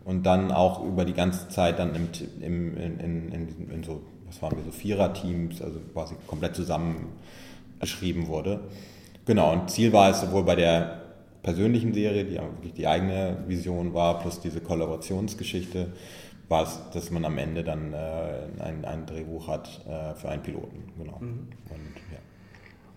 und 0.04 0.24
dann 0.24 0.52
auch 0.52 0.84
über 0.84 1.04
die 1.04 1.14
ganze 1.14 1.48
Zeit 1.48 1.78
dann 1.78 1.94
im, 1.94 2.08
im, 2.40 2.76
in, 2.76 3.00
in, 3.00 3.32
in, 3.32 3.70
in 3.70 3.84
so, 3.84 4.02
was 4.26 4.40
waren 4.42 4.56
wir, 4.56 4.64
so 4.64 4.70
Vierer-Teams, 4.70 5.62
also 5.62 5.80
quasi 5.92 6.14
komplett 6.26 6.54
zusammen 6.54 7.12
geschrieben 7.80 8.28
wurde. 8.28 8.60
Genau, 9.26 9.52
und 9.52 9.70
Ziel 9.70 9.92
war 9.92 10.10
es 10.10 10.20
sowohl 10.20 10.44
bei 10.44 10.54
der 10.54 11.00
persönlichen 11.42 11.92
Serie, 11.94 12.24
die 12.24 12.34
wirklich 12.34 12.72
die 12.72 12.86
eigene 12.86 13.36
Vision 13.46 13.94
war, 13.94 14.18
plus 14.20 14.40
diese 14.40 14.60
Kollaborationsgeschichte, 14.60 15.88
war 16.48 16.64
es, 16.64 16.80
dass 16.92 17.10
man 17.10 17.24
am 17.24 17.38
Ende 17.38 17.64
dann 17.64 17.92
äh, 17.92 18.62
ein, 18.62 18.84
ein 18.84 19.06
Drehbuch 19.06 19.48
hat 19.48 19.80
äh, 19.86 20.14
für 20.14 20.28
einen 20.28 20.42
Piloten. 20.42 20.92
Genau. 20.98 21.18
Mhm. 21.20 21.48
Und, 21.70 21.94
ja. 22.12 22.18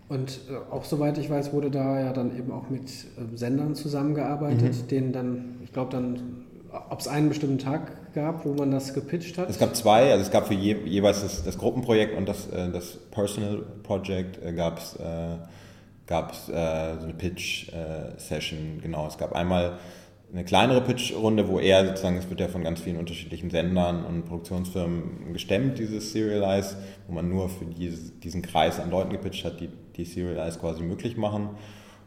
Und 0.09 0.39
äh, 0.49 0.73
auch 0.73 0.85
soweit 0.85 1.17
ich 1.17 1.29
weiß, 1.29 1.53
wurde 1.53 1.71
da 1.71 1.99
ja 1.99 2.13
dann 2.13 2.37
eben 2.37 2.51
auch 2.51 2.69
mit 2.69 2.89
äh, 2.89 3.35
Sendern 3.35 3.75
zusammengearbeitet, 3.75 4.75
mhm. 4.83 4.87
denen 4.87 5.13
dann, 5.13 5.59
ich 5.63 5.71
glaube 5.71 5.91
dann, 5.91 6.45
ob 6.89 6.99
es 6.99 7.07
einen 7.07 7.29
bestimmten 7.29 7.59
Tag 7.59 8.13
gab, 8.13 8.45
wo 8.45 8.53
man 8.53 8.71
das 8.71 8.93
gepitcht 8.93 9.37
hat? 9.37 9.49
Es 9.49 9.57
gab 9.57 9.75
zwei, 9.75 10.11
also 10.11 10.23
es 10.23 10.31
gab 10.31 10.47
für 10.47 10.53
je, 10.53 10.75
jeweils 10.85 11.21
das, 11.21 11.43
das, 11.43 11.57
Gruppenprojekt 11.57 12.17
und 12.17 12.27
das, 12.27 12.47
äh, 12.47 12.69
das 12.71 12.97
Personal 13.11 13.63
Project 13.83 14.43
äh, 14.43 14.53
gab 14.53 14.79
es 14.79 14.95
äh, 14.95 15.37
gab's, 16.07 16.49
äh, 16.49 16.95
so 16.99 17.03
eine 17.03 17.13
Pitch-Session, 17.13 18.79
genau. 18.81 19.07
Es 19.07 19.17
gab 19.17 19.33
einmal 19.33 19.77
eine 20.31 20.43
kleinere 20.43 20.81
Pitch-Runde, 20.81 21.47
wo 21.47 21.59
er 21.59 21.85
sozusagen, 21.85 22.17
es 22.17 22.29
wird 22.29 22.39
ja 22.39 22.47
von 22.47 22.63
ganz 22.63 22.81
vielen 22.81 22.97
unterschiedlichen 22.97 23.49
Sendern 23.49 24.03
und 24.05 24.25
Produktionsfirmen 24.25 25.31
gestemmt, 25.33 25.79
dieses 25.79 26.11
Serialize, 26.11 26.75
wo 27.07 27.13
man 27.13 27.29
nur 27.29 27.47
für 27.49 27.65
dieses, 27.65 28.19
diesen 28.19 28.41
Kreis 28.41 28.79
an 28.79 28.91
Leuten 28.91 29.11
gepitcht 29.11 29.45
hat, 29.45 29.59
die 29.61 29.69
die 29.97 30.05
Serialize 30.05 30.59
quasi 30.59 30.83
möglich 30.83 31.17
machen. 31.17 31.49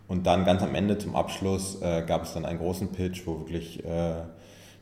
Und 0.08 0.26
dann 0.26 0.44
ganz 0.44 0.62
am 0.62 0.74
Ende 0.74 0.98
zum 0.98 1.14
Abschluss 1.14 1.80
äh, 1.82 2.02
gab 2.06 2.24
es 2.24 2.34
dann 2.34 2.44
einen 2.44 2.58
großen 2.58 2.88
Pitch, 2.92 3.26
wo 3.26 3.40
wirklich, 3.40 3.84
äh, 3.84 4.22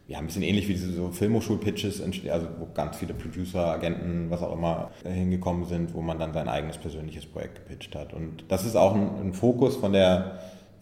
ja, 0.09 0.19
ein 0.19 0.27
bisschen 0.27 0.43
ähnlich 0.43 0.69
wie 0.69 0.73
diese 0.73 0.93
so 0.93 1.11
Filmhochschul-Pitches, 1.11 2.03
also 2.31 2.49
wo 2.59 2.69
ganz 2.73 2.97
viele 2.97 3.13
Producer, 3.13 3.67
Agenten, 3.67 4.31
was 4.31 4.43
auch 4.43 4.55
immer 4.55 4.91
äh, 5.05 5.11
hingekommen 5.11 5.67
sind, 5.67 5.93
wo 5.93 6.01
man 6.01 6.19
dann 6.19 6.33
sein 6.33 6.49
eigenes 6.49 6.79
persönliches 6.79 7.27
Projekt 7.27 7.57
gepitcht 7.57 7.95
hat. 7.95 8.15
Und 8.15 8.45
das 8.49 8.65
ist 8.65 8.75
auch 8.75 8.95
ein, 8.95 9.21
ein 9.21 9.33
Fokus 9.35 9.77
von 9.77 9.93
der 9.93 10.39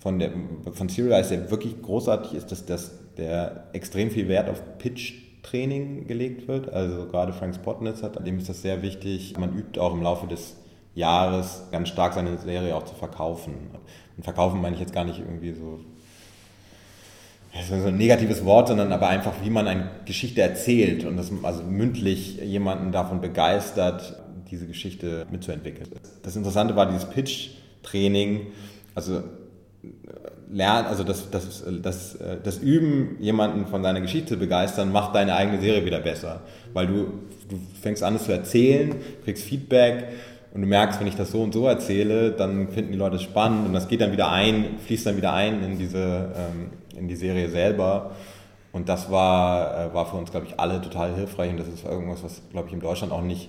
von, 0.06 0.20
der, 0.20 0.30
von 0.70 0.88
Serialize, 0.88 1.30
der 1.30 1.50
wirklich 1.50 1.82
großartig 1.82 2.34
ist, 2.34 2.52
dass, 2.52 2.64
dass 2.64 2.92
der 3.16 3.64
extrem 3.72 4.12
viel 4.12 4.28
Wert 4.28 4.48
auf 4.48 4.62
Pitch-Training 4.78 6.06
gelegt 6.06 6.46
wird. 6.46 6.72
Also 6.72 7.06
gerade 7.06 7.32
Frank 7.32 7.56
Spotnitz 7.56 8.04
hat, 8.04 8.24
dem 8.24 8.38
ist 8.38 8.48
das 8.48 8.62
sehr 8.62 8.82
wichtig. 8.82 9.36
Man 9.36 9.52
übt 9.52 9.80
auch 9.80 9.92
im 9.92 10.02
Laufe 10.02 10.28
des 10.28 10.54
Jahres 10.94 11.64
ganz 11.72 11.88
stark 11.88 12.12
seine 12.14 12.38
Serie 12.38 12.76
auch 12.76 12.84
zu 12.84 12.94
verkaufen. 12.94 13.54
Und 14.16 14.22
verkaufen 14.22 14.60
meine 14.60 14.76
ich 14.76 14.80
jetzt 14.80 14.92
gar 14.92 15.04
nicht 15.04 15.18
irgendwie 15.18 15.52
so, 15.54 15.80
so 17.68 17.88
ein 17.88 17.96
negatives 17.96 18.44
Wort, 18.44 18.68
sondern 18.68 18.92
aber 18.92 19.08
einfach, 19.08 19.32
wie 19.42 19.50
man 19.50 19.66
eine 19.66 19.90
Geschichte 20.04 20.40
erzählt 20.40 21.04
und 21.04 21.16
das 21.16 21.32
also 21.42 21.64
mündlich 21.64 22.36
jemanden 22.36 22.92
davon 22.92 23.20
begeistert, 23.20 24.22
diese 24.52 24.68
Geschichte 24.68 25.26
mitzuentwickeln. 25.32 25.90
Das 26.22 26.36
Interessante 26.36 26.76
war 26.76 26.86
dieses 26.86 27.06
Pitch-Training. 27.06 28.46
Also 28.94 29.24
lernen, 30.50 30.86
also 30.86 31.04
das, 31.04 31.30
das, 31.30 31.64
das, 31.82 32.18
das 32.42 32.58
Üben, 32.58 33.16
jemanden 33.20 33.66
von 33.66 33.82
seiner 33.82 34.00
Geschichte 34.00 34.34
zu 34.34 34.36
begeistern, 34.36 34.92
macht 34.92 35.14
deine 35.14 35.34
eigene 35.34 35.60
Serie 35.60 35.84
wieder 35.84 36.00
besser. 36.00 36.40
Weil 36.72 36.86
du, 36.86 36.94
du 37.48 37.58
fängst 37.80 38.02
an, 38.02 38.16
es 38.16 38.24
zu 38.24 38.32
erzählen, 38.32 38.94
kriegst 39.24 39.44
Feedback 39.44 40.04
und 40.54 40.62
du 40.62 40.66
merkst, 40.66 41.00
wenn 41.00 41.06
ich 41.06 41.16
das 41.16 41.32
so 41.32 41.42
und 41.42 41.52
so 41.52 41.66
erzähle, 41.66 42.30
dann 42.32 42.68
finden 42.68 42.92
die 42.92 42.98
Leute 42.98 43.18
spannend 43.18 43.66
und 43.66 43.72
das 43.72 43.88
geht 43.88 44.00
dann 44.00 44.12
wieder 44.12 44.30
ein, 44.30 44.78
fließt 44.86 45.06
dann 45.06 45.16
wieder 45.16 45.32
ein 45.32 45.62
in 45.62 45.78
diese, 45.78 46.32
ähm, 46.34 46.70
in 46.98 47.08
die 47.08 47.16
Serie 47.16 47.50
selber. 47.50 48.12
Und 48.72 48.88
das 48.88 49.10
war, 49.10 49.90
äh, 49.90 49.94
war 49.94 50.06
für 50.06 50.16
uns, 50.16 50.30
glaube 50.30 50.46
ich, 50.46 50.58
alle 50.60 50.80
total 50.80 51.14
hilfreich 51.14 51.50
und 51.50 51.58
das 51.58 51.68
ist 51.68 51.84
irgendwas, 51.84 52.22
was, 52.22 52.42
glaube 52.52 52.68
ich, 52.68 52.74
in 52.74 52.80
Deutschland 52.80 53.12
auch 53.12 53.22
nicht 53.22 53.48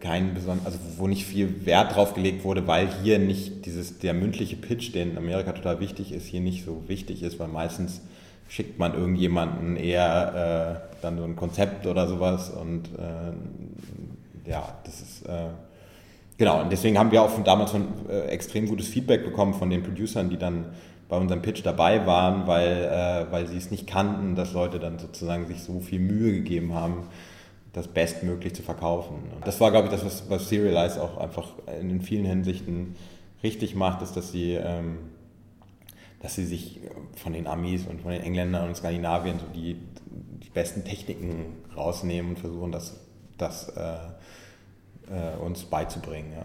kein 0.00 0.34
besonders, 0.34 0.66
also 0.66 0.78
wo 0.98 1.06
nicht 1.06 1.24
viel 1.24 1.64
Wert 1.64 1.96
drauf 1.96 2.12
gelegt 2.12 2.44
wurde, 2.44 2.66
weil 2.66 2.88
hier 3.02 3.18
nicht 3.18 3.64
dieses, 3.64 3.98
der 3.98 4.12
mündliche 4.12 4.56
Pitch, 4.56 4.94
der 4.94 5.04
in 5.04 5.16
Amerika 5.16 5.52
total 5.52 5.80
wichtig 5.80 6.12
ist, 6.12 6.26
hier 6.26 6.40
nicht 6.40 6.64
so 6.66 6.82
wichtig 6.86 7.22
ist, 7.22 7.38
weil 7.38 7.48
meistens 7.48 8.02
schickt 8.48 8.78
man 8.78 8.94
irgendjemanden 8.94 9.76
eher 9.76 10.82
äh, 10.90 11.00
dann 11.02 11.18
so 11.18 11.24
ein 11.24 11.36
Konzept 11.36 11.86
oder 11.86 12.08
sowas 12.08 12.50
und 12.50 12.88
äh, 12.98 14.50
ja, 14.50 14.74
das 14.84 15.00
ist 15.00 15.26
äh, 15.26 15.48
genau. 16.38 16.62
Und 16.62 16.72
deswegen 16.72 16.98
haben 16.98 17.10
wir 17.10 17.22
auch 17.22 17.30
von 17.30 17.44
damals 17.44 17.70
schon 17.70 17.86
äh, 18.08 18.26
extrem 18.28 18.66
gutes 18.66 18.88
Feedback 18.88 19.24
bekommen 19.24 19.54
von 19.54 19.68
den 19.68 19.82
Producern, 19.82 20.30
die 20.30 20.38
dann 20.38 20.66
bei 21.08 21.16
unserem 21.16 21.42
Pitch 21.42 21.64
dabei 21.64 22.06
waren, 22.06 22.46
weil, 22.46 22.84
äh, 22.84 23.32
weil 23.32 23.46
sie 23.46 23.56
es 23.56 23.70
nicht 23.70 23.86
kannten, 23.86 24.34
dass 24.34 24.52
Leute 24.52 24.78
dann 24.78 24.98
sozusagen 24.98 25.46
sich 25.46 25.62
so 25.62 25.80
viel 25.80 26.00
Mühe 26.00 26.32
gegeben 26.32 26.74
haben, 26.74 27.04
das 27.72 27.88
bestmöglich 27.88 28.54
zu 28.54 28.62
verkaufen. 28.62 29.16
Das 29.44 29.60
war, 29.60 29.70
glaube 29.70 29.86
ich, 29.86 29.92
das, 29.92 30.04
was, 30.04 30.28
was 30.30 30.48
Serialize 30.48 31.02
auch 31.02 31.18
einfach 31.18 31.52
in 31.80 32.00
vielen 32.00 32.24
Hinsichten 32.24 32.96
richtig 33.42 33.74
macht, 33.74 34.02
ist, 34.02 34.16
dass 34.16 34.32
sie, 34.32 34.54
ähm, 34.54 34.98
dass 36.20 36.34
sie 36.34 36.44
sich 36.44 36.80
von 37.16 37.32
den 37.32 37.46
Amis 37.46 37.86
und 37.86 38.00
von 38.00 38.10
den 38.10 38.22
Engländern 38.22 38.68
und 38.68 38.76
Skandinavien 38.76 39.38
so 39.38 39.46
die, 39.54 39.76
die 40.42 40.50
besten 40.50 40.84
Techniken 40.84 41.56
rausnehmen 41.76 42.32
und 42.32 42.38
versuchen, 42.38 42.72
das, 42.72 42.96
das 43.36 43.68
äh, 43.68 43.96
äh, 45.10 45.36
uns 45.38 45.64
beizubringen. 45.64 46.32
Ja. 46.32 46.44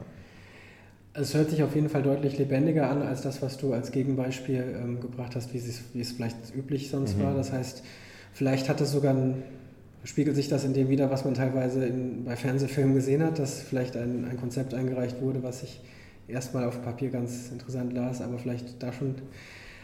Es 1.15 1.33
hört 1.36 1.51
sich 1.51 1.63
auf 1.63 1.75
jeden 1.75 1.89
Fall 1.89 2.01
deutlich 2.01 2.38
lebendiger 2.38 2.89
an 2.89 3.03
als 3.03 3.21
das, 3.21 3.41
was 3.41 3.57
du 3.57 3.73
als 3.73 3.91
Gegenbeispiel 3.91 4.79
ähm, 4.81 4.99
gebracht 4.99 5.36
hast, 5.36 5.53
wie 5.53 5.59
es, 5.59 5.83
wie 5.93 6.01
es 6.01 6.12
vielleicht 6.12 6.38
üblich 6.55 6.89
sonst 6.89 7.17
mhm. 7.17 7.23
war. 7.23 7.36
Das 7.36 7.51
heißt, 7.51 7.83
vielleicht 8.33 8.67
hat 8.67 8.81
es 8.81 8.91
sogar 8.91 9.13
ein 9.13 9.43
spiegelt 10.04 10.36
sich 10.36 10.50
das 10.50 10.66
in 10.66 10.74
dem 10.74 10.89
wieder, 10.89 11.10
was 11.10 11.26
man 11.26 11.34
teilweise 11.34 11.86
in, 11.86 12.26
bei 12.26 12.36
Fernsehfilmen 12.36 12.94
gesehen 12.94 13.24
hat, 13.24 13.39
dass 13.39 13.62
vielleicht 13.62 13.96
ein, 13.96 14.28
ein 14.30 14.38
Konzept 14.38 14.74
eingereicht 14.74 15.22
wurde, 15.22 15.44
was 15.44 15.62
sich 15.62 15.80
erstmal 16.28 16.66
auf 16.66 16.82
Papier 16.84 17.10
ganz 17.10 17.50
interessant 17.50 17.94
las, 17.94 18.22
aber 18.22 18.38
vielleicht 18.38 18.82
da 18.82 18.92
schon 18.92 19.16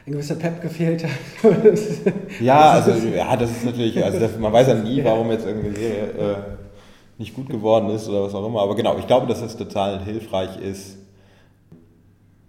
ein 0.05 0.11
gewisser 0.11 0.35
Pep 0.35 0.61
gefehlt 0.61 1.03
hat. 1.03 1.11
ja, 2.41 2.71
also 2.71 2.91
ja, 3.07 3.35
das 3.35 3.51
ist 3.51 3.65
natürlich, 3.65 4.03
also 4.03 4.19
das, 4.19 4.37
man 4.37 4.51
weiß 4.51 4.67
ja 4.67 4.75
nie, 4.75 5.03
warum 5.03 5.29
jetzt 5.31 5.45
irgendwie 5.45 5.75
Serie 5.75 6.03
äh, 6.11 6.35
nicht 7.17 7.35
gut 7.35 7.49
geworden 7.49 7.89
ist 7.89 8.07
oder 8.07 8.23
was 8.23 8.33
auch 8.33 8.45
immer. 8.45 8.61
Aber 8.61 8.75
genau, 8.75 8.97
ich 8.97 9.07
glaube, 9.07 9.27
dass 9.27 9.41
es 9.41 9.57
total 9.57 10.03
hilfreich 10.03 10.59
ist, 10.61 10.97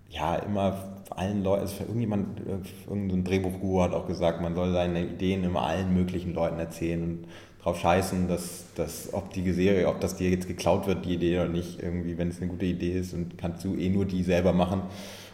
ja, 0.08 0.36
immer 0.36 0.90
allen 1.10 1.42
Leuten, 1.42 1.62
also 1.62 1.82
irgendjemand, 1.82 2.40
äh, 2.40 2.88
irgendein 2.88 3.24
Drehbuchguru 3.24 3.82
hat 3.82 3.92
auch 3.92 4.06
gesagt, 4.06 4.40
man 4.40 4.54
soll 4.54 4.72
seine 4.72 5.04
Ideen 5.04 5.44
immer 5.44 5.62
allen 5.62 5.92
möglichen 5.92 6.32
Leuten 6.34 6.58
erzählen 6.58 7.02
und 7.02 7.24
drauf 7.62 7.78
scheißen, 7.78 8.28
dass, 8.28 8.64
dass 8.74 9.12
ob 9.12 9.32
die 9.32 9.52
Serie, 9.52 9.88
ob 9.88 10.00
das 10.00 10.16
dir 10.16 10.30
jetzt 10.30 10.48
geklaut 10.48 10.86
wird, 10.86 11.04
die 11.04 11.14
Idee 11.14 11.38
oder 11.40 11.48
nicht, 11.48 11.82
irgendwie, 11.82 12.16
wenn 12.16 12.28
es 12.28 12.40
eine 12.40 12.48
gute 12.48 12.66
Idee 12.66 12.98
ist 12.98 13.12
und 13.12 13.36
kannst 13.38 13.64
du 13.64 13.76
eh 13.76 13.88
nur 13.88 14.04
die 14.04 14.22
selber 14.22 14.52
machen. 14.52 14.82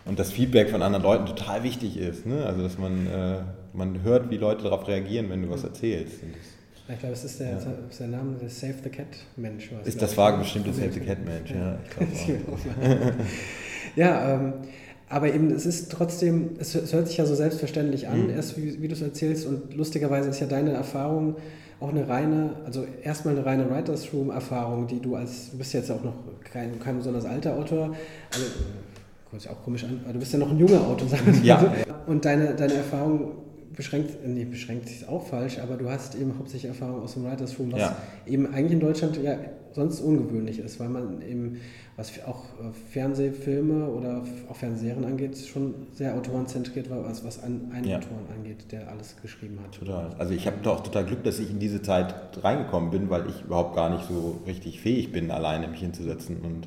Und 0.05 0.19
das 0.19 0.31
Feedback 0.31 0.71
von 0.71 0.83
anderen 0.83 1.03
Leuten 1.03 1.27
total 1.27 1.65
wichtig 1.65 1.97
ist. 1.97 2.27
Ne? 2.27 2.47
Also, 2.47 2.63
dass 2.63 2.79
man, 2.79 3.07
äh, 3.07 3.39
man 3.73 4.03
hört, 4.03 4.31
wie 4.31 4.37
Leute 4.37 4.63
darauf 4.65 4.87
reagieren, 4.87 5.31
wenn 5.31 5.43
du 5.43 5.51
was 5.51 5.65
erzählst. 5.65 6.21
Ich 6.89 6.99
glaube, 7.01 7.15
es 7.15 7.25
ist 7.25 7.41
der, 7.41 7.51
ja. 7.51 7.59
ist 7.91 7.99
der 7.99 8.07
Name 8.07 8.37
der 8.41 8.49
Save 8.49 8.75
the 8.85 8.91
Cat 8.91 9.07
Mensch. 9.37 9.71
Ist 9.85 10.01
das 10.01 10.17
war 10.17 10.39
bestimmt 10.39 10.67
der 10.67 10.75
Save 10.75 10.93
the 10.93 11.01
Cat 11.01 11.19
Mensch, 11.25 11.51
ja. 11.51 11.79
Ja, 12.87 13.13
ja 13.97 14.35
ähm, 14.35 14.53
aber 15.09 15.33
eben, 15.33 15.51
es 15.51 15.67
ist 15.67 15.91
trotzdem, 15.91 16.51
es, 16.61 16.75
es, 16.77 16.93
hört 16.93 17.09
sich 17.09 17.17
ja 17.17 17.27
so 17.27 17.35
selbstverständlich 17.35 18.07
an, 18.07 18.25
mhm. 18.25 18.31
erst 18.31 18.57
wie, 18.57 18.81
wie 18.81 18.87
du 18.87 18.95
es 18.95 19.03
erzählst. 19.03 19.47
Und 19.47 19.75
lustigerweise 19.75 20.29
ist 20.29 20.39
ja 20.39 20.47
deine 20.47 20.73
Erfahrung 20.73 21.37
auch 21.81 21.91
eine 21.91 22.09
reine, 22.09 22.51
also 22.65 22.87
erstmal 23.03 23.37
eine 23.37 23.45
reine 23.45 23.71
Writers 23.71 24.13
Room 24.13 24.31
Erfahrung, 24.31 24.87
die 24.87 25.01
du 25.01 25.17
als, 25.17 25.51
du 25.51 25.59
bist 25.59 25.73
jetzt 25.75 25.91
auch 25.91 26.03
noch 26.03 26.15
kein, 26.45 26.79
kein 26.81 26.97
besonders 26.97 27.25
alter 27.27 27.55
Autor, 27.55 27.95
also 28.33 28.47
hört 29.31 29.43
sich 29.43 29.51
auch 29.51 29.63
komisch 29.63 29.85
an, 29.85 30.01
aber 30.05 30.15
du 30.15 30.19
bist 30.19 30.33
ja 30.33 30.39
noch 30.39 30.51
ein 30.51 30.59
junger 30.59 30.81
Autor, 30.81 31.09
sagen 31.09 31.27
wir 31.27 31.43
ja. 31.43 31.75
Und 32.07 32.25
deine, 32.25 32.55
deine 32.55 32.75
Erfahrung 32.75 33.33
beschränkt, 33.77 34.27
nee, 34.27 34.45
beschränkt 34.45 34.89
sich 34.89 35.07
auch 35.07 35.25
falsch, 35.27 35.59
aber 35.59 35.77
du 35.77 35.89
hast 35.89 36.15
eben 36.15 36.35
hauptsächlich 36.39 36.71
Erfahrung 36.71 37.03
aus 37.03 37.15
dem 37.15 37.25
Writers 37.25 37.59
Room, 37.59 37.73
was 37.73 37.81
ja. 37.81 37.97
eben 38.27 38.47
eigentlich 38.53 38.73
in 38.73 38.81
Deutschland 38.81 39.23
ja 39.23 39.39
sonst 39.73 40.01
ungewöhnlich 40.01 40.59
ist, 40.59 40.81
weil 40.81 40.89
man 40.89 41.21
eben, 41.21 41.61
was 41.97 42.11
auch 42.27 42.45
äh, 42.59 42.73
Fernsehfilme 42.91 43.87
oder 43.89 44.25
auch 44.49 44.57
Fernsehserien 44.57 45.05
angeht, 45.05 45.37
schon 45.37 45.75
sehr 45.93 46.15
autorenzentriert 46.15 46.89
war, 46.89 47.05
was, 47.05 47.25
was 47.25 47.43
einen 47.43 47.71
ja. 47.85 47.99
Autoren 47.99 48.25
angeht, 48.35 48.73
der 48.73 48.91
alles 48.91 49.17
geschrieben 49.21 49.59
hat. 49.63 49.73
Total. 49.79 50.17
Also 50.19 50.33
ich 50.33 50.47
habe 50.47 50.57
doch 50.63 50.83
total 50.83 51.05
Glück, 51.05 51.23
dass 51.25 51.39
ich 51.39 51.51
in 51.51 51.59
diese 51.59 51.83
Zeit 51.83 52.15
reingekommen 52.43 52.91
bin, 52.91 53.11
weil 53.11 53.29
ich 53.29 53.45
überhaupt 53.45 53.77
gar 53.77 53.91
nicht 53.91 54.09
so 54.09 54.41
richtig 54.47 54.81
fähig 54.81 55.13
bin, 55.13 55.31
alleine 55.31 55.69
mich 55.69 55.81
hinzusetzen 55.81 56.39
und 56.39 56.67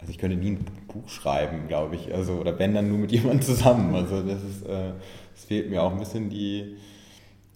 also 0.00 0.12
ich 0.12 0.18
könnte 0.18 0.36
nie 0.36 0.52
ein 0.52 0.64
Buch 0.88 1.08
schreiben, 1.08 1.68
glaube 1.68 1.96
ich. 1.96 2.14
Also, 2.14 2.34
oder 2.34 2.58
wenn 2.58 2.74
dann 2.74 2.88
nur 2.88 2.98
mit 2.98 3.12
jemandem 3.12 3.42
zusammen. 3.42 3.94
Also 3.94 4.22
das 4.22 4.42
ist, 4.42 4.66
äh, 4.66 4.92
es 5.40 5.46
fehlt 5.46 5.70
mir 5.70 5.82
auch 5.82 5.92
ein 5.92 5.98
bisschen 5.98 6.28
die, 6.28 6.76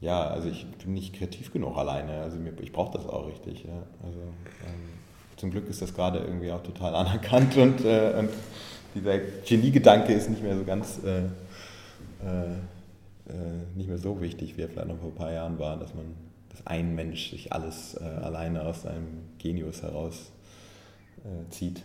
ja, 0.01 0.27
also 0.27 0.49
ich 0.49 0.67
bin 0.67 0.95
nicht 0.95 1.15
kreativ 1.15 1.53
genug 1.53 1.77
alleine. 1.77 2.23
Also 2.23 2.39
mir, 2.39 2.53
ich 2.63 2.73
brauche 2.73 2.97
das 2.97 3.07
auch 3.07 3.29
richtig. 3.29 3.65
Ja. 3.65 3.83
Also 4.03 4.21
ähm, 4.21 4.89
zum 5.37 5.51
Glück 5.51 5.69
ist 5.69 5.83
das 5.83 5.93
gerade 5.93 6.21
irgendwie 6.21 6.51
auch 6.51 6.63
total 6.63 6.95
anerkannt 6.95 7.57
und, 7.59 7.85
äh, 7.85 8.15
und 8.19 8.31
dieser 8.95 9.19
Geniegedanke 9.19 10.15
ist 10.15 10.31
nicht 10.31 10.43
mehr 10.43 10.57
so 10.57 10.65
ganz 10.65 10.99
äh, 11.05 11.19
äh, 12.27 12.53
äh, 13.29 13.77
nicht 13.77 13.89
mehr 13.89 13.99
so 13.99 14.21
wichtig, 14.23 14.57
wie 14.57 14.63
er 14.63 14.69
vielleicht 14.69 14.89
noch 14.89 14.99
vor 14.99 15.09
ein 15.09 15.15
paar 15.15 15.33
Jahren 15.33 15.59
war, 15.59 15.77
dass 15.77 15.95
man, 15.95 16.07
dass 16.51 16.67
ein 16.67 16.95
Mensch 16.95 17.33
sich 17.33 17.53
alles 17.53 17.99
äh, 18.01 18.05
alleine 18.05 18.63
aus 18.63 18.83
seinem 18.83 19.25
Genius 19.39 19.83
heraus 19.83 20.33
äh, 21.23 21.51
zieht. 21.51 21.83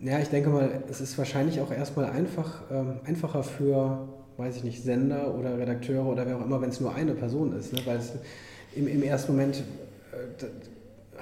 Ja. 0.00 0.12
ja. 0.12 0.18
ich 0.20 0.28
denke 0.28 0.48
mal, 0.48 0.82
es 0.88 1.02
ist 1.02 1.18
wahrscheinlich 1.18 1.60
auch 1.60 1.70
erstmal 1.70 2.06
einfach, 2.06 2.62
ähm, 2.70 3.00
einfacher 3.04 3.42
für 3.42 4.08
weiß 4.36 4.56
ich 4.56 4.64
nicht, 4.64 4.82
Sender 4.82 5.34
oder 5.34 5.58
Redakteure 5.58 6.06
oder 6.06 6.26
wer 6.26 6.36
auch 6.36 6.44
immer, 6.44 6.60
wenn 6.60 6.70
es 6.70 6.80
nur 6.80 6.94
eine 6.94 7.12
Person 7.14 7.56
ist. 7.58 7.72
Ne? 7.72 7.80
Weil 7.84 7.98
es 7.98 8.12
im, 8.74 8.88
im 8.88 9.02
ersten 9.02 9.32
Moment 9.32 9.62
äh, 10.12 10.44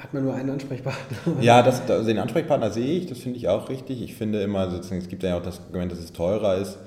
hat 0.00 0.14
man 0.14 0.24
nur 0.24 0.34
einen 0.34 0.50
Ansprechpartner. 0.50 1.42
Ja, 1.42 1.62
das, 1.62 1.88
also 1.88 2.06
den 2.06 2.18
Ansprechpartner 2.18 2.70
sehe 2.70 2.98
ich, 2.98 3.06
das 3.06 3.18
finde 3.18 3.38
ich 3.38 3.48
auch 3.48 3.68
richtig. 3.68 4.02
Ich 4.02 4.14
finde 4.14 4.42
immer, 4.42 4.70
sozusagen, 4.70 5.00
es 5.00 5.08
gibt 5.08 5.22
ja 5.22 5.36
auch 5.36 5.42
das 5.42 5.60
Argument, 5.60 5.92
dass 5.92 5.98
es 5.98 6.12
teurer 6.12 6.56
ist. 6.56 6.78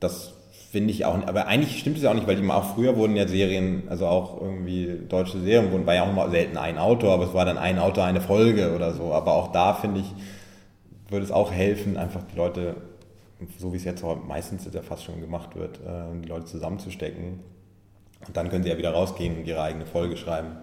Das 0.00 0.32
finde 0.70 0.90
ich 0.90 1.04
auch 1.04 1.16
nicht. 1.16 1.28
Aber 1.28 1.46
eigentlich 1.46 1.78
stimmt 1.78 1.96
es 1.96 2.02
ja 2.02 2.10
auch 2.10 2.14
nicht, 2.14 2.26
weil 2.26 2.36
die 2.36 2.48
auch 2.50 2.74
früher 2.74 2.96
wurden 2.96 3.16
ja 3.16 3.26
Serien, 3.26 3.84
also 3.88 4.06
auch 4.06 4.40
irgendwie 4.40 5.00
deutsche 5.08 5.38
Serien 5.40 5.72
wurden, 5.72 5.86
war 5.86 5.94
ja 5.94 6.02
auch 6.04 6.12
mal 6.12 6.30
selten 6.30 6.56
ein 6.58 6.78
Autor, 6.78 7.14
aber 7.14 7.24
es 7.24 7.34
war 7.34 7.44
dann 7.44 7.58
ein 7.58 7.78
Autor, 7.78 8.04
eine 8.04 8.20
Folge 8.20 8.74
oder 8.74 8.92
so. 8.92 9.12
Aber 9.12 9.32
auch 9.34 9.52
da 9.52 9.74
finde 9.74 10.00
ich, 10.00 10.06
würde 11.10 11.24
es 11.24 11.32
auch 11.32 11.52
helfen, 11.52 11.96
einfach 11.96 12.20
die 12.30 12.36
Leute, 12.36 12.76
so 13.58 13.72
wie 13.72 13.76
es 13.76 13.84
jetzt 13.84 14.04
meistens 14.26 14.68
ja 14.72 14.82
fast 14.82 15.04
schon 15.04 15.20
gemacht 15.20 15.54
wird, 15.56 15.78
äh, 15.78 16.20
die 16.22 16.28
Leute 16.28 16.46
zusammenzustecken. 16.46 17.40
Und 18.26 18.36
dann 18.36 18.48
können 18.48 18.64
sie 18.64 18.70
ja 18.70 18.78
wieder 18.78 18.90
rausgehen 18.90 19.38
und 19.38 19.46
ihre 19.46 19.62
eigene 19.62 19.86
Folge 19.86 20.16
schreiben. 20.16 20.56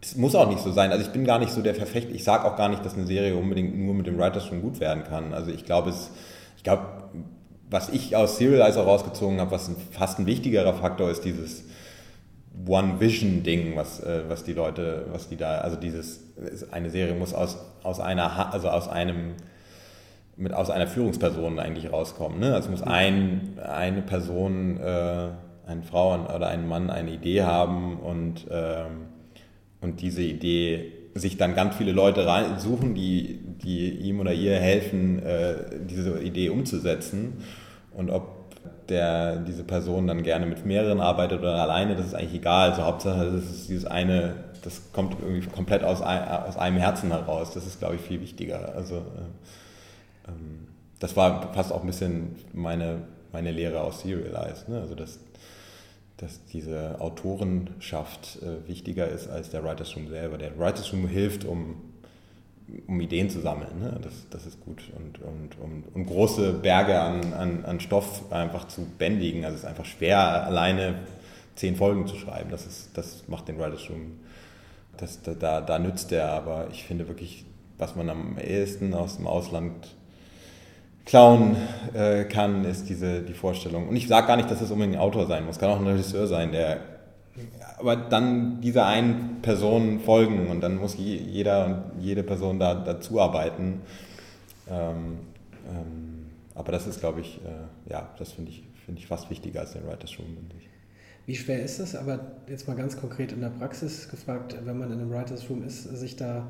Es 0.00 0.16
muss 0.16 0.34
auch 0.34 0.48
nicht 0.48 0.60
so 0.60 0.72
sein. 0.72 0.90
Also 0.90 1.04
ich 1.04 1.12
bin 1.12 1.24
gar 1.24 1.38
nicht 1.38 1.52
so 1.52 1.62
der 1.62 1.74
Verfecht. 1.74 2.10
Ich 2.10 2.24
sage 2.24 2.44
auch 2.44 2.56
gar 2.56 2.68
nicht, 2.68 2.84
dass 2.84 2.94
eine 2.94 3.06
Serie 3.06 3.36
unbedingt 3.36 3.76
nur 3.76 3.94
mit 3.94 4.06
dem 4.06 4.18
Writers 4.18 4.46
schon 4.46 4.62
gut 4.62 4.80
werden 4.80 5.04
kann. 5.04 5.32
Also 5.32 5.50
ich 5.50 5.64
glaube, 5.64 5.90
es, 5.90 6.10
ich 6.56 6.62
glaube, 6.62 6.86
was 7.70 7.88
ich 7.88 8.14
aus 8.14 8.36
Serializer 8.36 8.82
rausgezogen 8.82 9.40
habe, 9.40 9.50
was 9.52 9.70
fast 9.90 10.18
ein 10.18 10.26
wichtigerer 10.26 10.74
Faktor 10.74 11.10
ist, 11.10 11.24
dieses 11.24 11.64
One 12.66 13.00
Vision 13.00 13.42
Ding, 13.42 13.76
was, 13.76 14.00
äh, 14.00 14.24
was 14.28 14.44
die 14.44 14.52
Leute, 14.52 15.06
was 15.10 15.28
die 15.28 15.36
da, 15.36 15.58
also 15.58 15.76
dieses, 15.76 16.20
eine 16.70 16.90
Serie 16.90 17.14
muss 17.14 17.32
aus, 17.32 17.58
aus 17.82 17.98
einer, 17.98 18.52
also 18.52 18.68
aus 18.68 18.88
einem, 18.88 19.34
mit, 20.36 20.52
aus 20.52 20.70
einer 20.70 20.86
Führungsperson 20.86 21.58
eigentlich 21.58 21.92
rauskommen. 21.92 22.40
Ne? 22.40 22.54
Also 22.54 22.70
muss 22.70 22.82
ein, 22.82 23.58
eine 23.62 24.02
Person, 24.02 24.78
äh, 24.78 25.28
eine 25.66 25.82
Frau 25.82 26.14
oder 26.14 26.48
ein 26.48 26.68
Mann 26.68 26.90
eine 26.90 27.12
Idee 27.12 27.42
haben 27.42 27.98
und 27.98 28.46
ähm, 28.50 29.12
und 29.82 30.00
diese 30.00 30.22
Idee 30.22 30.92
sich 31.14 31.36
dann 31.36 31.54
ganz 31.54 31.76
viele 31.76 31.92
Leute 31.92 32.26
suchen, 32.56 32.94
die, 32.94 33.40
die 33.62 33.90
ihm 33.90 34.20
oder 34.20 34.32
ihr 34.32 34.56
helfen, 34.56 35.22
äh, 35.22 35.54
diese 35.90 36.20
Idee 36.20 36.48
umzusetzen. 36.48 37.44
Und 37.92 38.08
ob 38.10 38.88
der, 38.88 39.36
diese 39.36 39.64
Person 39.64 40.06
dann 40.06 40.22
gerne 40.22 40.46
mit 40.46 40.64
mehreren 40.64 41.00
arbeitet 41.00 41.40
oder 41.40 41.56
alleine, 41.56 41.96
das 41.96 42.06
ist 42.06 42.14
eigentlich 42.14 42.40
egal. 42.40 42.70
Also 42.70 42.84
Hauptsache, 42.84 43.30
das 43.30 43.44
ist 43.50 43.68
dieses 43.68 43.84
eine, 43.84 44.34
das 44.62 44.92
kommt 44.92 45.16
irgendwie 45.20 45.46
komplett 45.48 45.82
aus, 45.82 46.00
aus 46.00 46.56
einem 46.56 46.78
Herzen 46.78 47.10
heraus. 47.10 47.52
Das 47.52 47.66
ist, 47.66 47.80
glaube 47.80 47.96
ich, 47.96 48.00
viel 48.00 48.20
wichtiger. 48.20 48.72
Also 48.74 48.98
äh, 48.98 49.00
das 51.02 51.16
war 51.16 51.52
fast 51.52 51.72
auch 51.72 51.80
ein 51.80 51.86
bisschen 51.86 52.36
meine, 52.52 53.02
meine 53.32 53.50
Lehre 53.50 53.80
aus 53.80 54.02
Serialized. 54.02 54.68
Ne? 54.68 54.80
Also 54.80 54.94
das, 54.94 55.18
dass 56.16 56.44
diese 56.44 57.00
Autorenschaft 57.00 58.38
äh, 58.40 58.68
wichtiger 58.68 59.08
ist 59.08 59.28
als 59.28 59.50
der 59.50 59.64
Writers 59.64 59.96
Room 59.96 60.08
selber. 60.08 60.38
Der 60.38 60.56
Writers 60.56 60.92
Room 60.92 61.08
hilft, 61.08 61.44
um, 61.44 61.82
um 62.86 63.00
Ideen 63.00 63.30
zu 63.30 63.40
sammeln. 63.40 63.80
Ne? 63.80 63.98
Das, 64.00 64.12
das 64.30 64.46
ist 64.46 64.60
gut. 64.60 64.92
Und, 64.96 65.20
und 65.20 65.58
um, 65.60 65.82
um 65.92 66.06
große 66.06 66.52
Berge 66.52 67.00
an, 67.00 67.32
an, 67.32 67.64
an 67.64 67.80
Stoff 67.80 68.30
einfach 68.30 68.68
zu 68.68 68.86
bändigen. 68.96 69.44
Also 69.44 69.56
es 69.56 69.62
ist 69.62 69.68
einfach 69.68 69.86
schwer, 69.86 70.46
alleine 70.46 71.00
zehn 71.56 71.74
Folgen 71.74 72.06
zu 72.06 72.14
schreiben. 72.14 72.50
Das, 72.50 72.64
ist, 72.64 72.96
das 72.96 73.26
macht 73.26 73.48
den 73.48 73.58
Writers 73.58 73.90
Room. 73.90 74.20
Das, 74.98 75.20
da, 75.22 75.60
da 75.60 75.78
nützt 75.80 76.12
der, 76.12 76.30
aber 76.30 76.68
ich 76.70 76.84
finde 76.84 77.08
wirklich, 77.08 77.44
was 77.78 77.96
man 77.96 78.08
am 78.08 78.38
ehesten 78.38 78.94
aus 78.94 79.16
dem 79.16 79.26
Ausland 79.26 79.96
klauen 81.04 81.56
äh, 81.94 82.24
kann, 82.24 82.64
ist 82.64 82.88
diese, 82.88 83.22
die 83.22 83.34
Vorstellung. 83.34 83.88
Und 83.88 83.96
ich 83.96 84.08
sage 84.08 84.26
gar 84.26 84.36
nicht, 84.36 84.50
dass 84.50 84.60
es 84.60 84.70
unbedingt 84.70 84.96
ein 84.96 85.02
Autor 85.02 85.26
sein 85.26 85.44
muss, 85.44 85.58
kann 85.58 85.70
auch 85.70 85.80
ein 85.80 85.86
Regisseur 85.86 86.26
sein, 86.26 86.52
der 86.52 86.80
aber 87.78 87.96
dann 87.96 88.60
dieser 88.60 88.86
einen 88.86 89.42
Person 89.42 89.98
folgen 90.00 90.48
und 90.48 90.60
dann 90.60 90.76
muss 90.76 90.96
jeder 90.96 91.66
und 91.66 92.02
jede 92.02 92.22
Person 92.22 92.60
da 92.60 92.74
dazu 92.74 93.20
arbeiten. 93.20 93.80
Ähm, 94.70 95.18
ähm, 95.68 96.26
aber 96.54 96.70
das 96.70 96.86
ist, 96.86 97.00
glaube 97.00 97.20
ich, 97.20 97.40
äh, 97.44 97.90
ja, 97.90 98.08
das 98.18 98.32
finde 98.32 98.52
ich, 98.52 98.62
find 98.86 98.98
ich 98.98 99.06
fast 99.06 99.30
wichtiger 99.30 99.60
als 99.60 99.72
den 99.72 99.84
Writers 99.84 100.16
Room. 100.18 100.36
Wie 101.26 101.36
schwer 101.36 101.62
ist 101.62 101.78
es, 101.80 101.96
aber 101.96 102.20
jetzt 102.48 102.68
mal 102.68 102.76
ganz 102.76 102.96
konkret 102.96 103.32
in 103.32 103.40
der 103.40 103.48
Praxis 103.48 104.08
gefragt, 104.08 104.56
wenn 104.64 104.78
man 104.78 104.92
in 104.92 105.00
einem 105.00 105.10
Writers 105.10 105.48
Room 105.48 105.64
ist, 105.64 105.84
sich 105.84 106.16
da 106.16 106.48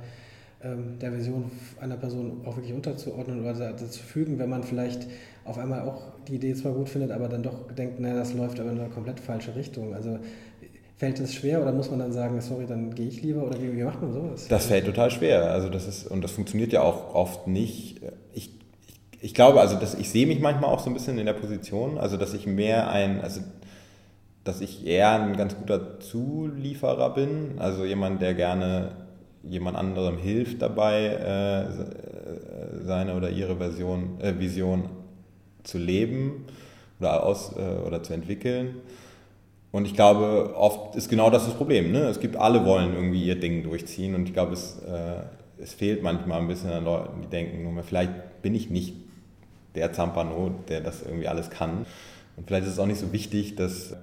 der 0.63 1.11
Version 1.11 1.51
einer 1.81 1.97
Person 1.97 2.43
auch 2.45 2.57
wirklich 2.57 2.73
unterzuordnen 2.73 3.41
oder 3.41 3.53
dazu 3.53 4.03
fügen, 4.03 4.39
wenn 4.39 4.49
man 4.49 4.63
vielleicht 4.63 5.09
auf 5.45 5.59
einmal 5.59 5.81
auch 5.81 6.13
die 6.29 6.37
Idee 6.37 6.55
zwar 6.55 6.73
gut 6.73 6.89
findet, 6.89 7.11
aber 7.11 7.29
dann 7.29 7.43
doch 7.43 7.73
denkt, 7.73 7.99
naja, 7.99 8.15
das 8.15 8.33
läuft 8.33 8.61
aber 8.61 8.71
in 8.71 8.79
eine 8.79 8.89
komplett 8.89 9.19
falsche 9.19 9.57
Richtung. 9.57 9.95
Also 9.95 10.19
fällt 10.97 11.19
es 11.19 11.35
schwer 11.35 11.61
oder 11.61 11.73
muss 11.73 11.91
man 11.91 11.99
dann 11.99 12.13
sagen, 12.13 12.41
sorry, 12.41 12.67
dann 12.67 12.95
gehe 12.95 13.09
ich 13.09 13.23
lieber 13.23 13.45
oder 13.45 13.61
wie, 13.61 13.77
wie, 13.77 13.83
macht 13.83 14.01
man 14.01 14.13
sowas? 14.13 14.47
Das 14.47 14.67
fällt 14.67 14.87
total 14.87 15.11
schwer. 15.11 15.51
Also 15.51 15.69
das 15.69 15.89
ist, 15.89 16.07
und 16.07 16.23
das 16.23 16.31
funktioniert 16.31 16.73
ja 16.73 16.83
auch 16.83 17.15
oft 17.15 17.49
nicht. 17.49 18.01
Ich, 18.33 18.51
ich, 18.87 19.01
ich 19.21 19.35
glaube, 19.35 19.61
also 19.61 19.77
dass 19.77 19.95
ich 19.95 20.11
sehe 20.11 20.29
mich 20.29 20.39
manchmal 20.39 20.71
auch 20.71 20.79
so 20.79 20.91
ein 20.91 20.95
bisschen 20.95 21.19
in 21.19 21.27
der 21.27 21.33
Position, 21.33 21.99
also 21.99 22.17
dass 22.17 22.35
ich 22.35 22.47
mehr 22.47 22.89
ein, 22.89 23.21
also 23.21 23.41
dass 24.45 24.61
ich 24.61 24.87
eher 24.87 25.11
ein 25.11 25.37
ganz 25.37 25.57
guter 25.57 25.99
Zulieferer 25.99 27.15
bin, 27.15 27.59
also 27.59 27.85
jemand, 27.85 28.23
der 28.23 28.35
gerne 28.35 29.02
jemand 29.45 29.77
anderem 29.77 30.19
hilft 30.19 30.63
dabei, 30.63 31.07
äh, 31.07 32.85
seine 32.85 33.15
oder 33.17 33.31
ihre 33.31 33.57
Version, 33.57 34.21
äh, 34.21 34.39
Vision 34.39 34.85
zu 35.65 35.79
leben 35.79 36.47
oder, 37.01 37.25
aus, 37.25 37.55
äh, 37.57 37.87
oder 37.87 38.03
zu 38.03 38.13
entwickeln. 38.13 38.77
Und 39.73 39.87
ich 39.87 39.95
glaube, 39.95 40.55
oft 40.55 40.97
ist 40.97 41.09
genau 41.09 41.31
das 41.31 41.47
das 41.47 41.55
Problem. 41.55 41.93
Ne? 41.93 42.01
Es 42.03 42.21
gibt 42.21 42.37
alle 42.37 42.65
wollen 42.65 42.95
irgendwie 42.95 43.25
ihr 43.25 43.41
Ding 43.41 43.63
durchziehen 43.63 44.15
und 44.15 44.29
ich 44.29 44.35
glaube, 44.35 44.53
es, 44.53 44.79
äh, 44.81 45.23
es 45.63 45.73
fehlt 45.73 46.03
manchmal 46.03 46.41
ein 46.41 46.49
bisschen 46.49 46.71
an 46.71 46.85
Leuten, 46.85 47.23
die 47.23 47.29
denken, 47.29 47.79
vielleicht 47.83 48.43
bin 48.43 48.55
ich 48.55 48.71
nicht 48.71 48.95
der 49.75 49.93
Zampano, 49.93 50.55
der 50.69 50.83
das 50.83 51.03
irgendwie 51.03 51.29
alles 51.29 51.49
kann. 51.49 51.87
Und 52.37 52.47
vielleicht 52.47 52.67
ist 52.67 52.75
es 52.75 52.79
auch 52.79 52.87
nicht 52.87 53.01
so 53.01 53.13
wichtig, 53.13 53.57
dass, 53.57 53.97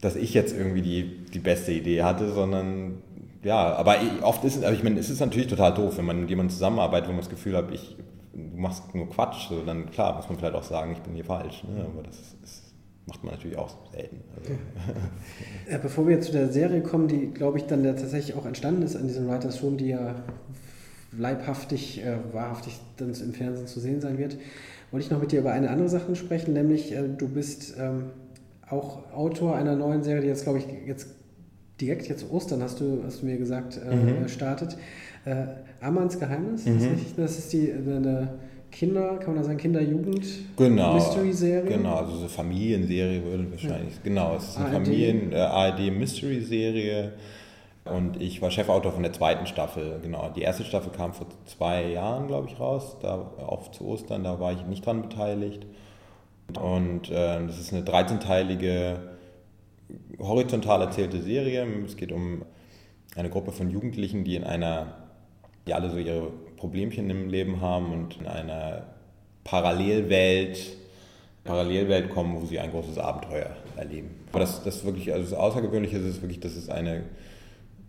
dass 0.00 0.16
ich 0.16 0.32
jetzt 0.32 0.56
irgendwie 0.56 0.82
die, 0.82 1.24
die 1.32 1.38
beste 1.38 1.72
Idee 1.72 2.02
hatte, 2.02 2.32
sondern 2.32 3.02
ja, 3.42 3.74
aber 3.74 3.96
oft 4.22 4.44
ist 4.44 4.56
es, 4.56 4.62
aber 4.62 4.72
ich 4.72 4.82
meine, 4.84 5.00
es 5.00 5.10
ist 5.10 5.20
natürlich 5.20 5.48
total 5.48 5.74
doof, 5.74 5.98
wenn 5.98 6.04
man 6.04 6.20
mit 6.20 6.30
jemandem 6.30 6.52
zusammenarbeitet, 6.52 7.08
wo 7.08 7.12
man 7.12 7.20
das 7.20 7.30
Gefühl 7.30 7.56
hat, 7.56 7.72
ich, 7.72 7.96
du 8.32 8.56
machst 8.56 8.94
nur 8.94 9.10
Quatsch, 9.10 9.48
so, 9.48 9.62
dann 9.64 9.90
klar, 9.90 10.14
muss 10.16 10.28
man 10.28 10.38
vielleicht 10.38 10.54
auch 10.54 10.62
sagen, 10.62 10.92
ich 10.92 11.00
bin 11.00 11.14
hier 11.14 11.24
falsch. 11.24 11.64
Ne? 11.64 11.84
Aber 11.84 12.02
das 12.02 12.16
ist, 12.16 12.74
macht 13.06 13.24
man 13.24 13.34
natürlich 13.34 13.58
auch 13.58 13.70
selten. 13.92 14.20
Also. 14.36 14.52
Ja, 15.70 15.78
bevor 15.82 16.06
wir 16.06 16.14
jetzt 16.14 16.26
zu 16.26 16.32
der 16.32 16.52
Serie 16.52 16.82
kommen, 16.82 17.08
die, 17.08 17.28
glaube 17.28 17.58
ich, 17.58 17.64
dann 17.64 17.82
tatsächlich 17.82 18.36
auch 18.36 18.46
entstanden 18.46 18.82
ist 18.82 18.94
an 18.94 19.08
diesem 19.08 19.28
Writers 19.28 19.62
Room, 19.62 19.76
die 19.76 19.88
ja 19.88 20.14
leibhaftig, 21.10 22.04
äh, 22.04 22.18
wahrhaftig 22.32 22.80
dann 22.96 23.12
im 23.12 23.34
Fernsehen 23.34 23.66
zu 23.66 23.80
sehen 23.80 24.00
sein 24.00 24.18
wird, 24.18 24.38
wollte 24.92 25.04
ich 25.04 25.10
noch 25.10 25.20
mit 25.20 25.32
dir 25.32 25.40
über 25.40 25.52
eine 25.52 25.70
andere 25.70 25.88
Sache 25.88 26.14
sprechen, 26.14 26.54
nämlich 26.54 26.92
äh, 26.92 27.08
du 27.08 27.28
bist 27.28 27.74
ähm, 27.78 28.10
auch 28.68 29.12
Autor 29.12 29.56
einer 29.56 29.74
neuen 29.74 30.02
Serie, 30.02 30.22
die 30.22 30.28
jetzt, 30.28 30.44
glaube 30.44 30.58
ich, 30.58 30.66
jetzt 30.86 31.08
direkt 31.80 32.08
jetzt 32.08 32.30
Ostern, 32.30 32.62
hast 32.62 32.80
du, 32.80 33.02
hast 33.04 33.22
du 33.22 33.26
mir 33.26 33.36
gesagt, 33.36 33.78
äh, 33.78 33.94
mhm. 33.94 34.28
startet. 34.28 34.76
Äh, 35.24 35.46
Amans 35.80 36.18
Geheimnis, 36.18 36.66
mhm. 36.66 36.78
ist 36.78 37.16
das 37.18 37.38
ist 37.38 37.52
die 37.52 37.72
eine 37.72 38.34
Kinder, 38.72 39.18
kann 39.18 39.34
man 39.34 39.36
da 39.36 39.44
sagen, 39.44 39.58
Kinder-Jugend 39.58 40.26
genau, 40.56 40.94
Mystery-Serie? 40.94 41.76
Genau, 41.76 41.96
also 41.96 42.16
so 42.16 42.28
Familienserie 42.28 43.22
würde 43.22 43.50
wahrscheinlich. 43.50 43.94
Ja. 43.96 44.00
Genau, 44.02 44.36
es 44.36 44.48
ist 44.48 44.58
eine 44.58 44.72
Familien, 44.72 45.32
äh, 45.32 45.36
ARD-Mystery-Serie. 45.36 47.12
Und 47.84 48.22
ich 48.22 48.40
war 48.40 48.50
Chefautor 48.50 48.92
von 48.92 49.02
der 49.02 49.12
zweiten 49.12 49.46
Staffel, 49.46 49.98
genau. 50.02 50.30
Die 50.34 50.42
erste 50.42 50.64
Staffel 50.64 50.92
kam 50.92 51.12
vor 51.12 51.26
zwei 51.46 51.88
Jahren, 51.88 52.28
glaube 52.28 52.48
ich, 52.48 52.58
raus, 52.58 52.96
da 53.02 53.14
auch 53.14 53.70
zu 53.72 53.84
Ostern, 53.86 54.24
da 54.24 54.38
war 54.40 54.52
ich 54.52 54.64
nicht 54.66 54.86
dran 54.86 55.02
beteiligt. 55.02 55.66
Und 56.60 57.10
äh, 57.10 57.46
das 57.46 57.58
ist 57.58 57.72
eine 57.72 57.82
13-teilige 57.82 58.96
horizontal 60.22 60.82
erzählte 60.82 61.20
Serie. 61.22 61.66
Es 61.84 61.96
geht 61.96 62.12
um 62.12 62.44
eine 63.16 63.30
Gruppe 63.30 63.52
von 63.52 63.70
Jugendlichen, 63.70 64.24
die 64.24 64.36
in 64.36 64.44
einer, 64.44 65.08
die 65.66 65.74
alle 65.74 65.90
so 65.90 65.98
ihre 65.98 66.30
Problemchen 66.56 67.10
im 67.10 67.28
Leben 67.28 67.60
haben 67.60 67.92
und 67.92 68.16
in 68.18 68.26
einer 68.26 68.86
Parallelwelt, 69.44 70.76
Parallelwelt 71.44 72.10
kommen, 72.10 72.40
wo 72.40 72.46
sie 72.46 72.60
ein 72.60 72.70
großes 72.70 72.98
Abenteuer 72.98 73.50
erleben. 73.76 74.10
Aber 74.30 74.40
das, 74.40 74.62
das 74.62 74.84
wirklich, 74.84 75.12
also 75.12 75.30
das 75.30 75.38
Außergewöhnliche 75.38 75.98
ist 75.98 76.22
wirklich, 76.22 76.40
dass 76.40 76.54
es 76.54 76.68
eine, 76.68 77.02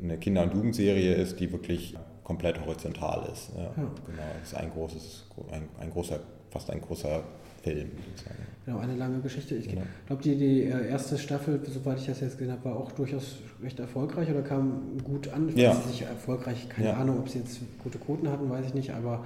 eine 0.01 0.17
Kinder- 0.17 0.43
und 0.43 0.53
Jugendserie 0.53 1.13
ist, 1.13 1.39
die 1.39 1.51
wirklich 1.51 1.95
komplett 2.23 2.59
horizontal 2.65 3.29
ist. 3.31 3.51
Ja, 3.55 3.63
ja. 3.63 3.71
Genau, 3.77 4.23
es 4.41 4.51
ist 4.51 4.57
ein 4.57 4.71
großes, 4.71 5.25
ein, 5.51 5.69
ein 5.79 5.91
großer, 5.91 6.19
fast 6.49 6.69
ein 6.71 6.81
großer 6.81 7.23
Film. 7.63 7.89
Sozusagen. 8.11 8.43
Genau, 8.65 8.79
eine 8.79 8.95
lange 8.95 9.19
Geschichte. 9.19 9.55
Ich 9.55 9.67
genau. 9.67 9.81
glaube, 10.07 10.23
die, 10.23 10.37
die 10.37 10.61
äh, 10.63 10.87
erste 10.87 11.17
Staffel, 11.17 11.59
soweit 11.65 11.99
ich 11.99 12.05
das 12.05 12.21
jetzt 12.21 12.37
gesehen 12.37 12.53
habe, 12.53 12.63
war 12.65 12.77
auch 12.77 12.93
durchaus 12.93 13.39
recht 13.61 13.77
erfolgreich 13.79 14.29
oder 14.29 14.41
kam 14.41 14.97
gut 15.03 15.27
an. 15.33 15.49
Ich 15.49 15.55
ja. 15.55 15.71
weiß 15.71 15.85
nicht 15.87 16.03
erfolgreich, 16.03 16.69
keine 16.69 16.89
ja. 16.89 16.93
Ahnung, 16.93 17.19
ob 17.19 17.27
sie 17.27 17.39
jetzt 17.39 17.59
gute 17.83 17.97
Quoten 17.97 18.29
hatten, 18.29 18.49
weiß 18.49 18.67
ich 18.67 18.73
nicht, 18.73 18.91
aber 18.91 19.25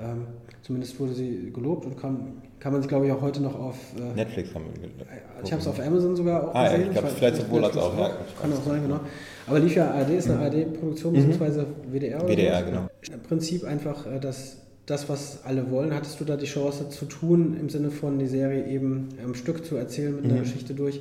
ähm, 0.00 0.26
zumindest 0.62 0.98
wurde 0.98 1.12
sie 1.12 1.50
gelobt 1.52 1.84
und 1.84 2.00
kam, 2.00 2.40
kann 2.60 2.72
man 2.72 2.80
sich, 2.80 2.88
glaube 2.88 3.06
ich, 3.06 3.12
auch 3.12 3.20
heute 3.20 3.42
noch 3.42 3.58
auf. 3.58 3.76
Äh, 3.98 4.14
Netflix 4.14 4.54
haben 4.54 4.64
wir 4.80 4.84
äh, 4.84 5.20
Ich 5.44 5.52
habe 5.52 5.60
es 5.60 5.68
auf 5.68 5.80
Amazon 5.80 6.16
sogar 6.16 6.48
auch 6.48 6.54
ah, 6.54 6.64
gesehen. 6.64 6.80
Ja, 6.80 6.86
ich 6.86 6.92
glaube, 6.92 7.08
vielleicht 7.08 7.36
sowohl 7.36 7.64
als 7.64 7.76
auch. 7.76 7.98
Ja, 7.98 8.10
kann 8.40 8.52
auch 8.52 8.64
sein, 8.64 8.82
genau. 8.82 9.00
Aber 9.46 9.58
lief 9.58 9.74
ja 9.74 9.90
ARD, 9.90 10.10
ist 10.10 10.30
eine 10.30 10.36
mhm. 10.36 10.44
ARD-Produktion, 10.44 11.12
beziehungsweise 11.12 11.66
WDR. 11.90 12.26
WDR, 12.26 12.62
genau. 12.62 12.88
Im 13.12 13.20
Prinzip 13.20 13.64
einfach, 13.64 14.06
äh, 14.06 14.18
dass 14.18 14.56
das, 14.88 15.08
was 15.08 15.44
alle 15.44 15.70
wollen? 15.70 15.94
Hattest 15.94 16.18
du 16.20 16.24
da 16.24 16.36
die 16.36 16.46
Chance 16.46 16.88
zu 16.88 17.04
tun, 17.04 17.56
im 17.60 17.68
Sinne 17.68 17.90
von 17.90 18.18
die 18.18 18.26
Serie 18.26 18.66
eben 18.66 19.08
am 19.24 19.34
Stück 19.34 19.64
zu 19.64 19.76
erzählen 19.76 20.14
mit 20.14 20.24
mhm. 20.24 20.30
einer 20.30 20.40
Geschichte 20.40 20.74
durch? 20.74 21.00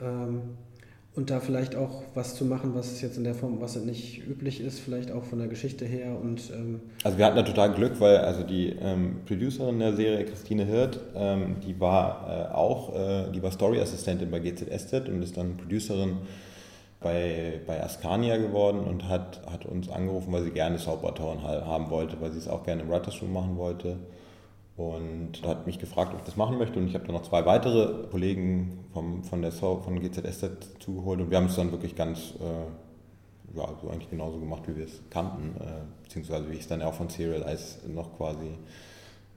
Ähm, 0.00 0.40
und 1.16 1.28
da 1.28 1.40
vielleicht 1.40 1.74
auch 1.74 2.02
was 2.14 2.36
zu 2.36 2.44
machen, 2.44 2.74
was 2.74 3.02
jetzt 3.02 3.18
in 3.18 3.24
der 3.24 3.34
Form, 3.34 3.60
was 3.60 3.74
nicht 3.76 4.26
üblich 4.26 4.60
ist, 4.60 4.78
vielleicht 4.78 5.10
auch 5.10 5.24
von 5.24 5.40
der 5.40 5.48
Geschichte 5.48 5.84
her. 5.84 6.16
Und, 6.20 6.50
ähm 6.50 6.80
also 7.02 7.18
wir 7.18 7.26
hatten 7.26 7.36
da 7.36 7.42
total 7.42 7.72
Glück, 7.72 8.00
weil 8.00 8.18
also 8.18 8.44
die 8.44 8.68
ähm, 8.80 9.16
Producerin 9.26 9.80
der 9.80 9.94
Serie, 9.94 10.24
Christine 10.24 10.64
Hirt, 10.64 11.00
ähm, 11.16 11.56
die 11.66 11.78
war 11.80 12.50
äh, 12.52 12.54
auch, 12.54 12.94
äh, 12.94 13.32
die 13.32 13.42
war 13.42 13.50
Story-Assistentin 13.50 14.30
bei 14.30 14.38
GZSZ 14.38 15.08
und 15.08 15.22
ist 15.22 15.36
dann 15.36 15.56
Producerin 15.56 16.18
bei, 17.00 17.60
bei 17.66 17.82
Ascania 17.82 18.36
geworden 18.36 18.80
und 18.80 19.08
hat, 19.08 19.40
hat 19.50 19.64
uns 19.64 19.88
angerufen, 19.88 20.32
weil 20.32 20.44
sie 20.44 20.50
gerne 20.50 20.78
Soap-Autoren 20.78 21.42
haben 21.42 21.90
wollte, 21.90 22.20
weil 22.20 22.30
sie 22.30 22.38
es 22.38 22.48
auch 22.48 22.62
gerne 22.62 22.82
im 22.82 22.90
Writers 22.90 23.20
Room 23.22 23.32
machen 23.32 23.56
wollte. 23.56 23.96
Und 24.76 25.42
hat 25.44 25.66
mich 25.66 25.78
gefragt, 25.78 26.12
ob 26.14 26.20
ich 26.20 26.24
das 26.24 26.36
machen 26.36 26.56
möchte. 26.56 26.78
Und 26.78 26.86
ich 26.86 26.94
habe 26.94 27.04
dann 27.04 27.14
noch 27.14 27.22
zwei 27.22 27.44
weitere 27.44 28.06
Kollegen 28.08 28.84
vom, 28.94 29.24
von 29.24 29.42
der 29.42 29.50
Soap, 29.50 29.84
von 29.84 30.00
GZSZ 30.00 30.78
zugeholt. 30.78 31.20
Und 31.20 31.30
wir 31.30 31.36
haben 31.36 31.46
es 31.46 31.56
dann 31.56 31.70
wirklich 31.70 31.94
ganz, 31.94 32.34
äh, 32.40 33.58
ja, 33.58 33.68
so 33.82 33.90
eigentlich 33.90 34.08
genauso 34.08 34.38
gemacht, 34.38 34.62
wie 34.66 34.76
wir 34.76 34.84
es 34.84 35.02
kannten. 35.10 35.60
Äh, 35.60 35.82
beziehungsweise 36.04 36.48
wie 36.50 36.54
ich 36.54 36.60
es 36.60 36.68
dann 36.68 36.80
auch 36.80 36.94
von 36.94 37.10
Serial 37.10 37.42
Eyes 37.42 37.80
noch 37.88 38.16
quasi, 38.16 38.56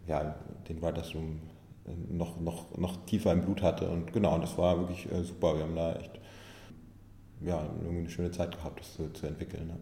ja, 0.08 0.36
den 0.70 0.82
Writers 0.82 1.14
Room 1.14 1.42
äh, 1.88 2.14
noch, 2.14 2.40
noch, 2.40 2.78
noch 2.78 3.06
tiefer 3.06 3.34
im 3.34 3.42
Blut 3.42 3.62
hatte. 3.62 3.90
Und 3.90 4.14
genau, 4.14 4.38
das 4.38 4.58
war 4.58 4.78
wirklich 4.78 5.12
äh, 5.12 5.24
super. 5.24 5.58
Wir 5.58 5.64
haben 5.64 5.76
da 5.76 5.96
echt 5.96 6.23
ja, 7.46 7.70
irgendwie 7.82 8.00
eine 8.00 8.10
schöne 8.10 8.32
Zeit 8.32 8.56
gehabt, 8.56 8.80
das 8.80 8.94
zu, 8.94 9.10
zu 9.14 9.28
entwickeln. 9.28 9.68
Ne? 9.68 9.74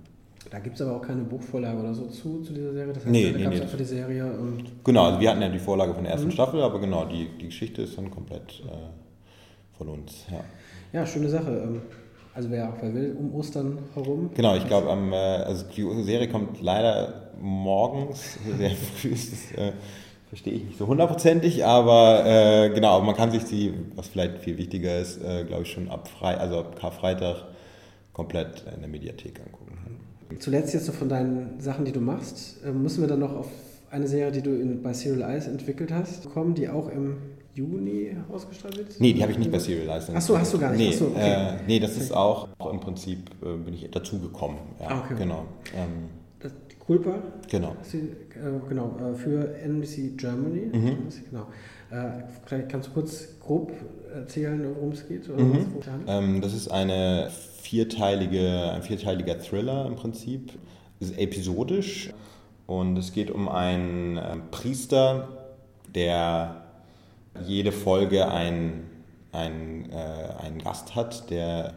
Da 0.50 0.60
gibt 0.60 0.76
es 0.76 0.82
aber 0.82 0.98
auch 0.98 1.02
keine 1.02 1.22
Buchvorlage 1.22 1.80
oder 1.80 1.94
so 1.94 2.08
zu, 2.08 2.42
zu 2.42 2.54
dieser 2.54 2.74
Serie. 2.74 2.94
Das 2.94 3.04
heißt, 3.04 3.12
nee, 3.12 3.32
da 3.32 3.38
nee, 3.38 3.44
gab 3.44 3.54
es 3.54 3.60
nee. 3.60 3.66
einfach 3.66 3.78
die 3.78 3.84
Serie. 3.86 4.26
Und 4.26 4.84
genau, 4.84 5.06
also 5.06 5.20
wir 5.20 5.30
hatten 5.30 5.42
ja 5.42 5.50
die 5.50 5.60
Vorlage 5.60 5.94
von 5.94 6.04
der 6.04 6.14
ersten 6.14 6.28
mhm. 6.28 6.34
Staffel, 6.34 6.62
aber 6.62 6.80
genau, 6.80 7.06
die, 7.06 7.30
die 7.40 7.46
Geschichte 7.46 7.84
ist 7.84 7.98
dann 7.98 8.10
komplett 8.10 8.64
äh, 8.66 9.78
von 9.78 9.90
uns. 9.90 10.26
Ja. 10.32 10.44
ja, 11.00 11.06
schöne 11.06 11.30
Sache. 11.30 11.52
Ähm, 11.52 11.82
also 12.34 12.50
wer 12.50 12.70
auch 12.70 12.82
wer 12.82 12.94
will, 12.94 13.16
um 13.20 13.36
Ostern 13.36 13.80
herum. 13.94 14.32
Genau, 14.34 14.56
ich 14.56 14.66
glaube, 14.66 14.88
äh, 14.90 15.16
also 15.16 15.66
die 15.76 16.04
Serie 16.04 16.30
kommt 16.30 16.62
leider 16.62 17.32
morgens, 17.40 18.40
sehr 18.58 18.72
früh. 18.72 19.12
Das, 19.12 19.52
äh, 19.58 19.74
verstehe 20.32 20.54
ich 20.54 20.64
nicht 20.64 20.78
so 20.78 20.88
hundertprozentig, 20.88 21.66
aber 21.66 22.24
äh, 22.26 22.70
genau, 22.70 23.02
man 23.02 23.14
kann 23.16 23.32
sich 23.32 23.44
sie, 23.44 23.74
was 23.98 24.08
vielleicht 24.08 24.38
viel 24.38 24.58
wichtiger 24.58 24.98
ist, 24.98 25.22
äh, 25.22 25.44
glaube 25.44 25.64
ich 25.64 25.72
schon 25.74 25.90
ab 25.90 26.08
Frei, 26.08 26.38
also 26.38 26.60
ab 26.60 26.80
Karfreitag 26.80 27.48
komplett 28.14 28.64
in 28.74 28.80
der 28.80 28.88
Mediathek 28.88 29.42
angucken. 29.42 29.78
Zuletzt 30.40 30.74
jetzt 30.74 30.86
so 30.86 30.94
von 30.94 31.10
deinen 31.10 31.60
Sachen, 31.60 31.84
die 31.84 31.92
du 31.92 32.00
machst, 32.00 32.64
äh, 32.66 32.72
müssen 32.72 33.02
wir 33.02 33.10
dann 33.10 33.20
noch 33.20 33.36
auf 33.36 33.48
eine 33.90 34.08
Serie, 34.08 34.32
die 34.32 34.42
du 34.42 34.52
in, 34.52 34.82
bei 34.82 34.94
Serial 34.94 35.30
Eyes 35.30 35.48
entwickelt 35.48 35.92
hast, 35.92 36.30
kommen, 36.30 36.56
die 36.56 36.70
auch 36.70 36.88
im 36.88 37.18
Juni 37.54 38.16
ausgestrahlt 38.32 38.78
wird? 38.78 39.02
Nee, 39.02 39.12
die 39.12 39.22
habe 39.22 39.34
ich 39.34 39.38
nicht 39.38 39.52
bei 39.52 39.60
Serial 39.60 39.90
Eyes. 39.90 40.10
Achso, 40.12 40.38
hast 40.38 40.54
du 40.54 40.60
gar 40.60 40.72
nicht? 40.72 40.80
Nee, 40.80 40.94
Achso, 40.94 41.08
okay. 41.08 41.56
äh, 41.58 41.60
nee 41.68 41.80
das 41.82 41.98
ist 41.98 42.14
auch, 42.14 42.48
im 42.72 42.80
Prinzip 42.80 43.32
äh, 43.44 43.58
bin 43.58 43.74
ich 43.74 43.92
dazugekommen. 43.92 44.60
Ja, 44.80 44.88
ah, 44.88 45.04
okay. 45.04 45.16
Genau. 45.18 45.46
Ähm, 45.76 46.21
das, 46.42 46.52
die 46.72 46.76
Culpa? 46.76 47.22
Genau. 47.50 47.76
Sie, 47.82 48.00
äh, 48.00 48.68
genau, 48.68 48.98
äh, 49.00 49.16
für 49.16 49.56
NBC 49.58 50.18
Germany. 50.18 50.72
Mhm. 50.72 50.98
Genau. 51.30 51.48
Äh, 51.92 52.24
vielleicht 52.46 52.70
kannst 52.70 52.90
du 52.90 52.94
kurz 52.94 53.40
grob 53.40 53.74
erzählen, 54.14 54.64
worum 54.76 54.92
es 54.92 55.08
geht? 55.08 55.28
Mhm. 55.28 55.66
Ähm, 56.08 56.42
das 56.42 56.54
ist 56.54 56.70
eine 56.70 57.30
vierteilige, 57.62 58.72
ein 58.72 58.84
vierteiliger 58.84 59.40
Thriller 59.40 59.86
im 59.86 59.96
Prinzip. 59.96 60.54
Es 61.00 61.12
ist 61.12 61.18
episodisch 61.18 62.14
und 62.68 62.98
es 62.98 63.14
geht 63.14 63.32
um 63.32 63.50
einen 63.50 64.18
äh, 64.18 64.38
Priester, 64.52 65.30
der 65.94 66.64
jede 67.46 67.72
Folge 67.72 68.30
einen, 68.30 68.90
einen, 69.32 69.90
äh, 69.92 70.44
einen 70.44 70.60
Gast 70.60 70.96
hat, 70.96 71.30
der 71.30 71.76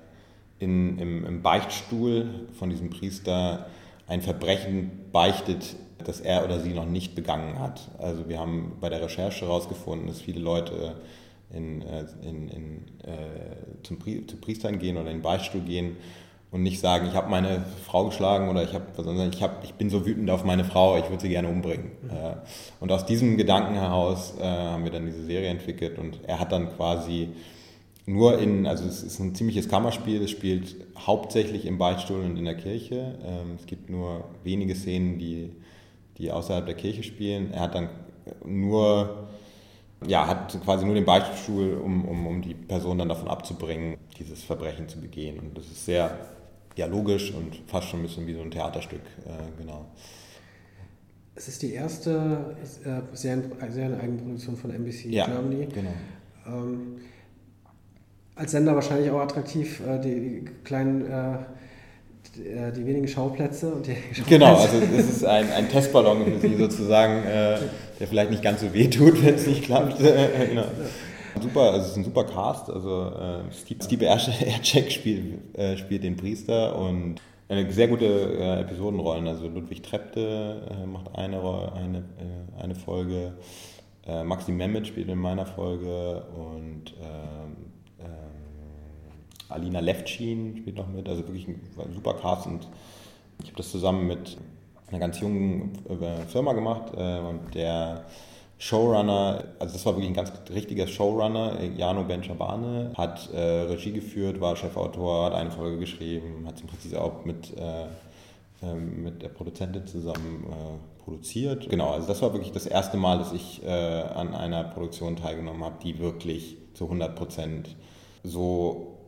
in, 0.59 0.99
im, 0.99 1.25
im 1.25 1.43
Beichtstuhl 1.43 2.47
von 2.59 2.71
diesem 2.71 2.91
Priester 2.91 3.67
ein 4.07 4.23
Verbrechen 4.23 4.91
beichtet, 5.13 5.77
das 6.05 6.21
er 6.21 6.45
oder 6.45 6.61
sie 6.61 6.75
noch 6.75 6.87
nicht 6.87 7.15
begangen 7.15 7.59
hat. 7.59 7.81
Also 7.99 8.29
wir 8.29 8.39
haben 8.39 8.77
bei 8.81 8.89
der 8.89 9.03
Recherche 9.03 9.47
herausgefunden, 9.47 10.07
dass 10.07 10.21
viele 10.21 10.41
Leute 10.41 10.97
in, 11.53 11.83
äh, 11.83 12.05
in, 12.23 12.49
in, 12.49 12.77
äh, 13.05 13.83
zum, 13.83 13.99
Pri 13.99 14.27
zu 14.27 14.37
Priestern 14.37 14.79
gehen 14.79 14.97
oder 14.97 15.11
in 15.11 15.19
den 15.19 15.23
Beichtstuhl 15.23 15.63
gehen 15.63 15.97
und 16.51 16.63
nicht 16.63 16.81
sagen, 16.81 17.09
ich 17.09 17.15
habe 17.15 17.31
meine 17.31 17.65
Frau 17.85 18.07
geschlagen 18.07 18.49
oder 18.49 18.63
ich, 18.63 18.75
hab, 18.75 18.95
sondern 18.97 19.31
ich, 19.31 19.43
hab, 19.43 19.65
ich 19.65 19.75
bin 19.75 19.91
so 19.91 20.07
wütend 20.07 20.31
auf 20.31 20.45
meine 20.45 20.65
Frau, 20.65 20.97
ich 20.99 21.09
würde 21.09 21.23
sie 21.23 21.29
gerne 21.29 21.49
umbringen. 21.49 21.93
Mhm. 22.03 22.11
Äh, 22.11 22.37
und 22.81 22.93
aus 22.93 23.07
diesem 23.07 23.37
Gedanken 23.37 23.75
heraus 23.75 24.35
äh, 24.39 24.45
haben 24.45 24.85
wir 24.85 24.93
dann 24.93 25.07
diese 25.07 25.25
Serie 25.25 25.49
entwickelt 25.49 25.99
und 25.99 26.21
er 26.27 26.39
hat 26.41 26.53
dann 26.53 26.75
quasi 26.77 27.31
nur 28.07 28.39
in, 28.39 28.67
also 28.67 28.85
es 28.87 29.03
ist 29.03 29.19
ein 29.19 29.35
ziemliches 29.35 29.69
Kammerspiel, 29.69 30.23
es 30.23 30.31
spielt 30.31 30.77
hauptsächlich 30.99 31.65
im 31.67 31.79
Beichtstuhl 31.79 32.21
und 32.21 32.37
in 32.37 32.45
der 32.45 32.57
Kirche. 32.57 33.19
Ähm, 33.25 33.57
es 33.59 33.67
gibt 33.67 33.89
nur 33.89 34.25
wenige 34.43 34.75
Szenen, 34.75 35.19
die, 35.19 35.53
die 36.19 36.31
außerhalb 36.31 36.67
der 36.67 36.75
Kirche 36.75 37.03
spielen. 37.03 37.53
Er 37.53 37.61
hat 37.61 37.75
dann 37.75 37.89
nur 38.45 39.29
ja, 40.07 40.27
hat 40.27 40.59
quasi 40.63 40.85
nur 40.85 40.95
den 40.95 41.05
Beichtstuhl, 41.05 41.75
um, 41.75 42.05
um, 42.05 42.27
um 42.27 42.43
die 42.43 42.55
Person 42.55 42.99
dann 42.99 43.09
davon 43.09 43.29
abzubringen, 43.29 43.97
dieses 44.19 44.43
Verbrechen 44.43 44.89
zu 44.89 45.01
begehen. 45.01 45.39
Und 45.39 45.57
das 45.57 45.67
ist 45.67 45.85
sehr 45.85 46.19
dialogisch 46.77 47.33
und 47.33 47.61
fast 47.67 47.89
schon 47.89 48.01
ein 48.01 48.03
bisschen 48.03 48.27
wie 48.27 48.35
so 48.35 48.43
ein 48.43 48.51
Theaterstück, 48.51 49.03
äh, 49.25 49.61
genau. 49.61 49.87
Es 51.37 51.49
ist 51.49 51.63
die 51.63 51.73
erste 51.73 52.57
äh, 52.85 53.17
Serien-Eigenproduktion 53.17 54.57
von 54.57 54.71
NBC 54.71 55.07
ja, 55.07 55.27
Germany. 55.27 55.67
Genau. 55.67 55.95
Ähm, 56.47 57.01
als 58.37 58.51
Sender 58.51 58.75
wahrscheinlich 58.75 59.11
auch 59.11 59.21
attraktiv, 59.21 59.81
äh, 59.87 59.99
die, 60.01 60.45
kleinen 60.65 61.07
äh, 61.07 61.35
äh, 62.41 62.73
die 62.73 62.85
wenigen 62.87 63.07
Schauplätze 63.07 63.75
und 63.75 63.87
die 63.87 63.93
Schauplätze. 64.13 64.29
Genau, 64.29 64.57
also 64.57 64.79
es 64.97 65.09
ist 65.09 65.25
ein, 65.25 65.51
ein 65.53 65.69
Testballon 65.69 66.25
für 66.25 66.41
Sie 66.41 66.57
sozusagen, 66.57 67.23
der 67.25 68.09
vielleicht 68.09 68.31
nicht 68.31 68.43
ganz 68.43 68.61
so 68.61 68.73
weh 68.73 68.89
tut, 68.89 69.25
wenn 69.25 69.35
es 69.35 69.47
nicht 69.47 69.65
klappt. 69.65 69.99
genau. 69.99 70.65
Super, 71.41 71.73
also 71.73 71.81
es 71.81 71.91
ist 71.93 71.97
ein 71.97 72.05
super 72.05 72.25
Cast. 72.25 72.71
Also 72.71 73.13
Steve, 73.53 73.83
Steve 73.83 74.07
Ercek 74.07 74.91
spielt, 74.91 75.41
spielt 75.79 76.05
den 76.05 76.17
Priester 76.17 76.77
und 76.77 77.21
eine 77.49 77.71
sehr 77.71 77.89
gute 77.89 78.07
äh, 78.07 78.61
Episodenrollen. 78.61 79.27
Also 79.29 79.49
Ludwig 79.49 79.83
Trepte 79.83 80.63
äh, 80.71 80.87
macht 80.87 81.15
eine, 81.15 81.39
eine, 81.75 81.99
äh, 81.99 82.63
eine 82.63 82.75
Folge, 82.75 83.35
Maxi 84.07 84.53
Mehmet 84.53 84.87
spielt 84.87 85.09
in 85.09 85.19
meiner 85.19 85.47
Folge 85.47 86.27
und 86.37 86.93
ähm, 88.05 89.15
Alina 89.49 89.81
Levchin 89.81 90.57
spielt 90.59 90.77
noch 90.77 90.89
mit, 90.89 91.09
also 91.09 91.23
wirklich 91.23 91.49
ein, 91.49 91.61
super 91.95 92.15
Cast 92.15 92.47
und 92.47 92.69
ich 93.43 93.47
habe 93.47 93.57
das 93.57 93.71
zusammen 93.71 94.07
mit 94.07 94.37
einer 94.89 94.99
ganz 94.99 95.21
jungen 95.21 95.73
äh, 95.89 96.27
Firma 96.27 96.53
gemacht 96.53 96.93
äh, 96.97 97.19
und 97.19 97.55
der 97.55 98.05
Showrunner, 98.59 99.45
also 99.59 99.75
das 99.75 99.85
war 99.85 99.95
wirklich 99.95 100.11
ein 100.11 100.15
ganz 100.15 100.33
richtiger 100.53 100.87
Showrunner, 100.87 101.63
Jano 101.77 102.05
Benchabane, 102.05 102.93
hat 102.97 103.31
äh, 103.33 103.39
Regie 103.39 103.93
geführt, 103.93 104.41
war 104.41 104.57
Chefautor, 104.57 105.27
hat 105.27 105.35
eine 105.35 105.51
Folge 105.51 105.79
geschrieben, 105.79 106.45
hat 106.47 106.61
im 106.61 106.69
Prinzip 106.69 106.97
auch 106.97 107.25
mit, 107.25 107.57
äh, 107.57 107.87
ähm, 108.63 109.03
mit 109.03 109.23
der 109.23 109.29
Produzentin 109.29 109.87
zusammen 109.87 110.47
äh, 110.49 111.03
produziert. 111.05 111.69
Genau, 111.69 111.91
also 111.91 112.07
das 112.07 112.23
war 112.23 112.33
wirklich 112.33 112.53
das 112.53 112.67
erste 112.67 112.97
Mal, 112.97 113.19
dass 113.19 113.33
ich 113.33 113.63
äh, 113.65 113.69
an 113.69 114.35
einer 114.35 114.65
Produktion 114.65 115.17
teilgenommen 115.17 115.65
habe, 115.65 115.77
die 115.83 115.99
wirklich 115.99 116.57
zu 116.75 116.85
100 116.85 117.17
Prozent 117.17 117.77
so 118.25 118.99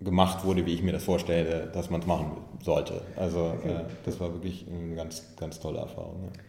gemacht 0.00 0.44
wurde, 0.44 0.66
wie 0.66 0.74
ich 0.74 0.82
mir 0.82 0.92
das 0.92 1.04
vorstelle, 1.04 1.70
dass 1.72 1.88
man 1.88 2.00
es 2.00 2.06
machen 2.06 2.32
sollte. 2.62 3.00
Also 3.16 3.54
okay. 3.58 3.70
äh, 3.70 3.84
das 4.04 4.20
war 4.20 4.32
wirklich 4.34 4.66
eine 4.68 4.94
ganz, 4.94 5.22
ganz 5.36 5.58
tolle 5.58 5.78
Erfahrung. 5.78 6.24
Ja. 6.24 6.40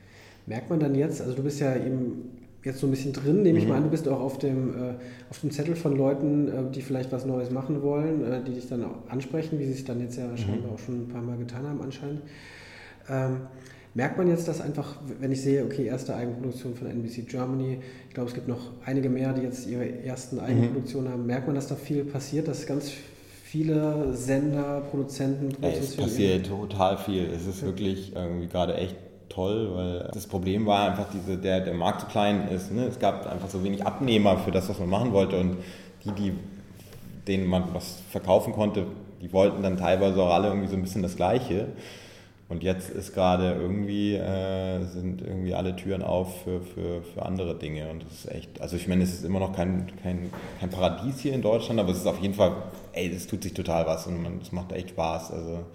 Merkt 0.48 0.70
man 0.70 0.80
dann 0.80 0.96
jetzt, 0.96 1.22
also 1.22 1.34
du 1.34 1.44
bist 1.44 1.60
ja 1.60 1.76
eben 1.76 2.38
jetzt 2.64 2.80
so 2.80 2.88
ein 2.88 2.92
bisschen 2.92 3.14
drin, 3.14 3.44
nehme 3.44 3.58
mhm. 3.58 3.64
ich 3.64 3.70
mal 3.70 3.78
an, 3.78 3.84
du 3.84 3.90
bist 3.90 4.08
auch 4.08 4.20
auf 4.20 4.38
dem, 4.40 4.76
äh, 4.76 4.94
auf 5.30 5.40
dem 5.40 5.52
Zettel 5.52 5.76
von 5.76 5.96
Leuten, 5.96 6.48
äh, 6.50 6.72
die 6.74 6.82
vielleicht 6.82 7.12
was 7.12 7.26
Neues 7.26 7.50
machen 7.52 7.82
wollen, 7.82 8.30
äh, 8.30 8.44
die 8.44 8.54
dich 8.54 8.68
dann 8.68 8.84
auch 8.84 9.10
ansprechen, 9.10 9.60
wie 9.60 9.66
sie 9.66 9.74
es 9.74 9.86
dann 9.86 10.02
jetzt 10.02 10.18
ja 10.18 10.28
mhm. 10.28 10.38
scheinbar 10.38 10.74
auch 10.74 10.80
schon 10.80 11.04
ein 11.04 11.08
paar 11.08 11.22
Mal 11.22 11.38
getan 11.38 11.66
haben 11.66 11.82
anscheinend. 11.82 12.22
Ähm, 13.10 13.42
merkt 13.98 14.16
man 14.16 14.28
jetzt, 14.28 14.48
dass 14.48 14.62
einfach, 14.62 14.98
wenn 15.20 15.32
ich 15.32 15.42
sehe, 15.42 15.66
okay, 15.66 15.88
erste 15.88 16.16
Eigenproduktion 16.16 16.76
von 16.76 16.88
NBC 16.88 17.28
Germany, 17.28 17.80
ich 18.08 18.14
glaube, 18.14 18.30
es 18.30 18.36
gibt 18.36 18.48
noch 18.48 18.60
einige 18.86 19.10
mehr, 19.10 19.34
die 19.34 19.42
jetzt 19.42 19.68
ihre 19.68 20.04
ersten 20.04 20.36
mhm. 20.36 20.44
Eigenproduktionen 20.44 21.08
mhm. 21.08 21.14
haben, 21.14 21.26
merkt 21.26 21.48
man, 21.48 21.56
dass 21.56 21.68
da 21.68 21.74
viel 21.74 22.06
passiert, 22.06 22.48
dass 22.48 22.68
ganz 22.68 22.92
viele 23.44 24.14
Sender, 24.14 24.84
Produzenten, 24.92 25.50
Es 25.64 25.96
passiert 25.96 26.46
total 26.46 27.00
viel. 27.00 27.26
Es 27.26 27.48
ist 27.48 27.64
wirklich 27.64 28.16
irgendwie 28.16 28.48
gerade 28.48 28.76
echt 28.76 28.96
toll, 29.30 29.72
weil 29.74 30.10
das 30.14 30.28
Problem 30.28 30.68
war 30.68 30.92
einfach, 30.92 31.08
diese, 31.12 31.36
der, 31.36 31.62
der 31.62 31.74
Markt 31.74 32.02
zu 32.02 32.08
klein 32.08 32.50
ist. 32.50 32.72
Ne? 32.72 32.86
Es 32.86 33.00
gab 33.00 33.26
einfach 33.26 33.50
so 33.50 33.64
wenig 33.64 33.84
Abnehmer 33.84 34.38
für 34.38 34.52
das, 34.52 34.70
was 34.70 34.78
man 34.78 34.90
machen 34.90 35.12
wollte 35.12 35.40
und 35.40 35.58
die, 36.06 36.12
die 36.12 36.34
denen 37.28 37.48
man 37.48 37.74
was 37.74 37.98
verkaufen 38.12 38.54
konnte, 38.54 38.86
die 39.22 39.34
wollten 39.34 39.64
dann 39.64 39.76
teilweise 39.76 40.22
auch 40.22 40.30
alle 40.30 40.50
irgendwie 40.50 40.68
so 40.68 40.76
ein 40.76 40.84
bisschen 40.84 41.02
das 41.02 41.16
Gleiche. 41.16 41.70
Und 42.50 42.64
jetzt 42.64 42.90
ist 42.90 43.14
gerade 43.14 43.52
irgendwie, 43.54 44.16
äh, 44.16 44.82
sind 44.86 45.22
irgendwie 45.22 45.54
alle 45.54 45.76
Türen 45.76 46.02
auf 46.02 46.44
für, 46.44 46.62
für, 46.62 47.02
für 47.02 47.26
andere 47.26 47.56
Dinge. 47.56 47.90
Und 47.90 48.04
das 48.04 48.14
ist 48.14 48.32
echt, 48.32 48.62
also 48.62 48.78
ich 48.78 48.88
meine, 48.88 49.04
es 49.04 49.14
ist 49.14 49.26
immer 49.26 49.40
noch 49.40 49.54
kein, 49.54 49.92
kein, 50.02 50.30
kein 50.60 50.70
Paradies 50.70 51.20
hier 51.20 51.34
in 51.34 51.42
Deutschland, 51.42 51.80
aber 51.80 51.92
es 51.92 51.98
ist 51.98 52.08
auf 52.08 52.20
jeden 52.20 52.34
Fall, 52.34 52.56
ey, 52.94 53.14
es 53.14 53.28
tut 53.28 53.44
sich 53.44 53.54
total 53.54 53.86
was 53.86 54.08
und 54.08 54.42
es 54.42 54.54
macht 54.54 54.72
echt 54.72 54.92
Spaß. 54.92 55.32
Also, 55.32 55.66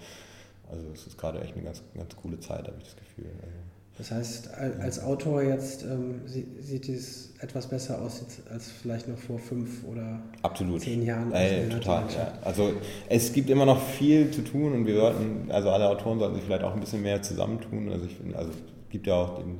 also 0.71 0.87
es 0.95 1.07
ist 1.07 1.19
gerade 1.19 1.43
echt 1.43 1.55
eine 1.55 1.65
ganz, 1.65 1.83
ganz 1.95 2.17
coole 2.17 2.41
Zeit, 2.41 2.67
habe 2.67 2.77
ich 2.79 2.85
das 2.85 2.97
Gefühl. 2.97 3.31
Also. 3.43 3.62
Das 3.99 4.11
heißt, 4.11 4.51
als 4.55 5.03
Autor 5.03 5.43
jetzt 5.43 5.85
ähm, 5.85 6.23
sieht 6.27 6.89
es 6.89 7.35
etwas 7.41 7.67
besser 7.67 8.01
aus 8.01 8.25
als 8.51 8.71
vielleicht 8.71 9.07
noch 9.07 9.19
vor 9.19 9.39
fünf 9.39 9.85
oder 9.85 10.21
Absolut. 10.41 10.81
zehn 10.81 11.05
Jahren. 11.05 11.31
Ey, 11.33 11.69
total, 11.69 12.05
ja. 12.17 12.33
Also 12.43 12.73
es 13.09 13.33
gibt 13.33 13.51
immer 13.51 13.67
noch 13.67 13.81
viel 13.81 14.31
zu 14.31 14.43
tun 14.43 14.73
und 14.73 14.87
wir 14.87 14.97
sollten, 14.97 15.51
also 15.51 15.71
alle 15.71 15.89
Autoren 15.89 16.19
sollten 16.19 16.37
sich 16.37 16.45
vielleicht 16.45 16.63
auch 16.63 16.73
ein 16.73 16.81
bisschen 16.81 17.03
mehr 17.03 17.21
zusammentun. 17.21 17.91
Also 17.91 18.07
ich 18.07 18.17
finde, 18.17 18.37
also 18.37 18.51
es 18.51 18.91
gibt 18.91 19.07
ja 19.07 19.15
auch 19.15 19.39
den 19.39 19.59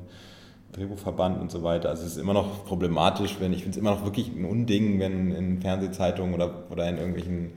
Drehbuchverband 0.71 1.39
und 1.39 1.51
so 1.51 1.61
weiter. 1.61 1.89
Also 1.89 2.03
es 2.03 2.13
ist 2.13 2.17
immer 2.17 2.33
noch 2.33 2.65
problematisch, 2.65 3.37
wenn 3.39 3.53
ich 3.53 3.59
finde 3.59 3.77
es 3.77 3.77
immer 3.77 3.91
noch 3.91 4.03
wirklich 4.03 4.29
ein 4.29 4.45
Unding, 4.45 4.99
wenn 4.99 5.31
in 5.31 5.61
Fernsehzeitungen 5.61 6.33
oder, 6.33 6.71
oder 6.71 6.89
in 6.89 6.97
irgendwelchen 6.97 7.51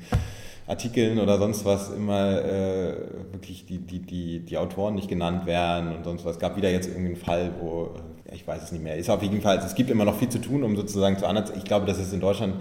Artikeln 0.67 1.21
oder 1.21 1.39
sonst 1.39 1.65
was 1.65 1.91
immer 1.91 2.43
äh, 2.45 2.97
wirklich 3.33 3.67
die, 3.67 3.79
die, 3.79 4.01
die, 4.01 4.41
die 4.41 4.59
Autoren 4.59 4.95
nicht 4.97 5.09
genannt 5.09 5.47
werden 5.47 5.95
und 5.95 6.05
sonst 6.05 6.25
was. 6.25 6.37
Es 6.37 6.39
gab 6.41 6.57
wieder 6.57 6.71
jetzt 6.71 6.89
irgendeinen 6.89 7.17
Fall, 7.17 7.53
wo, 7.61 7.91
ja, 8.27 8.35
ich 8.35 8.47
weiß 8.47 8.65
es 8.65 8.73
nicht 8.73 8.83
mehr, 8.83 8.97
ist 8.97 9.09
auf 9.09 9.23
jeden 9.23 9.41
Fall, 9.41 9.59
es 9.59 9.75
gibt 9.77 9.91
immer 9.91 10.05
noch 10.05 10.19
viel 10.19 10.29
zu 10.29 10.41
tun, 10.41 10.65
um 10.65 10.75
sozusagen 10.77 11.19
zu 11.19 11.27
anderen, 11.27 11.57
ich 11.57 11.65
glaube, 11.65 11.87
dass 11.87 11.99
es 11.99 12.13
in 12.13 12.21
Deutschland 12.21 12.57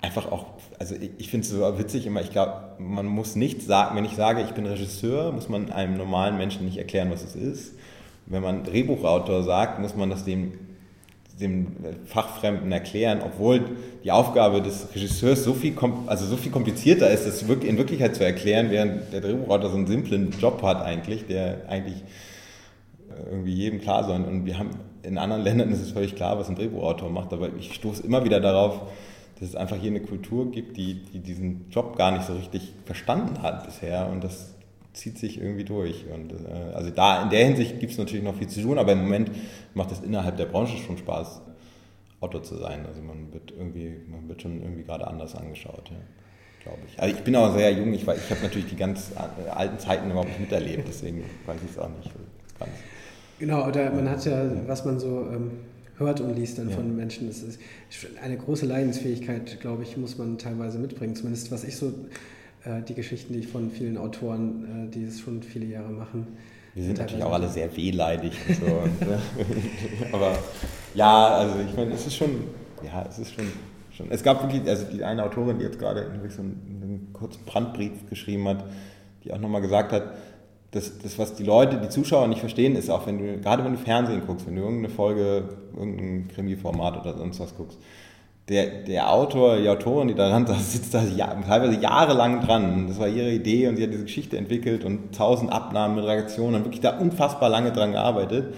einfach 0.00 0.32
auch, 0.32 0.46
also 0.80 0.96
ich, 0.96 1.10
ich 1.18 1.30
finde 1.30 1.46
es 1.46 1.52
so 1.52 1.78
witzig 1.78 2.06
immer, 2.06 2.20
ich 2.20 2.32
glaube, 2.32 2.54
man 2.78 3.06
muss 3.06 3.36
nicht 3.36 3.62
sagen, 3.62 3.96
wenn 3.96 4.04
ich 4.04 4.16
sage, 4.16 4.42
ich 4.42 4.50
bin 4.50 4.66
Regisseur, 4.66 5.30
muss 5.30 5.48
man 5.48 5.70
einem 5.70 5.96
normalen 5.96 6.36
Menschen 6.36 6.64
nicht 6.64 6.78
erklären, 6.78 7.10
was 7.10 7.22
es 7.22 7.36
ist. 7.36 7.74
Wenn 8.26 8.42
man 8.42 8.64
Drehbuchautor 8.64 9.44
sagt, 9.44 9.78
muss 9.78 9.94
man 9.94 10.10
das 10.10 10.24
dem 10.24 10.54
dem 11.40 11.76
Fachfremden 12.06 12.70
erklären, 12.72 13.20
obwohl 13.24 13.62
die 14.04 14.10
Aufgabe 14.10 14.62
des 14.62 14.88
Regisseurs 14.94 15.44
so 15.44 15.54
viel, 15.54 15.74
also 16.06 16.26
so 16.26 16.36
viel 16.36 16.52
komplizierter 16.52 17.10
ist, 17.10 17.26
das 17.26 17.42
in 17.42 17.78
Wirklichkeit 17.78 18.14
zu 18.14 18.24
erklären, 18.24 18.70
während 18.70 19.12
der 19.12 19.20
Drehbuchautor 19.20 19.70
so 19.70 19.76
einen 19.76 19.86
simplen 19.86 20.30
Job 20.38 20.62
hat 20.62 20.82
eigentlich, 20.82 21.26
der 21.26 21.68
eigentlich 21.68 22.02
äh, 23.10 23.30
irgendwie 23.30 23.52
jedem 23.54 23.80
klar 23.80 24.04
sein. 24.04 24.24
Und 24.24 24.46
wir 24.46 24.58
haben 24.58 24.70
in 25.02 25.18
anderen 25.18 25.42
Ländern 25.42 25.70
ist 25.72 25.80
es 25.80 25.90
völlig 25.92 26.14
klar, 26.14 26.38
was 26.38 26.48
ein 26.48 26.54
Drehbuchautor 26.54 27.10
macht, 27.10 27.32
aber 27.32 27.48
ich 27.58 27.74
stoße 27.74 28.02
immer 28.04 28.24
wieder 28.24 28.40
darauf, 28.40 28.80
dass 29.40 29.48
es 29.48 29.56
einfach 29.56 29.76
hier 29.76 29.90
eine 29.90 30.00
Kultur 30.00 30.50
gibt, 30.50 30.76
die, 30.76 31.02
die 31.02 31.18
diesen 31.18 31.68
Job 31.70 31.96
gar 31.96 32.12
nicht 32.12 32.26
so 32.26 32.34
richtig 32.34 32.72
verstanden 32.84 33.42
hat 33.42 33.64
bisher 33.64 34.08
und 34.08 34.22
das 34.22 34.51
zieht 34.92 35.18
sich 35.18 35.40
irgendwie 35.40 35.64
durch. 35.64 36.04
Und 36.12 36.32
äh, 36.32 36.74
also 36.74 36.90
da 36.90 37.22
in 37.22 37.30
der 37.30 37.44
Hinsicht 37.44 37.80
gibt 37.80 37.92
es 37.92 37.98
natürlich 37.98 38.24
noch 38.24 38.36
viel 38.36 38.48
zu 38.48 38.62
tun, 38.62 38.78
aber 38.78 38.92
im 38.92 39.02
Moment 39.02 39.30
macht 39.74 39.92
es 39.92 40.00
innerhalb 40.00 40.36
der 40.36 40.46
Branche 40.46 40.76
schon 40.78 40.98
Spaß, 40.98 41.40
Autor 42.20 42.42
zu 42.42 42.56
sein. 42.56 42.86
Also 42.86 43.02
man 43.02 43.32
wird 43.32 43.52
irgendwie, 43.56 43.96
man 44.08 44.28
wird 44.28 44.42
schon 44.42 44.60
irgendwie 44.60 44.84
gerade 44.84 45.06
anders 45.06 45.34
angeschaut, 45.34 45.90
ja, 45.90 45.96
glaube 46.62 46.78
ich. 46.86 47.00
Also 47.00 47.16
ich 47.16 47.22
bin 47.22 47.34
auch 47.36 47.56
sehr 47.56 47.72
jung, 47.72 47.92
ich, 47.92 48.02
ich 48.02 48.30
habe 48.30 48.42
natürlich 48.42 48.68
die 48.68 48.76
ganz 48.76 49.12
alten 49.54 49.78
Zeiten 49.78 50.10
überhaupt 50.10 50.28
nicht 50.28 50.40
miterlebt, 50.40 50.86
deswegen 50.86 51.24
weiß 51.46 51.60
ich 51.64 51.70
es 51.72 51.78
auch 51.78 51.88
nicht 51.88 52.10
ganz. 52.58 52.72
Genau, 53.38 53.66
oder 53.66 53.90
man 53.90 54.08
hat 54.08 54.24
ja, 54.24 54.44
was 54.68 54.84
man 54.84 55.00
so 55.00 55.26
ähm, 55.32 55.50
hört 55.96 56.20
und 56.20 56.36
liest 56.36 56.58
dann 56.58 56.70
ja. 56.70 56.76
von 56.76 56.94
Menschen, 56.94 57.26
das 57.26 57.42
ist 57.42 57.58
eine 58.22 58.36
große 58.36 58.66
Leidensfähigkeit, 58.66 59.58
glaube 59.60 59.82
ich, 59.82 59.96
muss 59.96 60.16
man 60.16 60.38
teilweise 60.38 60.78
mitbringen. 60.78 61.16
Zumindest 61.16 61.50
was 61.50 61.64
ich 61.64 61.76
so 61.76 61.88
äh, 61.88 61.92
die 62.88 62.94
Geschichten, 62.94 63.32
die 63.32 63.40
ich 63.40 63.48
von 63.48 63.70
vielen 63.70 63.98
Autoren, 63.98 64.88
äh, 64.88 64.90
die 64.90 65.04
es 65.04 65.20
schon 65.20 65.42
viele 65.42 65.66
Jahre 65.66 65.90
machen. 65.90 66.28
Wir 66.74 66.84
sind 66.84 66.98
natürlich 66.98 67.22
auch 67.22 67.32
alle 67.32 67.48
sehr 67.48 67.74
wehleidig 67.76 68.32
und 68.48 68.56
so. 68.56 68.64
und, 68.84 69.02
äh, 69.02 69.18
aber 70.12 70.38
ja, 70.94 71.28
also 71.28 71.56
ich 71.68 71.76
meine, 71.76 71.92
es 71.92 72.06
ist 72.06 72.14
schon, 72.14 72.44
ja, 72.84 73.04
es 73.08 73.18
ist 73.18 73.34
schon, 73.34 73.44
schon. 73.90 74.10
Es 74.10 74.22
gab 74.22 74.42
wirklich, 74.42 74.66
also 74.68 74.84
die 74.90 75.02
eine 75.04 75.24
Autorin, 75.24 75.58
die 75.58 75.64
jetzt 75.64 75.78
gerade 75.78 76.06
so 76.28 76.40
einen, 76.40 76.80
einen 76.82 77.12
kurzen 77.12 77.44
Brandbrief 77.44 78.08
geschrieben 78.08 78.48
hat, 78.48 78.64
die 79.24 79.32
auch 79.32 79.38
nochmal 79.38 79.60
gesagt 79.60 79.92
hat, 79.92 80.14
das, 80.70 80.98
das, 80.98 81.18
was 81.18 81.34
die 81.34 81.44
Leute, 81.44 81.78
die 81.78 81.90
Zuschauer 81.90 82.28
nicht 82.28 82.40
verstehen, 82.40 82.76
ist 82.76 82.88
auch, 82.88 83.06
wenn 83.06 83.18
du, 83.18 83.38
gerade 83.40 83.62
wenn 83.62 83.72
du 83.72 83.78
Fernsehen 83.78 84.22
guckst, 84.26 84.46
wenn 84.46 84.56
du 84.56 84.62
irgendeine 84.62 84.88
Folge, 84.88 85.48
irgendein 85.76 86.28
Krimi-Format 86.28 86.98
oder 86.98 87.18
sonst 87.18 87.40
was 87.40 87.54
guckst, 87.54 87.78
der, 88.48 88.66
der 88.86 89.12
Autor, 89.12 89.58
die 89.58 89.68
Autorin, 89.68 90.08
die 90.08 90.14
daran 90.14 90.46
saß, 90.46 90.72
sitzt 90.72 90.94
da 90.94 91.02
ja, 91.02 91.34
teilweise 91.46 91.80
jahrelang 91.80 92.40
dran. 92.40 92.88
Das 92.88 92.98
war 92.98 93.08
ihre 93.08 93.30
Idee 93.30 93.68
und 93.68 93.76
sie 93.76 93.84
hat 93.84 93.92
diese 93.92 94.04
Geschichte 94.04 94.36
entwickelt 94.36 94.84
und 94.84 95.14
tausend 95.16 95.52
Abnahmen 95.52 95.96
mit 95.96 96.04
Reaktionen 96.04 96.56
und 96.56 96.64
wirklich 96.64 96.80
da 96.80 96.98
unfassbar 96.98 97.48
lange 97.48 97.72
dran 97.72 97.92
gearbeitet. 97.92 98.54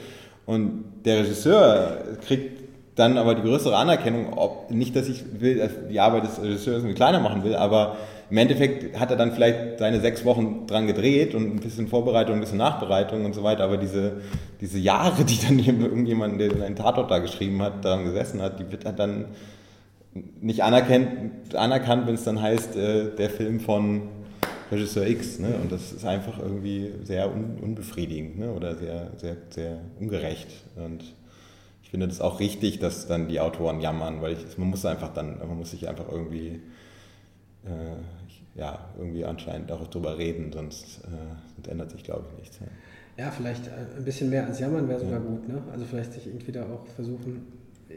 Und 0.47 0.85
der 1.05 1.20
Regisseur 1.20 1.99
kriegt 2.26 2.64
dann 2.95 3.18
aber 3.18 3.35
die 3.35 3.43
größere 3.43 3.76
Anerkennung, 3.76 4.35
ob, 4.35 4.70
nicht, 4.70 4.95
dass 4.95 5.09
ich 5.09 5.22
will, 5.41 5.59
dass 5.59 5.72
die 5.91 6.01
Arbeit 6.01 6.24
des 6.24 6.41
Regisseurs 6.41 6.78
irgendwie 6.78 6.95
kleiner 6.95 7.20
machen 7.20 7.43
will, 7.43 7.57
aber 7.57 7.97
im 8.30 8.39
Endeffekt 8.39 8.99
hat 8.99 9.11
er 9.11 9.16
dann 9.16 9.32
vielleicht 9.32 9.78
seine 9.78 10.01
sechs 10.01 10.24
Wochen 10.24 10.66
dran 10.66 10.87
gedreht 10.87 11.35
und 11.35 11.57
ein 11.57 11.61
bisschen 11.61 11.89
Vorbereitung, 11.89 12.37
ein 12.37 12.41
bisschen 12.41 12.59
Nachbereitung 12.59 13.24
und 13.24 13.35
so 13.35 13.43
weiter, 13.43 13.64
aber 13.64 13.76
diese, 13.76 14.22
diese 14.61 14.78
Jahre, 14.78 15.24
die 15.24 15.39
dann 15.45 15.59
irgendjemand, 15.82 16.41
der 16.41 16.53
einen 16.64 16.76
Tatort 16.76 17.11
da 17.11 17.18
geschrieben 17.18 17.61
hat, 17.62 17.85
daran 17.85 18.05
gesessen 18.05 18.41
hat, 18.41 18.61
die 18.61 18.70
wird 18.70 18.87
dann 18.99 19.26
nicht 20.40 20.62
anerkannt, 20.62 21.54
anerkannt 21.54 22.06
wenn 22.06 22.14
es 22.14 22.24
dann 22.24 22.40
heißt, 22.40 22.76
äh, 22.76 23.14
der 23.16 23.30
Film 23.30 23.60
von 23.60 24.02
Regisseur 24.70 25.06
X. 25.06 25.38
Ne? 25.38 25.54
Und 25.60 25.72
das 25.72 25.92
ist 25.92 26.04
einfach 26.04 26.38
irgendwie 26.38 26.92
sehr 27.02 27.30
un, 27.30 27.58
unbefriedigend 27.60 28.38
ne? 28.38 28.52
oder 28.52 28.76
sehr, 28.76 29.10
sehr, 29.16 29.36
sehr 29.50 29.80
ungerecht. 29.98 30.48
Und 30.76 31.02
ich 31.82 31.90
finde 31.90 32.08
das 32.08 32.20
auch 32.20 32.40
richtig, 32.40 32.78
dass 32.78 33.06
dann 33.06 33.28
die 33.28 33.40
Autoren 33.40 33.80
jammern, 33.80 34.22
weil 34.22 34.32
ich, 34.32 34.58
man 34.58 34.70
muss 34.70 34.84
einfach 34.84 35.12
dann, 35.12 35.38
man 35.38 35.58
muss 35.58 35.70
sich 35.70 35.88
einfach 35.88 36.10
irgendwie, 36.10 36.60
äh, 37.64 38.58
ja, 38.58 38.88
irgendwie 38.96 39.24
anscheinend 39.24 39.70
auch 39.72 39.86
drüber 39.88 40.18
reden, 40.18 40.52
sonst, 40.52 41.00
äh, 41.04 41.10
sonst 41.54 41.68
ändert 41.68 41.90
sich, 41.90 42.04
glaube 42.04 42.24
ich, 42.30 42.38
nichts. 42.38 42.60
Ja. 42.60 43.24
ja 43.24 43.30
vielleicht 43.30 43.66
äh, 43.66 43.96
ein 43.96 44.04
bisschen 44.04 44.30
mehr 44.30 44.46
als 44.46 44.60
jammern 44.60 44.88
wäre 44.88 45.00
sogar 45.00 45.20
ja. 45.20 45.26
gut. 45.26 45.48
Ne? 45.48 45.62
Also 45.72 45.84
vielleicht 45.84 46.12
sich 46.12 46.26
irgendwie 46.26 46.52
da 46.52 46.62
auch 46.62 46.86
versuchen, 46.94 47.46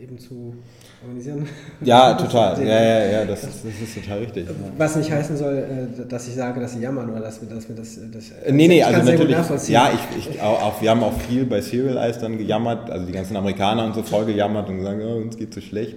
eben 0.02 0.18
zu 0.18 0.56
organisieren. 1.02 1.48
Ja, 1.82 2.14
total. 2.18 2.60
Ja, 2.66 2.82
ja, 2.82 3.06
ja, 3.06 3.26
das, 3.26 3.42
das, 3.42 3.64
ist 3.66 3.96
total 3.96 4.20
richtig. 4.20 4.48
Was 4.78 4.96
nicht 4.96 5.12
heißen 5.12 5.38
soll, 5.38 5.58
äh, 5.58 6.06
dass 6.08 6.28
ich 6.28 6.36
sage, 6.36 6.60
dass 6.60 6.74
sie 6.74 6.80
jammern 6.80 7.10
oder 7.10 7.22
dass 7.22 7.42
wir, 7.42 7.50
dass 7.50 7.68
wir 7.68 7.76
das. 7.76 8.00
das 8.12 8.32
äh, 8.32 8.52
nee, 8.52 8.68
nee, 8.68 8.84
also 8.84 9.04
natürlich. 9.04 9.38
Ja, 9.70 9.92
ich, 9.94 10.28
ich, 10.28 10.42
auch, 10.42 10.82
wir 10.82 10.90
haben 10.90 11.04
auch 11.04 11.14
viel 11.14 11.46
bei 11.46 11.62
Serial 11.62 11.98
Eyes 11.98 12.20
dann 12.20 12.38
gejammert, 12.38 12.90
also 12.90 13.06
die 13.06 13.12
ganzen 13.12 13.36
Amerikaner 13.36 13.86
und 13.86 13.96
so 13.96 14.04
voll 14.04 14.26
gejammert 14.26 14.70
und 14.70 14.78
gesagt, 14.78 15.02
oh, 15.04 15.18
uns 15.18 15.38
geht 15.38 15.54
so 15.54 15.62
schlecht. 15.62 15.96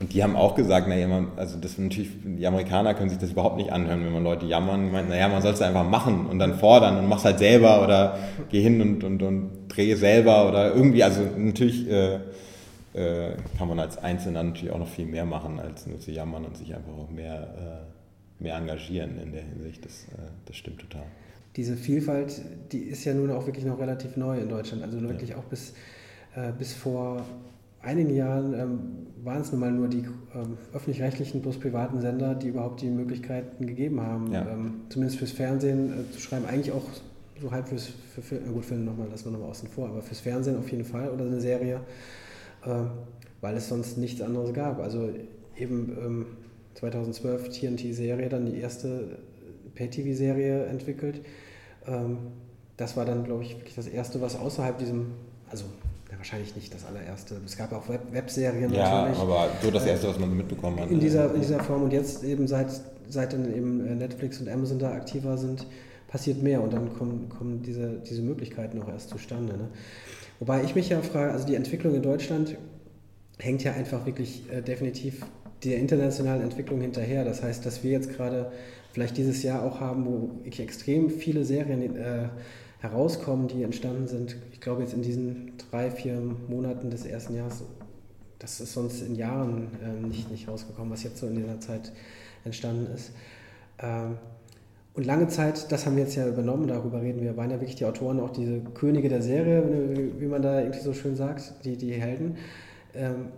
Und 0.00 0.12
die 0.14 0.24
haben 0.24 0.34
auch 0.34 0.56
gesagt, 0.56 0.88
naja, 0.88 1.06
man, 1.06 1.28
also 1.36 1.56
das 1.58 1.78
natürlich, 1.78 2.10
die 2.24 2.44
Amerikaner 2.44 2.92
können 2.94 3.08
sich 3.08 3.20
das 3.20 3.30
überhaupt 3.30 3.56
nicht 3.56 3.70
anhören, 3.70 4.04
wenn 4.04 4.12
man 4.12 4.24
Leute 4.24 4.46
jammern. 4.46 4.90
Meint, 4.90 5.08
naja, 5.08 5.28
man 5.28 5.42
soll 5.42 5.52
es 5.52 5.62
einfach 5.62 5.88
machen 5.88 6.26
und 6.26 6.40
dann 6.40 6.54
fordern 6.54 6.98
und 6.98 7.08
mach's 7.08 7.24
halt 7.24 7.38
selber 7.38 7.84
oder 7.84 8.18
geh 8.50 8.60
hin 8.60 8.80
und, 8.80 9.04
und, 9.04 9.22
und 9.22 9.50
drehe 9.68 9.96
selber 9.96 10.48
oder 10.48 10.74
irgendwie, 10.74 11.04
also 11.04 11.20
natürlich. 11.36 11.88
Äh, 11.88 12.18
äh, 12.94 13.32
kann 13.56 13.68
man 13.68 13.78
als 13.80 13.98
Einzelner 13.98 14.42
natürlich 14.42 14.72
auch 14.72 14.78
noch 14.78 14.88
viel 14.88 15.06
mehr 15.06 15.24
machen, 15.24 15.58
als 15.58 15.86
nur 15.86 15.98
zu 15.98 16.10
jammern 16.10 16.44
und 16.44 16.56
sich 16.56 16.74
einfach 16.74 16.92
auch 16.92 17.10
mehr, 17.10 17.86
äh, 18.40 18.42
mehr 18.42 18.56
engagieren 18.56 19.18
in 19.18 19.32
der 19.32 19.42
Hinsicht. 19.42 19.84
Das, 19.84 20.04
äh, 20.04 20.30
das 20.46 20.56
stimmt 20.56 20.80
total. 20.80 21.04
Diese 21.56 21.76
Vielfalt, 21.76 22.40
die 22.72 22.80
ist 22.80 23.04
ja 23.04 23.14
nun 23.14 23.30
auch 23.30 23.46
wirklich 23.46 23.64
noch 23.64 23.78
relativ 23.78 24.16
neu 24.16 24.38
in 24.38 24.48
Deutschland. 24.48 24.82
Also 24.82 25.00
wirklich 25.02 25.30
ja. 25.30 25.36
auch 25.36 25.44
bis, 25.44 25.74
äh, 26.34 26.52
bis 26.58 26.72
vor 26.72 27.24
einigen 27.82 28.14
Jahren 28.14 28.54
ähm, 28.54 28.80
waren 29.24 29.42
es 29.42 29.50
nun 29.52 29.60
mal 29.60 29.70
nur 29.70 29.88
die 29.88 30.04
ähm, 30.34 30.56
öffentlich-rechtlichen 30.72 31.42
plus 31.42 31.58
privaten 31.58 32.00
Sender, 32.00 32.34
die 32.34 32.48
überhaupt 32.48 32.80
die 32.80 32.88
Möglichkeiten 32.88 33.66
gegeben 33.66 34.00
haben, 34.00 34.32
ja. 34.32 34.46
ähm, 34.48 34.82
zumindest 34.88 35.18
fürs 35.18 35.32
Fernsehen 35.32 35.92
äh, 35.92 36.12
zu 36.12 36.20
schreiben. 36.20 36.46
Eigentlich 36.46 36.72
auch 36.72 36.84
so 37.40 37.50
halb 37.50 37.68
fürs, 37.68 37.90
für, 38.14 38.22
für, 38.22 38.38
gut, 38.38 38.64
Film 38.64 38.84
nochmal, 38.84 39.08
lassen 39.10 39.26
wir 39.26 39.32
nochmal 39.32 39.50
außen 39.50 39.68
vor, 39.68 39.88
aber 39.88 40.02
fürs 40.02 40.20
Fernsehen 40.20 40.56
auf 40.56 40.70
jeden 40.70 40.84
Fall 40.84 41.10
oder 41.10 41.24
eine 41.24 41.40
Serie. 41.40 41.80
Ähm, 42.66 42.90
weil 43.40 43.56
es 43.56 43.68
sonst 43.68 43.98
nichts 43.98 44.20
anderes 44.22 44.54
gab. 44.54 44.78
Also 44.78 45.08
eben 45.56 46.26
2012 46.74 47.48
TNT-Serie, 47.48 48.28
dann 48.28 48.46
die 48.46 48.58
erste 48.58 49.18
Pay-TV-Serie 49.74 50.66
entwickelt. 50.66 51.22
Ähm, 51.86 52.18
das 52.76 52.96
war 52.96 53.04
dann, 53.04 53.24
glaube 53.24 53.42
ich, 53.42 53.56
wirklich 53.56 53.74
das 53.74 53.86
erste, 53.86 54.20
was 54.20 54.36
außerhalb 54.36 54.78
diesem, 54.78 55.12
also 55.50 55.64
ja, 56.10 56.16
wahrscheinlich 56.16 56.56
nicht 56.56 56.72
das 56.74 56.84
allererste. 56.84 57.36
Es 57.44 57.56
gab 57.56 57.72
auch 57.72 57.88
Web 57.88 58.12
Webserien 58.12 58.72
ja, 58.72 59.02
natürlich. 59.02 59.18
Ja, 59.18 59.22
aber 59.22 59.48
so 59.62 59.70
das 59.70 59.86
erste, 59.86 60.08
was 60.08 60.18
man 60.18 60.36
mitbekommen 60.36 60.80
hat. 60.80 60.90
In 60.90 61.00
dieser, 61.00 61.34
in 61.34 61.40
dieser 61.40 61.62
Form 61.62 61.82
und 61.82 61.92
jetzt 61.92 62.24
eben 62.24 62.46
seit, 62.46 62.68
seit 63.08 63.32
dann 63.32 63.54
eben 63.54 63.86
äh, 63.86 63.94
Netflix 63.94 64.40
und 64.40 64.48
Amazon 64.48 64.78
da 64.78 64.92
aktiver 64.92 65.36
sind, 65.36 65.66
passiert 66.08 66.42
mehr 66.42 66.62
und 66.62 66.72
dann 66.72 66.92
kommen, 66.96 67.28
kommen 67.28 67.62
diese, 67.62 68.00
diese 68.08 68.22
Möglichkeiten 68.22 68.80
auch 68.82 68.88
erst 68.88 69.10
zustande. 69.10 69.54
Ne? 69.56 69.68
Wobei 70.42 70.64
ich 70.64 70.74
mich 70.74 70.88
ja 70.88 71.00
frage, 71.02 71.30
also 71.30 71.46
die 71.46 71.54
Entwicklung 71.54 71.94
in 71.94 72.02
Deutschland 72.02 72.56
hängt 73.38 73.62
ja 73.62 73.74
einfach 73.74 74.06
wirklich 74.06 74.42
äh, 74.50 74.60
definitiv 74.60 75.24
der 75.62 75.78
internationalen 75.78 76.42
Entwicklung 76.42 76.80
hinterher. 76.80 77.24
Das 77.24 77.44
heißt, 77.44 77.64
dass 77.64 77.84
wir 77.84 77.92
jetzt 77.92 78.12
gerade 78.16 78.50
vielleicht 78.90 79.16
dieses 79.16 79.44
Jahr 79.44 79.62
auch 79.62 79.78
haben, 79.78 80.04
wo 80.04 80.30
extrem 80.44 81.10
viele 81.10 81.44
Serien 81.44 81.94
äh, 81.94 82.28
herauskommen, 82.80 83.46
die 83.46 83.62
entstanden 83.62 84.08
sind. 84.08 84.34
Ich 84.52 84.60
glaube 84.60 84.82
jetzt 84.82 84.94
in 84.94 85.02
diesen 85.02 85.52
drei, 85.70 85.92
vier 85.92 86.20
Monaten 86.48 86.90
des 86.90 87.06
ersten 87.06 87.36
Jahres, 87.36 87.62
das 88.40 88.60
ist 88.60 88.72
sonst 88.72 89.00
in 89.00 89.14
Jahren 89.14 89.68
ähm, 89.84 90.08
nicht, 90.08 90.28
nicht 90.28 90.48
rausgekommen, 90.48 90.90
was 90.90 91.04
jetzt 91.04 91.18
so 91.18 91.28
in 91.28 91.36
dieser 91.36 91.60
Zeit 91.60 91.92
entstanden 92.44 92.92
ist. 92.92 93.12
Ähm, 93.78 94.18
und 94.94 95.06
lange 95.06 95.28
Zeit, 95.28 95.72
das 95.72 95.86
haben 95.86 95.96
wir 95.96 96.04
jetzt 96.04 96.16
ja 96.16 96.28
übernommen, 96.28 96.66
darüber 96.68 97.00
reden 97.00 97.22
wir, 97.22 97.36
waren 97.36 97.50
ja 97.50 97.60
wirklich 97.60 97.76
die 97.76 97.86
Autoren 97.86 98.20
auch 98.20 98.30
diese 98.30 98.60
Könige 98.60 99.08
der 99.08 99.22
Serie, 99.22 100.12
wie 100.18 100.26
man 100.26 100.42
da 100.42 100.60
irgendwie 100.60 100.80
so 100.80 100.92
schön 100.92 101.16
sagt, 101.16 101.64
die, 101.64 101.76
die 101.76 101.92
Helden. 101.92 102.36
Ähm, 102.94 103.28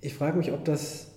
ich 0.00 0.14
frage 0.14 0.38
mich, 0.38 0.52
ob 0.52 0.64
das 0.64 1.08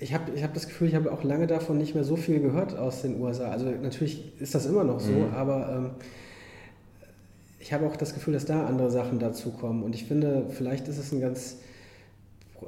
ich 0.00 0.12
habe 0.12 0.32
ich 0.34 0.42
hab 0.42 0.52
das 0.52 0.66
Gefühl, 0.66 0.88
ich 0.88 0.94
habe 0.94 1.10
auch 1.12 1.22
lange 1.22 1.46
davon 1.46 1.78
nicht 1.78 1.94
mehr 1.94 2.04
so 2.04 2.16
viel 2.16 2.40
gehört 2.40 2.76
aus 2.76 3.02
den 3.02 3.20
USA. 3.20 3.50
Also 3.50 3.66
natürlich 3.70 4.40
ist 4.40 4.54
das 4.54 4.66
immer 4.66 4.84
noch 4.84 5.00
so, 5.00 5.12
mhm. 5.12 5.32
aber 5.34 5.68
ähm, 5.76 5.90
ich 7.58 7.72
habe 7.72 7.86
auch 7.86 7.96
das 7.96 8.12
Gefühl, 8.12 8.34
dass 8.34 8.44
da 8.44 8.66
andere 8.66 8.90
Sachen 8.90 9.18
dazukommen. 9.18 9.82
Und 9.82 9.94
ich 9.94 10.04
finde, 10.04 10.46
vielleicht 10.50 10.88
ist 10.88 10.98
es 10.98 11.12
ein 11.12 11.20
ganz 11.20 11.58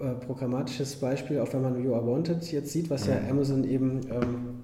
äh, 0.00 0.14
programmatisches 0.24 0.96
Beispiel, 0.96 1.40
auch 1.40 1.52
wenn 1.52 1.62
man 1.62 1.84
You 1.84 1.94
Are 1.94 2.06
Wanted 2.06 2.50
jetzt 2.52 2.70
sieht, 2.70 2.88
was 2.88 3.06
ja 3.06 3.20
mhm. 3.20 3.30
Amazon 3.30 3.64
eben 3.64 4.00
ähm, 4.10 4.62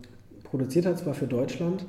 produziert 0.53 0.85
hat, 0.85 0.99
zwar 0.99 1.15
für 1.15 1.27
Deutschland, 1.27 1.87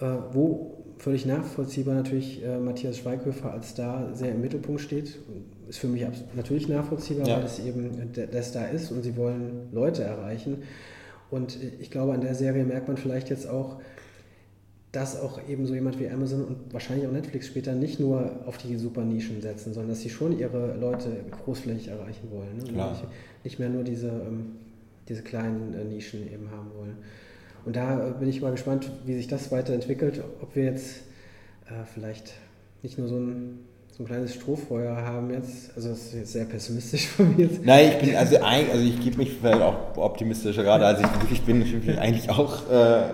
äh, 0.00 0.04
wo 0.32 0.84
völlig 0.98 1.24
nachvollziehbar 1.24 1.94
natürlich 1.94 2.44
äh, 2.44 2.58
Matthias 2.58 2.98
Schweighöfer 2.98 3.52
als 3.52 3.70
Star 3.70 4.14
sehr 4.14 4.32
im 4.32 4.42
Mittelpunkt 4.42 4.82
steht. 4.82 5.18
Ist 5.68 5.78
für 5.78 5.88
mich 5.88 6.06
natürlich 6.36 6.68
nachvollziehbar, 6.68 7.26
ja. 7.26 7.38
weil 7.38 7.44
es 7.44 7.58
eben 7.58 8.12
der, 8.14 8.42
Star 8.42 8.70
ist 8.70 8.92
und 8.92 9.02
sie 9.02 9.16
wollen 9.16 9.68
Leute 9.72 10.04
erreichen. 10.04 10.62
Und 11.30 11.58
ich 11.80 11.90
glaube, 11.90 12.12
an 12.12 12.20
der 12.20 12.34
Serie 12.34 12.64
merkt 12.64 12.86
man 12.86 12.98
vielleicht 12.98 13.30
jetzt 13.30 13.48
auch, 13.48 13.80
dass 14.92 15.18
auch 15.18 15.40
eben 15.48 15.66
so 15.66 15.74
jemand 15.74 15.98
wie 15.98 16.08
Amazon 16.08 16.44
und 16.44 16.72
wahrscheinlich 16.72 17.06
auch 17.06 17.12
Netflix 17.12 17.48
später 17.48 17.74
nicht 17.74 17.98
nur 17.98 18.30
auf 18.46 18.58
die 18.58 18.76
super 18.76 19.04
Nischen 19.04 19.40
setzen, 19.40 19.72
sondern 19.72 19.90
dass 19.90 20.02
sie 20.02 20.10
schon 20.10 20.38
ihre 20.38 20.76
Leute 20.76 21.08
großflächig 21.44 21.88
erreichen 21.88 22.30
wollen. 22.30 22.58
Ne? 22.58 22.62
Nicht, 22.90 23.04
nicht, 23.44 23.58
mehr 23.58 23.68
nur 23.70 23.82
diese, 23.82 24.08
ähm, 24.08 24.52
diese 25.08 25.22
kleinen 25.22 25.74
äh, 25.74 25.84
Nischen 25.84 26.22
eben 26.32 26.50
haben 26.50 26.70
wollen. 26.78 26.96
Und 27.66 27.74
da 27.74 27.96
bin 28.18 28.28
ich 28.28 28.40
mal 28.40 28.52
gespannt, 28.52 28.88
wie 29.04 29.14
sich 29.14 29.26
das 29.26 29.50
weiterentwickelt, 29.50 30.22
ob 30.40 30.54
wir 30.54 30.64
jetzt 30.64 30.98
äh, 31.66 31.84
vielleicht 31.92 32.32
nicht 32.82 32.96
nur 32.96 33.08
so 33.08 33.16
ein, 33.16 33.58
so 33.90 34.04
ein 34.04 34.06
kleines 34.06 34.34
Strohfeuer 34.34 34.94
haben 34.96 35.30
jetzt. 35.32 35.72
Also 35.74 35.88
das 35.88 35.98
ist 35.98 36.14
jetzt 36.14 36.32
sehr 36.32 36.44
pessimistisch 36.44 37.08
von 37.08 37.36
mir. 37.36 37.50
Nein, 37.64 37.90
ich 37.90 37.98
bin, 37.98 38.14
also, 38.14 38.38
also 38.38 38.84
ich 38.84 39.00
gebe 39.00 39.16
mich 39.16 39.32
vielleicht 39.32 39.62
auch 39.62 39.96
optimistischer 39.96 40.62
gerade, 40.62 40.86
als 40.86 41.00
ich 41.00 41.20
wirklich 41.20 41.42
bin. 41.42 41.60
Ich 41.60 41.76
bin 41.80 41.98
eigentlich 41.98 42.30
auch, 42.30 42.70
äh, 42.70 43.08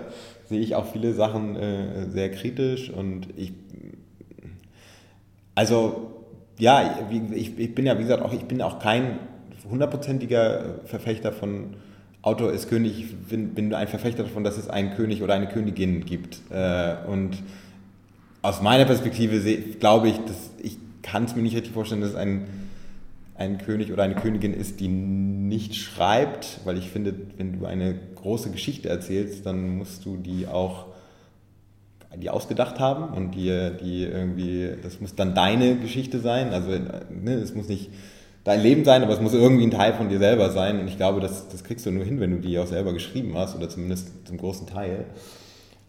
sehe 0.45 0.59
ich 0.59 0.75
auch 0.75 0.85
viele 0.85 1.13
Sachen 1.13 1.55
äh, 1.55 2.11
sehr 2.11 2.29
kritisch 2.29 2.91
und 2.91 3.29
ich, 3.35 3.53
also 5.55 6.11
ja, 6.59 7.07
ich, 7.33 7.57
ich 7.57 7.73
bin 7.73 7.87
ja, 7.87 7.97
wie 7.97 8.03
gesagt, 8.03 8.21
auch, 8.21 8.33
ich 8.33 8.45
bin 8.45 8.61
auch 8.61 8.77
kein 8.77 9.17
hundertprozentiger 9.67 10.81
Verfechter 10.85 11.31
von 11.31 11.75
Autor 12.23 12.53
ist 12.53 12.69
König, 12.69 12.99
ich 12.99 13.15
bin, 13.27 13.53
bin 13.53 13.73
ein 13.73 13.89
Verfechter 13.89 14.23
davon, 14.23 14.45
dass 14.45 14.57
es 14.57 14.69
einen 14.69 14.95
König 14.95 15.21
oder 15.21 15.33
eine 15.33 15.47
Königin 15.47 16.05
gibt. 16.05 16.39
Äh, 16.49 16.95
und 17.05 17.37
aus 18.41 18.61
meiner 18.61 18.85
Perspektive 18.85 19.39
glaube 19.79 20.07
ich, 20.07 20.17
dass 20.19 20.51
ich 20.61 20.77
kann 21.01 21.25
es 21.25 21.35
mir 21.35 21.41
nicht 21.41 21.55
richtig 21.55 21.73
vorstellen, 21.73 21.99
dass 21.99 22.15
ein, 22.15 22.45
ein 23.35 23.57
König 23.57 23.91
oder 23.91 24.03
eine 24.03 24.15
Königin 24.15 24.53
ist, 24.53 24.79
die 24.79 24.87
nicht 24.87 25.75
schreibt, 25.75 26.61
weil 26.63 26.77
ich 26.77 26.89
finde, 26.89 27.13
wenn 27.37 27.59
du 27.59 27.65
eine 27.65 27.93
große 28.15 28.51
Geschichte 28.51 28.87
erzählst, 28.87 29.45
dann 29.45 29.77
musst 29.77 30.05
du 30.05 30.15
die 30.15 30.47
auch 30.47 30.85
die 32.15 32.29
ausgedacht 32.29 32.79
haben 32.79 33.13
und 33.13 33.31
die, 33.31 33.71
die 33.81 34.03
irgendwie, 34.03 34.69
das 34.81 35.01
muss 35.01 35.15
dann 35.15 35.33
deine 35.35 35.75
Geschichte 35.77 36.19
sein. 36.19 36.53
Also 36.53 36.69
ne, 36.69 37.33
es 37.33 37.53
muss 37.55 37.67
nicht 37.67 37.89
dein 38.43 38.61
Leben 38.61 38.83
sein, 38.83 39.03
aber 39.03 39.13
es 39.13 39.21
muss 39.21 39.33
irgendwie 39.33 39.63
ein 39.63 39.71
Teil 39.71 39.93
von 39.93 40.09
dir 40.09 40.19
selber 40.19 40.49
sein. 40.49 40.79
Und 40.79 40.87
ich 40.87 40.97
glaube, 40.97 41.21
das, 41.21 41.47
das 41.47 41.63
kriegst 41.63 41.85
du 41.85 41.91
nur 41.91 42.03
hin, 42.03 42.19
wenn 42.19 42.31
du 42.31 42.37
die 42.37 42.57
auch 42.59 42.67
selber 42.67 42.93
geschrieben 42.93 43.37
hast, 43.37 43.55
oder 43.55 43.69
zumindest 43.69 44.27
zum 44.27 44.37
großen 44.37 44.67
Teil. 44.67 45.05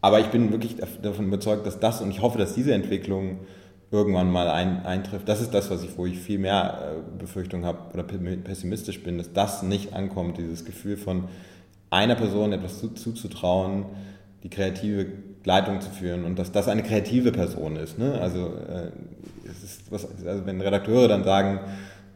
Aber 0.00 0.20
ich 0.20 0.26
bin 0.26 0.52
wirklich 0.52 0.76
davon 1.02 1.26
überzeugt, 1.26 1.66
dass 1.66 1.80
das, 1.80 2.00
und 2.00 2.10
ich 2.10 2.20
hoffe, 2.20 2.38
dass 2.38 2.54
diese 2.54 2.74
Entwicklung 2.74 3.38
irgendwann 3.90 4.30
mal 4.30 4.48
ein, 4.48 4.84
eintrifft. 4.84 5.28
Das 5.28 5.40
ist 5.40 5.54
das, 5.54 5.70
was 5.70 5.82
ich, 5.82 5.96
wo 5.96 6.04
ich 6.04 6.18
viel 6.18 6.38
mehr 6.38 6.96
äh, 6.98 7.18
Befürchtung 7.18 7.64
habe 7.64 7.78
oder 7.92 8.02
pessimistisch 8.02 9.02
bin, 9.02 9.18
dass 9.18 9.32
das 9.32 9.62
nicht 9.62 9.94
ankommt, 9.94 10.36
dieses 10.36 10.64
Gefühl 10.64 10.96
von 10.96 11.24
einer 11.90 12.16
Person 12.16 12.52
etwas 12.52 12.80
zu, 12.80 12.88
zuzutrauen, 12.88 13.86
die 14.42 14.50
kreative 14.50 15.06
Leitung 15.44 15.80
zu 15.80 15.90
führen 15.90 16.24
und 16.24 16.38
dass 16.38 16.50
das 16.50 16.68
eine 16.68 16.82
kreative 16.82 17.30
Person 17.30 17.76
ist. 17.76 17.98
Ne? 17.98 18.18
Also, 18.20 18.52
äh, 18.68 18.90
es 19.48 19.62
ist 19.62 19.92
was, 19.92 20.06
also 20.26 20.44
wenn 20.44 20.60
Redakteure 20.60 21.08
dann 21.08 21.22
sagen, 21.22 21.60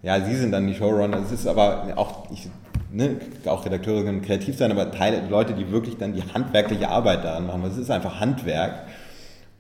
ja, 0.02 0.24
sie 0.24 0.36
sind 0.36 0.52
dann 0.52 0.66
die 0.66 0.74
Showrunner. 0.74 1.18
Es 1.18 1.32
ist 1.32 1.46
aber 1.46 1.92
auch, 1.96 2.30
ich, 2.30 2.48
ne, 2.92 3.16
auch 3.46 3.64
Redakteure 3.64 4.04
können 4.04 4.22
kreativ 4.22 4.56
sein, 4.56 4.70
aber 4.70 4.90
Teile, 4.90 5.26
Leute, 5.28 5.54
die 5.54 5.70
wirklich 5.70 5.96
dann 5.96 6.12
die 6.12 6.22
handwerkliche 6.22 6.88
Arbeit 6.88 7.24
daran 7.24 7.46
machen. 7.46 7.64
Es 7.64 7.76
ist 7.76 7.90
einfach 7.90 8.20
Handwerk. 8.20 8.86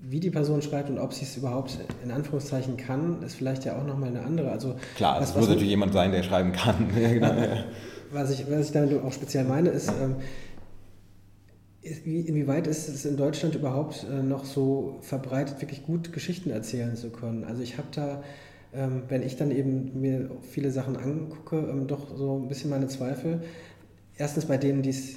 wie 0.01 0.19
die 0.19 0.29
Person 0.29 0.61
schreibt 0.61 0.89
und 0.89 0.97
ob 0.97 1.13
sie 1.13 1.25
es 1.25 1.35
überhaupt 1.35 1.77
in 2.03 2.11
Anführungszeichen 2.11 2.77
kann, 2.77 3.21
ist 3.21 3.35
vielleicht 3.35 3.65
ja 3.65 3.77
auch 3.77 3.85
nochmal 3.85 4.09
eine 4.09 4.21
andere. 4.21 4.51
Also, 4.51 4.75
Klar, 4.95 5.21
es 5.21 5.35
muss 5.35 5.47
natürlich 5.47 5.69
jemand 5.69 5.93
sein, 5.93 6.11
der 6.11 6.23
schreiben 6.23 6.53
kann. 6.53 6.87
genau, 6.95 7.33
was, 8.11 8.31
ich, 8.31 8.49
was 8.49 8.67
ich 8.67 8.71
damit 8.71 9.03
auch 9.03 9.11
speziell 9.11 9.43
meine, 9.43 9.69
ist, 9.69 9.89
ähm, 9.89 10.15
inwieweit 11.81 12.67
ist 12.67 12.87
es 12.87 13.05
in 13.05 13.17
Deutschland 13.17 13.55
überhaupt 13.55 14.05
äh, 14.09 14.21
noch 14.23 14.45
so 14.45 14.97
verbreitet, 15.01 15.61
wirklich 15.61 15.83
gut 15.83 16.13
Geschichten 16.13 16.49
erzählen 16.49 16.95
zu 16.95 17.09
können? 17.09 17.43
Also 17.43 17.61
ich 17.61 17.77
habe 17.77 17.87
da 17.91 18.23
ähm, 18.73 19.03
wenn 19.07 19.23
ich 19.23 19.35
dann 19.35 19.51
eben 19.51 19.99
mir 19.99 20.29
viele 20.51 20.71
Sachen 20.71 20.97
angucke, 20.97 21.57
ähm, 21.57 21.87
doch 21.87 22.15
so 22.15 22.37
ein 22.37 22.47
bisschen 22.47 22.69
meine 22.69 22.87
Zweifel. 22.87 23.41
Erstens 24.17 24.45
bei 24.45 24.57
denen, 24.57 24.81
die 24.81 24.89
es, 24.89 25.15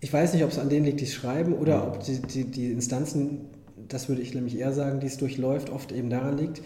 ich 0.00 0.12
weiß 0.12 0.32
nicht, 0.34 0.44
ob 0.44 0.50
es 0.50 0.58
an 0.58 0.68
denen 0.68 0.86
liegt, 0.86 1.00
die 1.00 1.04
es 1.04 1.14
schreiben 1.14 1.54
oder 1.54 1.74
ja. 1.74 1.86
ob 1.86 2.02
die, 2.02 2.20
die, 2.20 2.44
die 2.44 2.72
Instanzen, 2.72 3.46
das 3.88 4.08
würde 4.08 4.22
ich 4.22 4.34
nämlich 4.34 4.58
eher 4.58 4.72
sagen, 4.72 5.00
die 5.00 5.06
es 5.06 5.18
durchläuft, 5.18 5.70
oft 5.70 5.92
eben 5.92 6.10
daran 6.10 6.36
liegt, 6.36 6.62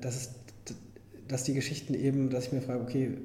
dass, 0.00 0.16
es, 0.16 0.30
dass 1.28 1.44
die 1.44 1.54
Geschichten 1.54 1.94
eben, 1.94 2.30
dass 2.30 2.46
ich 2.46 2.52
mir 2.52 2.62
frage, 2.62 2.80
okay, 2.80 3.18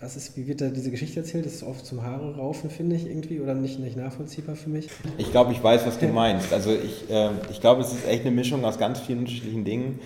was 0.00 0.16
ist, 0.16 0.36
wie 0.36 0.46
wird 0.46 0.62
da 0.62 0.68
diese 0.68 0.90
Geschichte 0.90 1.20
erzählt? 1.20 1.44
Das 1.44 1.52
ist 1.52 1.62
oft 1.62 1.84
zum 1.84 2.02
Haare 2.02 2.34
raufen, 2.36 2.70
finde 2.70 2.96
ich 2.96 3.06
irgendwie, 3.06 3.38
oder 3.40 3.54
nicht, 3.54 3.78
nicht 3.78 3.96
nachvollziehbar 3.96 4.56
für 4.56 4.70
mich. 4.70 4.88
Ich 5.18 5.30
glaube, 5.30 5.52
ich 5.52 5.62
weiß, 5.62 5.84
was 5.86 5.98
du 5.98 6.08
meinst. 6.08 6.52
Also 6.54 6.72
ich, 6.72 7.10
äh, 7.10 7.30
ich 7.50 7.60
glaube, 7.60 7.82
es 7.82 7.92
ist 7.92 8.08
echt 8.08 8.22
eine 8.22 8.30
Mischung 8.30 8.64
aus 8.64 8.78
ganz 8.78 9.00
vielen 9.00 9.20
unterschiedlichen 9.20 9.64
Dingen. 9.64 9.98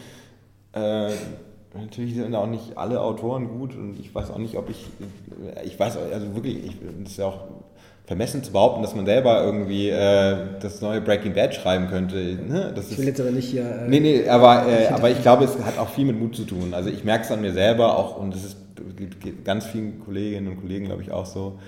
Äh, 0.75 1.11
natürlich 1.75 2.15
sind 2.15 2.35
auch 2.35 2.47
nicht 2.47 2.77
alle 2.77 3.01
Autoren 3.01 3.49
gut 3.49 3.75
und 3.77 3.99
ich 3.99 4.15
weiß 4.15 4.31
auch 4.31 4.39
nicht, 4.39 4.57
ob 4.57 4.71
ich, 4.71 4.87
ich 5.65 5.79
weiß 5.79 5.97
also 5.97 6.35
wirklich, 6.35 6.65
ich, 6.67 6.77
das 7.03 7.13
ist 7.13 7.19
ja 7.19 7.27
auch 7.27 7.41
vermessen 8.07 8.43
zu 8.45 8.53
behaupten, 8.53 8.83
dass 8.83 8.95
man 8.95 9.07
selber 9.07 9.43
irgendwie 9.43 9.89
äh, 9.89 10.37
das 10.61 10.81
neue 10.83 11.01
Breaking 11.01 11.33
Bad 11.33 11.55
schreiben 11.55 11.89
könnte. 11.89 12.17
Ne? 12.17 12.73
Das 12.75 12.91
ich 12.91 12.99
will 12.99 13.07
jetzt 13.07 13.21
aber 13.21 13.31
nicht 13.31 13.49
hier. 13.49 13.65
Äh, 13.65 13.89
nee, 13.89 14.01
nee, 14.01 14.29
aber, 14.29 14.67
äh, 14.69 14.89
aber 14.89 15.11
ich 15.11 15.23
glaube, 15.23 15.45
es 15.45 15.59
hat 15.65 15.79
auch 15.79 15.89
viel 15.89 16.05
mit 16.05 16.19
Mut 16.19 16.37
zu 16.37 16.45
tun. 16.45 16.75
Also 16.75 16.91
ich 16.91 17.05
merke 17.05 17.25
es 17.25 17.31
an 17.31 17.41
mir 17.41 17.53
selber 17.53 17.99
auch 17.99 18.19
und 18.19 18.35
es 18.35 18.45
ist 18.45 18.57
ganz 19.45 19.67
vielen 19.67 20.01
Kolleginnen 20.01 20.49
und 20.49 20.61
Kollegen, 20.61 20.87
glaube 20.87 21.03
ich, 21.03 21.13
auch 21.13 21.27
so. 21.27 21.59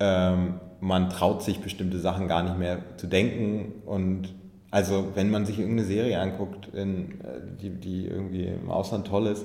Ähm, 0.00 0.54
man 0.80 1.10
traut 1.10 1.42
sich 1.42 1.60
bestimmte 1.60 2.00
Sachen 2.00 2.26
gar 2.26 2.42
nicht 2.42 2.58
mehr 2.58 2.78
zu 2.96 3.06
denken 3.06 3.72
und 3.86 4.34
also 4.72 5.08
wenn 5.14 5.30
man 5.30 5.44
sich 5.44 5.58
irgendeine 5.58 5.86
Serie 5.86 6.18
anguckt, 6.18 6.74
in, 6.74 7.20
äh, 7.20 7.40
die, 7.60 7.68
die 7.68 8.06
irgendwie 8.06 8.46
im 8.46 8.70
Ausland 8.70 9.06
toll 9.06 9.26
ist, 9.26 9.44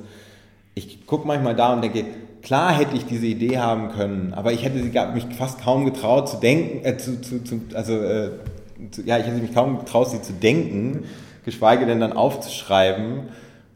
ich 0.74 1.06
gucke 1.06 1.28
manchmal 1.28 1.54
da 1.54 1.74
und 1.74 1.84
denke, 1.84 2.06
klar 2.42 2.72
hätte 2.72 2.96
ich 2.96 3.06
diese 3.06 3.26
Idee 3.26 3.58
haben 3.58 3.90
können, 3.90 4.34
aber 4.34 4.54
ich 4.54 4.64
hätte 4.64 4.78
mich 4.80 5.26
fast 5.38 5.62
kaum 5.62 5.84
getraut 5.84 6.30
zu 6.30 6.38
denken, 6.38 6.86
äh, 6.86 6.98
zu, 6.98 7.22
zu, 7.22 7.44
zu, 7.44 7.60
also 7.74 7.94
äh, 7.94 8.32
ja, 9.06 9.18
ich 9.18 9.26
hätte 9.26 9.42
mich 9.42 9.54
kaum 9.54 9.80
getraut, 9.80 10.10
sie 10.10 10.22
zu 10.22 10.32
denken, 10.32 11.04
geschweige 11.44 11.86
denn 11.86 12.00
dann 12.00 12.14
aufzuschreiben, 12.14 13.24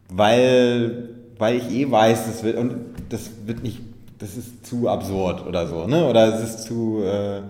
weil, 0.07 1.09
weil 1.37 1.57
ich 1.57 1.69
eh 1.69 1.91
weiß, 1.91 2.27
das 2.27 2.43
wird, 2.43 2.57
und 2.57 2.75
das 3.09 3.29
wird 3.45 3.61
nicht, 3.61 3.81
das 4.19 4.37
ist 4.37 4.65
zu 4.65 4.87
absurd 4.87 5.45
oder 5.45 5.67
so, 5.67 5.85
ne? 5.85 6.07
Oder 6.07 6.33
es 6.33 6.49
ist 6.49 6.63
zu, 6.63 7.03
äh, 7.03 7.41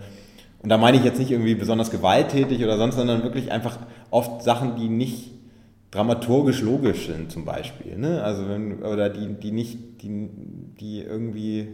und 0.62 0.70
da 0.70 0.78
meine 0.78 0.98
ich 0.98 1.04
jetzt 1.04 1.20
nicht 1.20 1.32
irgendwie 1.32 1.56
besonders 1.56 1.92
gewalttätig 1.92 2.64
oder 2.64 2.78
sonst, 2.78 2.96
sondern 2.96 3.24
wirklich 3.24 3.52
einfach 3.52 3.78
oft 4.10 4.44
Sachen, 4.44 4.76
die 4.76 4.90
nicht 4.90 5.32
dramaturgisch 5.90 6.62
logisch 6.62 7.08
sind 7.08 7.32
zum 7.32 7.46
Beispiel. 7.46 7.98
Ne? 7.98 8.24
Also 8.24 8.48
wenn, 8.48 8.84
oder 8.84 9.10
die, 9.10 9.34
die 9.34 9.52
nicht, 9.52 10.02
die, 10.02 10.30
die 10.80 11.02
irgendwie, 11.02 11.70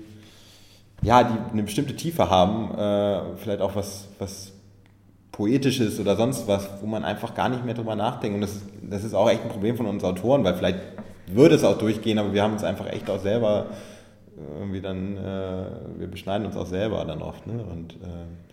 ja, 1.03 1.23
die 1.23 1.51
eine 1.51 1.63
bestimmte 1.63 1.95
Tiefe 1.95 2.29
haben, 2.29 2.71
äh, 2.75 3.37
vielleicht 3.37 3.61
auch 3.61 3.75
was, 3.75 4.07
was 4.19 4.53
Poetisches 5.31 5.99
oder 5.99 6.15
sonst 6.15 6.47
was, 6.47 6.67
wo 6.81 6.87
man 6.87 7.03
einfach 7.03 7.35
gar 7.35 7.49
nicht 7.49 7.63
mehr 7.63 7.75
drüber 7.75 7.95
nachdenkt. 7.95 8.35
Und 8.35 8.41
das 8.41 8.61
das 8.89 9.03
ist 9.03 9.13
auch 9.13 9.29
echt 9.29 9.43
ein 9.43 9.49
Problem 9.49 9.75
von 9.75 9.85
uns 9.85 10.03
Autoren, 10.03 10.43
weil 10.43 10.55
vielleicht 10.55 10.79
würde 11.27 11.55
es 11.55 11.63
auch 11.63 11.77
durchgehen, 11.77 12.19
aber 12.19 12.33
wir 12.33 12.43
haben 12.43 12.53
uns 12.53 12.63
einfach 12.63 12.87
echt 12.87 13.09
auch 13.09 13.19
selber 13.19 13.67
irgendwie 14.59 14.81
dann, 14.81 15.17
äh, 15.17 15.99
wir 15.99 16.07
beschneiden 16.07 16.45
uns 16.45 16.55
auch 16.55 16.67
selber 16.67 17.03
dann 17.05 17.21
oft. 17.21 17.47
Ne? 17.47 17.63
Und 17.63 17.93
äh, 17.93 18.46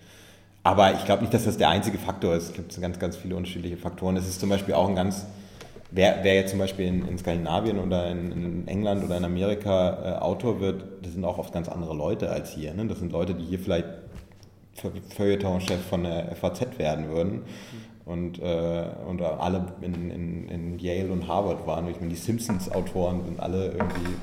aber 0.65 0.95
ich 0.95 1.05
glaube 1.05 1.21
nicht, 1.21 1.35
dass 1.35 1.45
das 1.45 1.59
der 1.59 1.69
einzige 1.69 1.99
Faktor 1.99 2.35
ist. 2.35 2.49
Es 2.49 2.53
gibt 2.55 2.81
ganz, 2.81 2.99
ganz 2.99 3.17
viele 3.17 3.37
unterschiedliche 3.37 3.77
Faktoren. 3.77 4.17
Es 4.17 4.27
ist 4.27 4.41
zum 4.41 4.49
Beispiel 4.49 4.73
auch 4.73 4.89
ein 4.89 4.97
ganz, 4.97 5.27
wer, 5.91 6.21
wer 6.23 6.35
jetzt 6.35 6.51
zum 6.51 6.59
Beispiel 6.59 6.87
in, 6.87 7.07
in 7.07 7.19
Skandinavien 7.19 7.79
oder 7.79 8.11
in, 8.11 8.33
in, 8.33 8.67
England 8.67 9.05
oder 9.05 9.19
in 9.19 9.27
Amerika 9.27 10.17
äh, 10.17 10.23
Autor 10.23 10.61
wird, 10.61 10.85
das 11.03 11.13
sind 11.13 11.25
auch 11.25 11.37
oft 11.37 11.53
ganz 11.53 11.69
andere 11.69 11.95
Leute 11.95 12.31
als 12.31 12.51
hier. 12.51 12.73
Ne? 12.73 12.87
Das 12.87 12.99
sind 12.99 13.13
Leute, 13.13 13.35
die 13.35 13.45
hier 13.45 13.59
vielleicht 13.59 13.85
Feuilleton-Chef 15.17 15.83
von 15.83 16.05
der 16.05 16.35
FAZ 16.35 16.79
werden 16.79 17.09
würden. 17.11 17.43
Und, 18.07 18.39
äh, 18.39 18.85
und 19.07 19.21
alle 19.23 19.67
in, 19.83 20.11
in, 20.11 20.49
in 20.49 20.79
Yale 20.79 21.11
und 21.11 21.29
Harvard 21.29 21.67
waren. 21.67 21.89
Ich 21.89 21.97
meine, 22.01 22.11
die 22.11 22.17
Simpsons-Autoren 22.17 23.25
sind 23.25 23.41
alle 23.41 23.67
irgendwie 23.67 24.15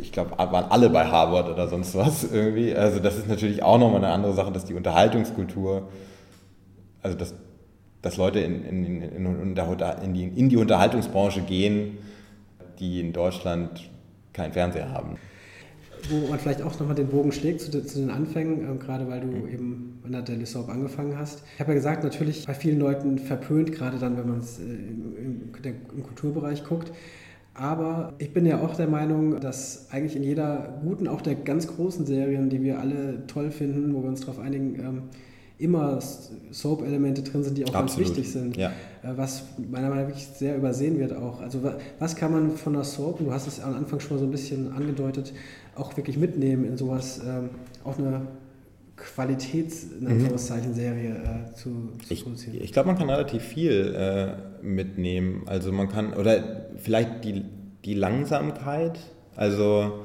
ich 0.00 0.12
glaube, 0.12 0.36
waren 0.38 0.70
alle 0.70 0.90
bei 0.90 1.06
Harvard 1.06 1.48
oder 1.48 1.68
sonst 1.68 1.94
was 1.94 2.24
irgendwie. 2.24 2.74
Also 2.74 3.00
das 3.00 3.16
ist 3.16 3.28
natürlich 3.28 3.62
auch 3.62 3.78
nochmal 3.78 4.04
eine 4.04 4.12
andere 4.12 4.32
Sache, 4.32 4.52
dass 4.52 4.64
die 4.64 4.74
Unterhaltungskultur, 4.74 5.88
also 7.02 7.16
dass, 7.16 7.34
dass 8.02 8.16
Leute 8.16 8.40
in, 8.40 8.64
in, 8.64 8.84
in, 8.84 9.56
in, 9.56 10.14
die, 10.14 10.24
in 10.24 10.48
die 10.48 10.56
Unterhaltungsbranche 10.56 11.42
gehen, 11.42 11.98
die 12.78 13.00
in 13.00 13.12
Deutschland 13.12 13.90
keinen 14.32 14.52
Fernseher 14.52 14.90
haben. 14.90 15.16
Wo 16.10 16.28
man 16.28 16.38
vielleicht 16.38 16.60
auch 16.60 16.78
nochmal 16.78 16.94
den 16.94 17.08
Bogen 17.08 17.32
schlägt 17.32 17.62
zu, 17.62 17.70
zu 17.70 17.98
den 17.98 18.10
Anfängen, 18.10 18.74
äh, 18.74 18.78
gerade 18.78 19.08
weil 19.08 19.20
du 19.20 19.28
mhm. 19.28 19.48
eben 19.48 20.02
an 20.04 20.24
der 20.24 20.46
Soap 20.46 20.68
angefangen 20.68 21.16
hast. 21.16 21.42
Ich 21.54 21.60
habe 21.60 21.70
ja 21.70 21.76
gesagt, 21.76 22.04
natürlich 22.04 22.46
bei 22.46 22.52
vielen 22.52 22.78
Leuten 22.78 23.18
verpönt, 23.18 23.72
gerade 23.72 23.98
dann, 23.98 24.18
wenn 24.18 24.28
man 24.28 24.40
es 24.40 24.58
äh, 24.58 24.64
im, 24.64 25.50
im 25.96 26.02
Kulturbereich 26.02 26.64
guckt. 26.64 26.92
Aber 27.54 28.14
ich 28.18 28.32
bin 28.32 28.46
ja 28.46 28.60
auch 28.60 28.74
der 28.74 28.88
Meinung, 28.88 29.40
dass 29.40 29.86
eigentlich 29.90 30.16
in 30.16 30.24
jeder 30.24 30.80
guten, 30.82 31.06
auch 31.06 31.20
der 31.20 31.36
ganz 31.36 31.68
großen 31.68 32.04
Serien, 32.04 32.50
die 32.50 32.62
wir 32.62 32.80
alle 32.80 33.26
toll 33.28 33.52
finden, 33.52 33.94
wo 33.94 34.02
wir 34.02 34.08
uns 34.08 34.20
darauf 34.20 34.40
einigen, 34.40 34.78
ähm, 34.80 35.02
immer 35.56 36.00
Soap-Elemente 36.50 37.22
drin 37.22 37.44
sind, 37.44 37.56
die 37.56 37.64
auch 37.64 37.74
Absolut. 37.74 37.90
ganz 37.90 37.98
wichtig 37.98 38.32
sind. 38.32 38.56
Ja. 38.56 38.70
Äh, 39.02 39.16
was 39.16 39.44
meiner 39.70 39.88
Meinung 39.88 40.04
nach 40.04 40.10
wirklich 40.10 40.26
sehr 40.26 40.56
übersehen 40.56 40.98
wird 40.98 41.12
auch. 41.12 41.40
Also 41.40 41.60
was 42.00 42.16
kann 42.16 42.32
man 42.32 42.50
von 42.56 42.72
der 42.72 42.82
Soap, 42.82 43.18
du 43.18 43.32
hast 43.32 43.46
es 43.46 43.60
am 43.60 43.74
Anfang 43.74 44.00
schon 44.00 44.16
mal 44.16 44.18
so 44.18 44.26
ein 44.26 44.32
bisschen 44.32 44.72
angedeutet, 44.72 45.32
auch 45.76 45.96
wirklich 45.96 46.18
mitnehmen 46.18 46.64
in 46.64 46.76
sowas, 46.76 47.20
ähm, 47.24 47.50
auch 47.84 47.98
eine 47.98 48.22
Qualitäts, 48.96 49.84
in 50.00 50.18
mhm. 50.18 50.26
Äh, 50.26 51.54
zu, 51.54 51.92
zu 52.04 52.12
ich, 52.12 52.22
produzieren? 52.22 52.58
Ich 52.60 52.72
glaube, 52.72 52.88
man 52.88 52.98
kann 52.98 53.10
relativ 53.10 53.42
viel 53.42 53.94
äh, 53.94 54.53
mitnehmen. 54.64 55.42
Also 55.46 55.72
man 55.72 55.88
kann, 55.88 56.14
oder 56.14 56.66
vielleicht 56.76 57.24
die, 57.24 57.44
die 57.84 57.94
Langsamkeit, 57.94 58.98
also 59.36 60.00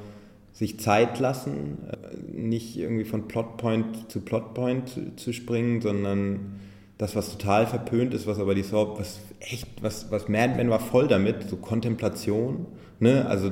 sich 0.52 0.78
Zeit 0.78 1.18
lassen, 1.18 1.78
äh, 1.90 2.36
nicht 2.38 2.76
irgendwie 2.76 3.04
von 3.04 3.28
Plotpoint 3.28 4.10
zu 4.10 4.20
Plotpoint 4.20 4.88
zu, 4.88 5.16
zu 5.16 5.32
springen, 5.32 5.80
sondern 5.80 6.60
das, 6.98 7.16
was 7.16 7.30
total 7.30 7.66
verpönt 7.66 8.12
ist, 8.12 8.26
was 8.26 8.38
aber 8.38 8.54
die 8.54 8.62
Soap, 8.62 8.98
was 8.98 9.20
echt, 9.40 9.66
was, 9.82 10.10
was 10.10 10.28
Mad 10.28 10.54
Men 10.56 10.68
war 10.68 10.80
voll 10.80 11.08
damit, 11.08 11.48
so 11.48 11.56
Kontemplation, 11.56 12.66
ne? 12.98 13.24
also 13.26 13.50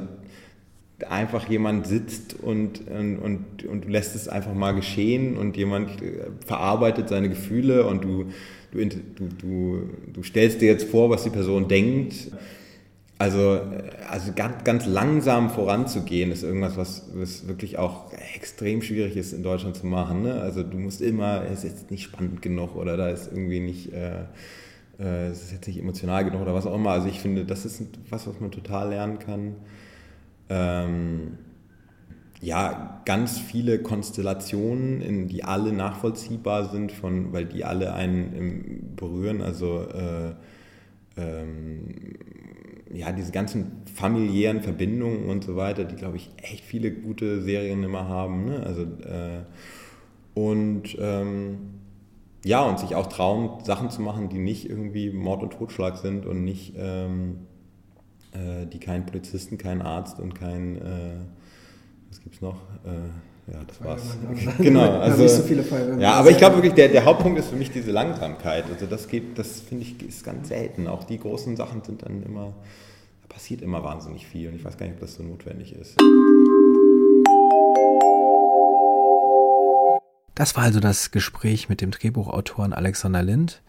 einfach 1.09 1.49
jemand 1.49 1.87
sitzt 1.87 2.35
und, 2.43 2.87
und, 2.89 3.19
und, 3.19 3.65
und 3.65 3.89
lässt 3.89 4.15
es 4.15 4.29
einfach 4.29 4.53
mal 4.53 4.73
geschehen 4.73 5.37
und 5.37 5.57
jemand 5.57 6.03
äh, 6.03 6.27
verarbeitet 6.45 7.09
seine 7.09 7.29
Gefühle 7.29 7.87
und 7.87 8.05
du, 8.05 8.27
du, 8.73 9.29
du, 9.41 9.89
du, 10.13 10.23
stellst 10.23 10.61
dir 10.61 10.69
jetzt 10.69 10.89
vor, 10.89 11.11
was 11.11 11.25
die 11.25 11.31
Person 11.31 11.69
denkt. 11.69 12.31
Also, 13.19 13.61
also 14.09 14.33
ganz, 14.35 14.63
ganz 14.63 14.87
langsam 14.87 15.51
voranzugehen, 15.51 16.31
ist 16.31 16.45
irgendwas, 16.45 16.77
was, 16.77 17.11
was 17.15 17.49
wirklich 17.49 17.77
auch 17.79 18.13
extrem 18.37 18.81
schwierig 18.81 19.17
ist 19.17 19.33
in 19.33 19.43
Deutschland 19.43 19.77
zu 19.77 19.87
machen. 19.87 20.23
Ne? 20.23 20.41
Also 20.41 20.63
du 20.63 20.79
musst 20.79 21.01
immer, 21.01 21.43
es 21.45 21.65
ist 21.65 21.65
jetzt 21.65 21.91
nicht 21.91 22.05
spannend 22.05 22.43
genug 22.43 22.77
oder 22.77 22.97
da 22.97 23.09
ist 23.09 23.29
irgendwie 23.33 23.59
nicht, 23.59 23.93
äh, 23.93 24.21
äh, 25.01 25.31
es 25.31 25.43
ist 25.43 25.53
jetzt 25.53 25.67
nicht 25.67 25.81
emotional 25.81 26.25
genug 26.25 26.43
oder 26.43 26.55
was 26.55 26.67
auch 26.67 26.77
immer. 26.77 26.91
Also 26.91 27.09
ich 27.09 27.19
finde, 27.19 27.45
das 27.45 27.65
ist 27.65 27.83
was, 28.09 28.29
was 28.29 28.39
man 28.39 28.53
total 28.53 28.91
lernen 28.91 29.19
kann 29.19 29.57
ähm, 30.51 31.39
ja, 32.41 33.03
ganz 33.05 33.39
viele 33.39 33.81
Konstellationen, 33.81 35.01
in 35.01 35.29
die 35.29 35.45
alle 35.45 35.73
nachvollziehbar 35.73 36.69
sind, 36.69 36.93
von, 36.93 37.33
weil 37.33 37.47
die 37.47 37.65
alle 37.65 37.95
einen 37.95 38.95
berühren. 38.97 39.43
Also 39.43 39.83
äh, 39.83 40.35
ähm, 41.17 41.95
ja, 42.93 43.13
diese 43.13 43.33
ganzen 43.33 43.83
familiären 43.93 44.63
Verbindungen 44.63 45.29
und 45.29 45.45
so 45.45 45.57
weiter, 45.57 45.85
die, 45.85 45.97
glaube 45.97 46.17
ich, 46.17 46.31
echt 46.37 46.65
viele 46.65 46.91
gute 46.91 47.43
Serien 47.43 47.83
immer 47.83 48.09
haben. 48.09 48.45
Ne? 48.47 48.63
Also, 48.65 48.83
äh, 48.83 49.45
und 50.35 50.97
ähm, 51.01 51.59
ja, 52.45 52.63
und 52.63 52.79
sich 52.79 52.95
auch 52.95 53.09
trauen, 53.09 53.65
Sachen 53.65 53.91
zu 53.91 54.01
machen, 54.01 54.29
die 54.29 54.39
nicht 54.39 54.71
irgendwie 54.71 55.11
Mord 55.11 55.43
und 55.43 55.53
Totschlag 55.53 55.97
sind 55.97 56.25
und 56.25 56.45
nicht 56.45 56.75
ähm, 56.79 57.41
äh, 58.33 58.67
die 58.67 58.79
keinen 58.79 59.07
Polizisten, 59.07 59.59
keinen 59.59 59.83
Arzt 59.83 60.21
und 60.21 60.35
kein, 60.35 60.77
äh, 60.77 61.17
was 62.11 62.21
es 62.33 62.41
noch? 62.41 62.57
Äh, 62.85 63.53
ja, 63.53 63.65
das 63.67 63.83
war's. 63.83 64.17
genau, 64.59 65.01
also, 65.01 65.23
nicht 65.23 65.35
so 65.35 65.43
viele 65.43 65.65
ja, 65.99 66.13
aber 66.13 66.31
ich 66.31 66.37
glaube 66.37 66.57
wirklich, 66.57 66.75
der, 66.75 66.89
der 66.89 67.05
Hauptpunkt 67.05 67.39
ist 67.39 67.49
für 67.49 67.57
mich 67.57 67.71
diese 67.71 67.91
Langsamkeit. 67.91 68.65
Also 68.71 68.87
das 68.87 69.09
geht, 69.09 69.39
das 69.39 69.61
finde 69.61 69.85
ich, 69.85 70.03
ist 70.03 70.25
ganz 70.25 70.49
selten. 70.49 70.87
Auch 70.87 71.05
die 71.05 71.19
großen 71.19 71.57
Sachen 71.57 71.83
sind 71.83 72.03
dann 72.03 72.23
immer, 72.23 72.55
da 73.23 73.35
passiert 73.35 73.63
immer 73.63 73.83
wahnsinnig 73.83 74.27
viel 74.27 74.49
und 74.49 74.57
ich 74.57 74.65
weiß 74.65 74.77
gar 74.77 74.87
nicht, 74.87 74.97
ob 74.97 75.01
das 75.01 75.15
so 75.15 75.23
notwendig 75.23 75.75
ist. 75.75 75.97
Das 80.35 80.55
war 80.55 80.65
also 80.65 80.79
das 80.79 81.11
Gespräch 81.11 81.69
mit 81.69 81.81
dem 81.81 81.91
Drehbuchautoren 81.91 82.73
Alexander 82.73 83.23
Lind. 83.23 83.63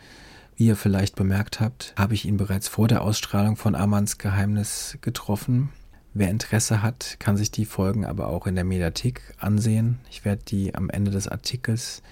Wie 0.55 0.67
ihr 0.67 0.75
vielleicht 0.75 1.15
bemerkt 1.15 1.61
habt, 1.61 1.93
habe 1.97 2.13
ich 2.13 2.25
ihn 2.25 2.35
bereits 2.35 2.67
vor 2.67 2.89
der 2.89 3.01
Ausstrahlung 3.01 3.55
von 3.55 3.75
Amans 3.75 4.17
Geheimnis 4.17 4.97
getroffen. 4.99 5.69
Wer 6.19 6.31
Interesse 6.31 6.83
hat, 6.83 7.15
kann 7.19 7.37
sich 7.37 7.49
die 7.49 7.63
Folgen 7.63 8.03
aber 8.03 8.27
auch 8.27 8.45
in 8.45 8.55
der 8.55 8.65
Mediathek 8.65 9.21
ansehen. 9.37 9.99
Ich 10.09 10.25
werde 10.25 10.43
die 10.43 10.75
am 10.75 10.89
Ende 10.89 11.11
des 11.11 11.29
Artikels 11.29 12.03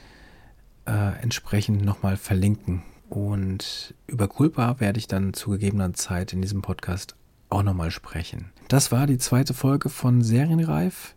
äh, 0.86 1.22
entsprechend 1.22 1.84
nochmal 1.84 2.16
verlinken. 2.16 2.84
Und 3.10 3.93
über 4.08 4.30
Culpa 4.30 4.80
werde 4.80 4.97
ich 4.97 5.10
dann 5.10 5.34
zu 5.34 5.49
gegebener 5.49 5.91
Zeit 5.91 6.32
in 6.32 6.41
diesem 6.41 6.62
Podcast 6.62 7.18
auch 7.49 7.64
nochmal 7.64 7.91
sprechen. 7.91 8.45
Das 8.70 8.93
war 8.93 9.08
die 9.08 9.18
zweite 9.18 9.53
Folge 9.53 9.89
von 9.89 10.22
Serienreif. 10.22 11.14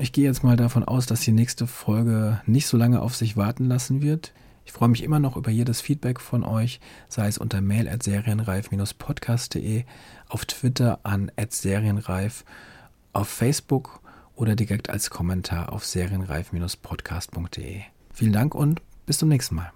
Ich 0.00 0.10
gehe 0.10 0.24
jetzt 0.24 0.42
mal 0.42 0.56
davon 0.56 0.82
aus, 0.82 1.06
dass 1.06 1.20
die 1.20 1.30
nächste 1.30 1.68
Folge 1.68 2.40
nicht 2.44 2.66
so 2.66 2.76
lange 2.76 3.02
auf 3.02 3.14
sich 3.14 3.36
warten 3.36 3.66
lassen 3.66 4.02
wird. 4.02 4.32
Ich 4.64 4.72
freue 4.72 4.88
mich 4.88 5.02
immer 5.02 5.18
noch 5.18 5.36
über 5.36 5.50
jedes 5.50 5.80
Feedback 5.80 6.20
von 6.20 6.44
euch, 6.44 6.80
sei 7.08 7.26
es 7.26 7.38
unter 7.38 7.60
mail 7.60 7.88
at 7.88 8.02
serienreif-podcast.de, 8.02 9.84
auf 10.28 10.44
Twitter 10.46 11.00
an 11.02 11.32
serienreif, 11.48 12.44
auf 13.12 13.28
Facebook 13.28 14.00
oder 14.34 14.54
direkt 14.56 14.90
als 14.90 15.10
Kommentar 15.10 15.72
auf 15.72 15.84
serienreif-podcast.de. 15.84 17.80
Vielen 18.12 18.32
Dank 18.32 18.54
und 18.54 18.80
bis 19.06 19.18
zum 19.18 19.28
nächsten 19.28 19.56
Mal. 19.56 19.72